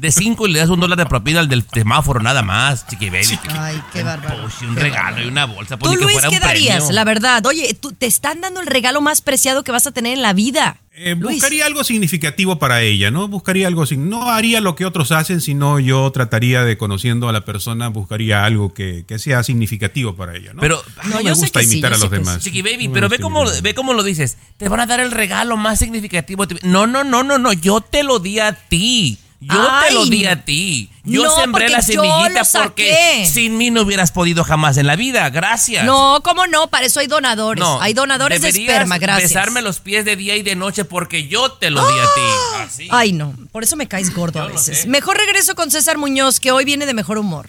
de 0.00 0.10
cinco 0.12 0.46
y 0.46 0.52
le 0.52 0.58
das 0.58 0.68
un 0.70 0.80
dólar 0.80 0.96
de 0.98 1.06
propina 1.06 1.40
al 1.40 1.48
del 1.48 1.64
semáforo, 1.72 2.20
nada 2.20 2.42
más, 2.42 2.86
Chiqui 2.86 3.10
Baby. 3.10 3.38
Ay, 3.50 3.80
qué 3.92 4.02
bárbaro. 4.02 4.44
Push 4.44 4.62
y 4.62 4.64
un 4.66 4.76
regalo 4.76 5.22
y 5.22 5.26
una 5.28 5.44
bolsa. 5.44 5.78
pues 5.78 5.92
Tú, 5.92 5.98
Luis, 5.98 6.12
fuera 6.12 6.28
un 6.28 6.34
¿qué 6.34 6.40
darías? 6.40 6.76
premio. 6.78 6.92
La 6.94 7.04
verdad. 7.04 7.44
Oye, 7.46 7.74
tú, 7.74 7.92
te 7.92 8.06
están 8.06 8.40
dando 8.40 8.60
el 8.60 8.66
regalo 8.66 9.00
más 9.00 9.20
preciado 9.20 9.62
que 9.62 9.72
vas 9.72 9.86
a 9.86 9.92
tener 9.92 10.14
en 10.14 10.22
la 10.22 10.32
vida. 10.32 10.78
Eh, 11.02 11.14
buscaría 11.14 11.64
algo 11.66 11.82
significativo 11.84 12.58
para 12.58 12.82
ella, 12.82 13.10
¿no? 13.10 13.28
Buscaría 13.28 13.66
algo, 13.68 13.86
sin- 13.86 14.10
no 14.10 14.30
haría 14.30 14.60
lo 14.60 14.74
que 14.74 14.84
otros 14.84 15.12
hacen, 15.12 15.40
sino 15.40 15.78
yo 15.78 16.10
trataría 16.12 16.62
de 16.64 16.76
conociendo 16.76 17.28
a 17.28 17.32
la 17.32 17.44
persona, 17.44 17.88
buscaría 17.88 18.44
algo 18.44 18.74
que, 18.74 19.04
que 19.06 19.18
sea 19.18 19.42
significativo 19.42 20.14
para 20.16 20.36
ella, 20.36 20.52
¿no? 20.52 20.60
Pero- 20.60 20.82
no, 21.04 21.16
No, 21.16 21.22
me 21.22 21.32
gusta 21.32 21.60
sí, 21.62 21.66
imitar 21.72 21.94
a 21.94 21.98
los 21.98 22.10
demás. 22.10 22.40
Chiqui 22.40 22.60
Baby, 22.62 22.88
No 22.88 22.94
pero 22.94 23.08
ve 23.08 23.18
cómo, 23.18 23.44
ve 23.62 23.74
cómo 23.74 23.94
lo 23.94 24.02
dices. 24.02 24.36
Te 24.58 24.68
van 24.68 24.80
a 24.80 24.86
dar 24.86 25.00
el 25.00 25.10
regalo 25.10 25.56
más 25.56 25.78
significativo. 25.78 26.46
No, 26.62 26.86
no, 26.86 27.04
no, 27.04 27.22
no, 27.22 27.38
no. 27.38 27.52
Yo 27.52 27.80
te 27.80 28.02
lo 28.02 28.18
di 28.18 28.38
a 28.40 28.52
ti. 28.52 29.18
Yo 29.40 29.68
te 29.86 29.94
lo 29.94 30.04
di 30.04 30.26
a 30.26 30.44
ti. 30.44 30.90
Yo 31.02 31.24
no, 31.24 31.34
sembré 31.34 31.70
la 31.70 31.80
semillita 31.80 32.42
porque 32.52 33.26
sin 33.30 33.56
mí 33.56 33.70
no 33.70 33.82
hubieras 33.82 34.12
podido 34.12 34.44
jamás 34.44 34.76
en 34.76 34.86
la 34.86 34.96
vida. 34.96 35.28
Gracias. 35.30 35.84
No, 35.86 36.20
¿cómo 36.22 36.46
no? 36.46 36.68
Para 36.68 36.84
eso 36.84 37.00
hay 37.00 37.06
donadores. 37.06 37.60
No, 37.60 37.80
hay 37.80 37.94
donadores 37.94 38.42
de 38.42 38.50
esperma, 38.50 38.98
gracias. 38.98 39.30
besarme 39.30 39.62
los 39.62 39.80
pies 39.80 40.04
de 40.04 40.16
día 40.16 40.36
y 40.36 40.42
de 40.42 40.56
noche 40.56 40.84
porque 40.84 41.26
yo 41.26 41.52
te 41.52 41.70
lo 41.70 41.80
di 41.88 41.98
a 41.98 42.02
ti. 42.02 42.58
Así. 42.58 42.88
Ay, 42.90 43.12
no. 43.12 43.34
Por 43.50 43.64
eso 43.64 43.76
me 43.76 43.88
caes 43.88 44.14
gordo 44.14 44.42
a 44.42 44.46
veces. 44.46 44.86
Mejor 44.86 45.16
regreso 45.16 45.54
con 45.54 45.70
César 45.70 45.96
Muñoz, 45.96 46.38
que 46.38 46.52
hoy 46.52 46.66
viene 46.66 46.84
de 46.84 46.92
mejor 46.92 47.16
humor. 47.16 47.48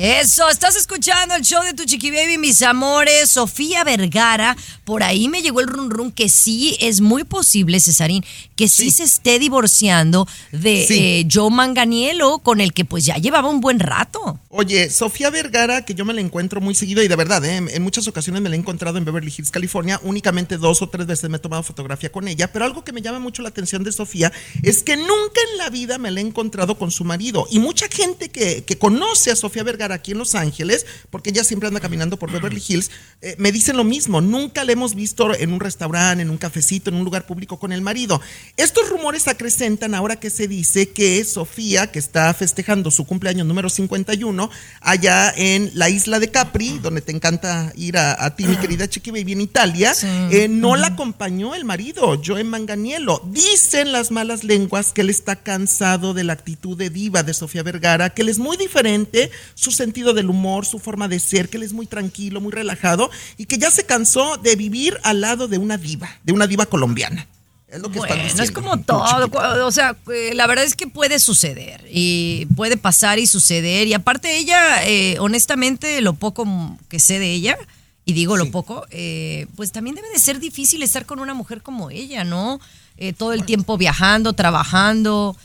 Eso, 0.00 0.48
estás 0.48 0.76
escuchando 0.76 1.34
el 1.34 1.42
show 1.42 1.60
de 1.64 1.74
tu 1.74 1.84
chiqui 1.84 2.12
baby, 2.12 2.38
mis 2.38 2.62
amores. 2.62 3.30
Sofía 3.30 3.82
Vergara, 3.82 4.56
por 4.84 5.02
ahí 5.02 5.26
me 5.26 5.42
llegó 5.42 5.58
el 5.60 5.66
run 5.66 5.90
run 5.90 6.12
que 6.12 6.28
sí 6.28 6.76
es 6.78 7.00
muy 7.00 7.24
posible, 7.24 7.80
Cesarín, 7.80 8.24
que 8.54 8.68
sí, 8.68 8.92
se 8.92 9.02
esté 9.02 9.40
divorciando 9.40 10.28
de 10.52 10.86
Sí. 10.86 10.94
eh, 11.00 11.28
Joe 11.28 11.50
Manganiello, 11.50 12.38
con 12.38 12.60
el 12.60 12.72
que 12.72 12.84
pues 12.84 13.06
ya 13.06 13.16
llevaba 13.16 13.48
un 13.48 13.60
buen 13.60 13.80
rato. 13.80 14.38
Oye, 14.50 14.88
Sofía 14.88 15.30
Vergara, 15.30 15.84
que 15.84 15.94
yo 15.94 16.04
me 16.04 16.14
la 16.14 16.20
encuentro 16.20 16.60
muy 16.60 16.76
seguido 16.76 17.02
y 17.02 17.08
de 17.08 17.16
verdad, 17.16 17.44
¿eh? 17.44 17.56
en 17.56 17.82
muchas 17.82 18.06
ocasiones 18.06 18.40
me 18.40 18.48
la 18.48 18.54
he 18.54 18.58
encontrado 18.60 18.98
en 18.98 19.04
Beverly 19.04 19.34
Hills, 19.36 19.50
California. 19.50 19.98
Únicamente 20.04 20.58
dos 20.58 20.80
o 20.80 20.88
tres 20.88 21.08
veces 21.08 21.28
me 21.28 21.38
he 21.38 21.40
tomado 21.40 21.64
fotografía 21.64 22.12
con 22.12 22.28
ella. 22.28 22.52
Pero 22.52 22.64
algo 22.64 22.84
que 22.84 22.92
me 22.92 23.02
llama 23.02 23.18
mucho 23.18 23.42
la 23.42 23.48
atención 23.48 23.82
de 23.82 23.90
Sofía 23.90 24.32
es 24.62 24.84
que 24.84 24.96
nunca 24.96 25.40
en 25.50 25.58
la 25.58 25.70
vida 25.70 25.98
me 25.98 26.12
la 26.12 26.20
he 26.20 26.22
encontrado 26.22 26.78
con 26.78 26.92
su 26.92 27.02
marido. 27.02 27.48
Y 27.50 27.58
mucha 27.58 27.88
gente 27.88 28.28
que, 28.28 28.62
que 28.62 28.78
conoce 28.78 29.32
a 29.32 29.36
Sofía 29.36 29.64
Vergara 29.64 29.87
aquí 29.92 30.12
en 30.12 30.18
Los 30.18 30.34
Ángeles, 30.34 30.86
porque 31.10 31.30
ella 31.30 31.44
siempre 31.44 31.68
anda 31.68 31.80
caminando 31.80 32.18
por 32.18 32.30
Beverly 32.30 32.62
Hills, 32.66 32.90
eh, 33.20 33.34
me 33.38 33.52
dicen 33.52 33.76
lo 33.76 33.84
mismo. 33.84 34.20
Nunca 34.20 34.64
la 34.64 34.72
hemos 34.72 34.94
visto 34.94 35.34
en 35.34 35.52
un 35.52 35.60
restaurante, 35.60 36.22
en 36.22 36.30
un 36.30 36.38
cafecito, 36.38 36.90
en 36.90 36.96
un 36.96 37.04
lugar 37.04 37.26
público 37.26 37.58
con 37.58 37.72
el 37.72 37.82
marido. 37.82 38.20
Estos 38.56 38.88
rumores 38.88 39.28
acrecentan 39.28 39.94
ahora 39.94 40.16
que 40.16 40.30
se 40.30 40.48
dice 40.48 40.90
que 40.90 41.24
Sofía, 41.24 41.90
que 41.90 41.98
está 41.98 42.32
festejando 42.34 42.90
su 42.90 43.04
cumpleaños 43.04 43.46
número 43.46 43.68
51, 43.68 44.50
allá 44.80 45.32
en 45.36 45.70
la 45.74 45.90
isla 45.90 46.20
de 46.20 46.30
Capri, 46.30 46.78
donde 46.78 47.00
te 47.00 47.12
encanta 47.12 47.72
ir 47.76 47.96
a, 47.96 48.24
a 48.24 48.34
ti, 48.36 48.44
mi 48.44 48.56
querida 48.56 48.88
Chiqui 48.88 49.10
Baby, 49.10 49.32
en 49.32 49.40
Italia, 49.40 49.92
eh, 50.30 50.48
no 50.48 50.76
la 50.76 50.88
acompañó 50.88 51.54
el 51.54 51.64
marido, 51.64 52.20
Joe 52.24 52.44
Manganiello. 52.44 53.20
Dicen 53.26 53.92
las 53.92 54.10
malas 54.10 54.44
lenguas 54.44 54.92
que 54.92 55.02
él 55.02 55.10
está 55.10 55.36
cansado 55.36 56.14
de 56.14 56.24
la 56.24 56.32
actitud 56.32 56.76
de 56.76 56.90
diva 56.90 57.22
de 57.22 57.34
Sofía 57.34 57.62
Vergara, 57.62 58.10
que 58.10 58.22
él 58.22 58.28
es 58.28 58.38
muy 58.38 58.56
diferente, 58.56 59.30
su 59.54 59.70
sentido 59.78 60.12
del 60.12 60.28
humor, 60.28 60.66
su 60.66 60.78
forma 60.78 61.08
de 61.08 61.18
ser, 61.18 61.48
que 61.48 61.56
él 61.56 61.62
es 61.62 61.72
muy 61.72 61.86
tranquilo, 61.86 62.42
muy 62.42 62.52
relajado, 62.52 63.10
y 63.38 63.46
que 63.46 63.56
ya 63.56 63.70
se 63.70 63.86
cansó 63.86 64.36
de 64.36 64.54
vivir 64.56 64.98
al 65.04 65.22
lado 65.22 65.48
de 65.48 65.56
una 65.56 65.78
diva, 65.78 66.10
de 66.24 66.34
una 66.34 66.46
diva 66.46 66.66
colombiana. 66.66 67.26
Es 67.68 67.80
lo 67.80 67.90
que 67.90 67.98
están 67.98 68.16
Bueno, 68.16 68.22
diciendo. 68.24 68.42
es 68.44 68.50
como 68.50 68.78
todo, 68.80 69.66
o 69.66 69.70
sea, 69.70 69.94
la 70.32 70.46
verdad 70.46 70.64
es 70.64 70.74
que 70.74 70.86
puede 70.86 71.18
suceder 71.18 71.86
y 71.92 72.46
puede 72.56 72.78
pasar 72.78 73.18
y 73.18 73.26
suceder 73.26 73.86
y 73.86 73.92
aparte 73.92 74.38
ella, 74.38 74.86
eh, 74.86 75.16
honestamente, 75.20 76.00
lo 76.00 76.14
poco 76.14 76.46
que 76.88 76.98
sé 76.98 77.18
de 77.18 77.30
ella, 77.32 77.58
y 78.06 78.14
digo 78.14 78.38
lo 78.38 78.50
poco, 78.50 78.86
eh, 78.90 79.46
pues 79.54 79.70
también 79.70 79.96
debe 79.96 80.08
de 80.08 80.18
ser 80.18 80.40
difícil 80.40 80.82
estar 80.82 81.04
con 81.04 81.20
una 81.20 81.34
mujer 81.34 81.60
como 81.60 81.90
ella, 81.90 82.24
¿no? 82.24 82.58
Eh, 82.96 83.12
todo 83.12 83.34
el 83.34 83.44
tiempo 83.44 83.76
viajando, 83.76 84.32
trabajando, 84.32 85.36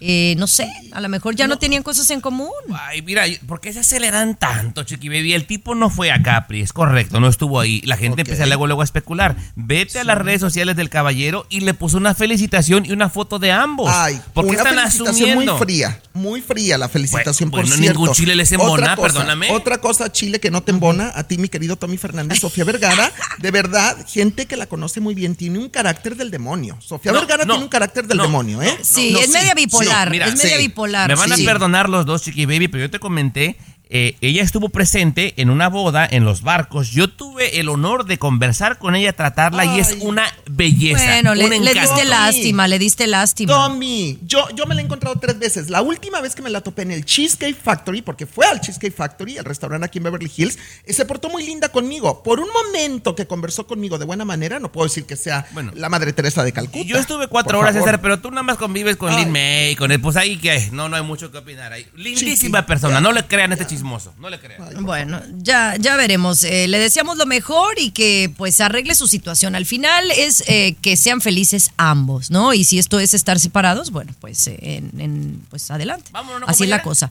eh, 0.00 0.34
no 0.38 0.46
sé, 0.46 0.66
a 0.92 1.00
lo 1.00 1.08
mejor 1.10 1.36
ya 1.36 1.46
no, 1.46 1.58
tenían 1.58 1.82
cosas 1.82 2.10
en 2.10 2.20
común. 2.22 2.50
Ay, 2.74 3.02
mira, 3.02 3.24
¿por 3.46 3.60
qué 3.60 3.72
se 3.72 3.80
aceleran 3.80 4.34
tanto, 4.34 4.82
Chiqui 4.82 5.08
Baby? 5.08 5.34
El 5.34 5.46
tipo 5.46 5.74
no 5.74 5.90
fue 5.90 6.10
a 6.10 6.22
Capri, 6.22 6.62
es 6.62 6.72
correcto, 6.72 7.20
no 7.20 7.28
estuvo 7.28 7.60
ahí. 7.60 7.82
La 7.82 7.96
gente 7.98 8.22
empieza 8.22 8.46
luego, 8.46 8.66
luego 8.66 8.80
a 8.80 8.84
especular. 8.84 9.36
Vete 9.56 10.00
a 10.00 10.04
las 10.04 10.16
redes 10.16 10.40
sociales 10.40 10.74
del 10.76 10.88
caballero 10.88 11.46
y 11.50 11.60
le 11.60 11.74
puso 11.74 11.98
una 11.98 12.14
felicitación 12.14 12.86
y 12.86 12.92
una 12.92 13.10
foto 13.10 13.38
de 13.38 13.52
ambos. 13.52 13.90
Ay, 13.92 14.20
¿Por 14.32 14.46
qué 14.46 14.52
una 14.52 14.58
están 14.62 14.74
felicitación 14.76 15.28
asumiendo? 15.30 15.52
muy 15.56 15.64
fría, 15.66 16.02
muy 16.14 16.40
fría 16.40 16.78
la 16.78 16.88
felicitación, 16.88 17.50
Bueno, 17.50 17.62
por 17.64 17.70
bueno, 17.70 17.82
cierto. 17.82 18.00
ningún 18.00 18.14
chile 18.14 18.34
les 18.34 18.50
embona, 18.52 18.72
Otra 18.72 18.96
cosa, 18.96 19.08
perdóname. 19.12 19.50
Otra 19.52 19.78
cosa, 19.82 20.10
chile, 20.12 20.40
que 20.40 20.50
no 20.50 20.62
te 20.62 20.70
embona, 20.70 21.12
a 21.14 21.24
ti, 21.24 21.36
mi 21.36 21.48
querido 21.50 21.76
Tommy 21.76 21.98
Fernández, 21.98 22.40
Sofía 22.40 22.64
Vergara, 22.64 23.12
de 23.38 23.50
verdad, 23.50 23.96
gente 24.08 24.46
que 24.46 24.56
la 24.56 24.66
conoce 24.66 25.00
muy 25.00 25.14
bien, 25.14 25.34
tiene 25.36 25.58
un 25.58 25.68
carácter 25.68 26.16
del 26.16 26.30
demonio. 26.30 26.78
Sofía 26.80 27.12
No, 27.12 27.18
Vergara 27.20 27.44
no, 27.44 27.52
tiene 27.54 27.64
un 27.64 27.70
carácter 27.70 28.06
del 28.06 28.16
no, 28.16 28.22
demonio, 28.24 28.62
¿eh? 28.62 28.78
Sí, 28.82 29.10
No, 29.12 29.20
es 29.20 29.28
media 29.30 29.52
bipolar, 29.54 29.89
Mira, 30.10 30.26
es 30.26 30.36
media 30.36 30.56
sí. 30.56 30.62
bipolar. 30.62 31.08
Me 31.08 31.14
van 31.14 31.32
a 31.32 31.36
perdonar 31.36 31.88
los 31.88 32.06
dos, 32.06 32.22
Chiqui 32.22 32.46
Baby, 32.46 32.68
pero 32.68 32.84
yo 32.84 32.90
te 32.90 32.98
comenté, 32.98 33.56
eh, 33.92 34.16
ella 34.20 34.44
estuvo 34.44 34.68
presente 34.68 35.34
en 35.36 35.50
una 35.50 35.68
boda 35.68 36.06
en 36.08 36.24
los 36.24 36.42
barcos. 36.42 36.90
Yo 36.92 37.08
tuve 37.10 37.58
el 37.58 37.68
honor 37.68 38.06
de 38.06 38.18
conversar 38.18 38.78
con 38.78 38.94
ella, 38.94 39.12
tratarla 39.12 39.64
y 39.64 39.80
es 39.80 39.96
una 40.00 40.22
belleza. 40.48 41.04
Bueno, 41.04 41.34
le, 41.34 41.44
un 41.44 41.50
le 41.50 41.56
encanto. 41.56 41.80
diste 41.80 42.04
lástima, 42.04 42.68
le 42.68 42.78
diste 42.78 43.06
lástima. 43.08 43.52
Tommy, 43.52 44.18
yo, 44.22 44.48
yo 44.54 44.66
me 44.66 44.76
la 44.76 44.80
he 44.80 44.84
encontrado 44.84 45.18
tres 45.18 45.40
veces. 45.40 45.70
La 45.70 45.82
última 45.82 46.20
vez 46.20 46.36
que 46.36 46.42
me 46.42 46.50
la 46.50 46.60
topé 46.60 46.82
en 46.82 46.92
el 46.92 47.04
Cheesecake 47.04 47.56
Factory, 47.56 48.02
porque 48.02 48.26
fue 48.26 48.46
al 48.46 48.60
Cheesecake 48.60 48.94
Factory, 48.94 49.38
el 49.38 49.44
restaurante 49.44 49.86
aquí 49.86 49.98
en 49.98 50.04
Beverly 50.04 50.30
Hills, 50.36 50.56
eh, 50.84 50.92
se 50.92 51.04
portó 51.04 51.28
muy 51.28 51.44
linda 51.44 51.70
conmigo. 51.70 52.22
Por 52.22 52.38
un 52.38 52.48
momento 52.48 53.16
que 53.16 53.26
conversó 53.26 53.66
conmigo 53.66 53.98
de 53.98 54.04
buena 54.04 54.24
manera, 54.24 54.60
no 54.60 54.70
puedo 54.70 54.86
decir 54.86 55.04
que 55.04 55.16
sea 55.16 55.46
la 55.74 55.88
Madre 55.88 56.12
Teresa 56.12 56.44
de 56.44 56.52
Calcuta. 56.52 56.84
Yo 56.84 56.96
estuve 56.96 57.26
cuatro 57.26 57.58
horas, 57.58 57.72
favor. 57.72 57.88
César, 57.88 58.00
pero 58.00 58.20
tú 58.20 58.30
nada 58.30 58.44
más 58.44 58.56
convives 58.56 58.96
con 58.96 59.10
Ay. 59.12 59.24
Lin 59.24 59.32
May, 59.32 59.74
con 59.74 59.90
él. 59.90 60.00
Pues 60.00 60.14
ahí 60.16 60.36
que 60.36 60.68
no, 60.70 60.88
no 60.88 60.94
hay 60.94 61.02
mucho 61.02 61.32
que 61.32 61.38
opinar. 61.38 61.72
Ahí. 61.72 61.86
Lindísima 61.96 62.66
persona, 62.66 63.00
no 63.00 63.10
le 63.10 63.24
crean 63.24 63.50
a 63.50 63.54
este 63.54 63.79
chismoso, 63.80 64.14
no 64.18 64.30
le 64.30 64.38
crean. 64.38 64.84
Bueno, 64.84 65.20
ya, 65.38 65.76
ya 65.78 65.96
veremos. 65.96 66.44
Eh, 66.44 66.68
le 66.68 66.78
deseamos 66.78 67.16
lo 67.16 67.26
mejor 67.26 67.78
y 67.78 67.90
que 67.90 68.32
pues 68.36 68.60
arregle 68.60 68.94
su 68.94 69.08
situación. 69.08 69.54
Al 69.54 69.66
final 69.66 70.10
es 70.10 70.42
eh, 70.46 70.76
que 70.82 70.96
sean 70.96 71.20
felices 71.20 71.70
ambos, 71.76 72.30
¿no? 72.30 72.54
Y 72.54 72.64
si 72.64 72.78
esto 72.78 73.00
es 73.00 73.14
estar 73.14 73.38
separados, 73.40 73.90
bueno, 73.90 74.12
pues, 74.20 74.46
eh, 74.46 74.58
en, 74.60 75.00
en- 75.00 75.42
pues 75.50 75.70
adelante. 75.70 76.10
Así 76.46 76.64
es 76.64 76.68
la 76.70 76.82
cosa. 76.82 77.10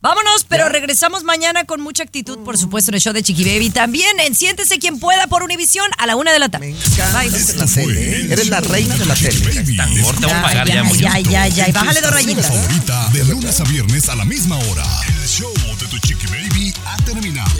Vámonos, 0.00 0.44
pero 0.48 0.68
regresamos 0.68 1.24
mañana 1.24 1.64
con 1.64 1.80
mucha 1.80 2.04
actitud, 2.04 2.38
por 2.44 2.56
supuesto, 2.56 2.92
en 2.92 2.94
el 2.94 3.00
show 3.00 3.12
de 3.12 3.20
Chiqui 3.20 3.42
Baby. 3.42 3.70
También 3.70 4.20
en 4.20 4.36
Siéntese 4.36 4.78
quien 4.78 5.00
pueda 5.00 5.26
por 5.26 5.42
Univisión 5.42 5.90
a 5.98 6.06
la 6.06 6.14
una 6.14 6.32
de 6.32 6.38
la 6.38 6.48
tarde. 6.48 6.72
Bye. 7.18 7.30
la 7.58 7.66
tele, 7.66 8.20
¿eh? 8.20 8.28
Eres 8.30 8.48
la 8.48 8.60
reina 8.60 8.96
de 8.96 9.06
la 9.06 9.14
tele. 9.16 9.76
Tan 9.76 9.92
te 9.92 10.00
voy 10.02 10.30
a 10.30 10.40
pagar 10.42 10.68
ya, 10.68 10.84
Ya, 10.84 11.18
ya, 11.18 11.18
ya, 11.18 11.48
ya. 11.48 11.68
Y 11.68 11.72
bájale 11.72 12.00
dos 12.00 12.12
rayitas. 12.12 12.46
favorita 12.46 13.08
de 13.12 13.24
lunes 13.24 13.58
a 13.58 13.64
viernes 13.64 14.08
a 14.08 14.14
la 14.14 14.24
misma 14.24 14.56
hora. 14.58 14.84
El 15.20 15.26
show 15.28 15.52
de 15.88 16.00
tu 16.00 16.06
chiqui 16.06 16.26
baby 16.26 16.72
ha 16.86 16.96
terminado. 17.04 17.50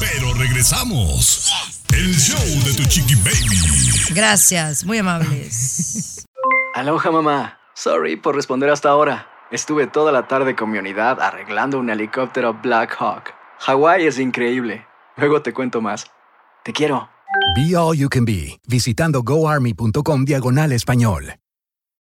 Pero 0.00 0.34
regresamos. 0.34 1.50
El 1.92 2.14
show 2.14 2.38
de 2.64 2.74
tu 2.74 2.84
chiqui 2.84 3.14
baby. 3.16 4.14
Gracias, 4.14 4.84
muy 4.84 4.98
amables. 4.98 6.26
Aloha 6.74 7.10
mamá. 7.10 7.58
Sorry 7.74 8.16
por 8.16 8.34
responder 8.34 8.70
hasta 8.70 8.90
ahora. 8.90 9.26
Estuve 9.50 9.86
toda 9.86 10.12
la 10.12 10.28
tarde 10.28 10.54
con 10.54 10.70
mi 10.70 10.78
unidad 10.78 11.20
arreglando 11.20 11.78
un 11.78 11.90
helicóptero 11.90 12.54
Black 12.62 12.96
Hawk. 12.98 13.34
Hawái 13.60 14.06
es 14.06 14.18
increíble. 14.18 14.86
Luego 15.16 15.42
te 15.42 15.52
cuento 15.52 15.80
más. 15.80 16.06
Te 16.64 16.72
quiero. 16.72 17.08
Be 17.56 17.76
All 17.76 17.96
You 17.96 18.08
Can 18.08 18.24
Be, 18.24 18.58
visitando 18.66 19.22
goarmy.com 19.22 20.24
diagonal 20.24 20.72
español. 20.72 21.34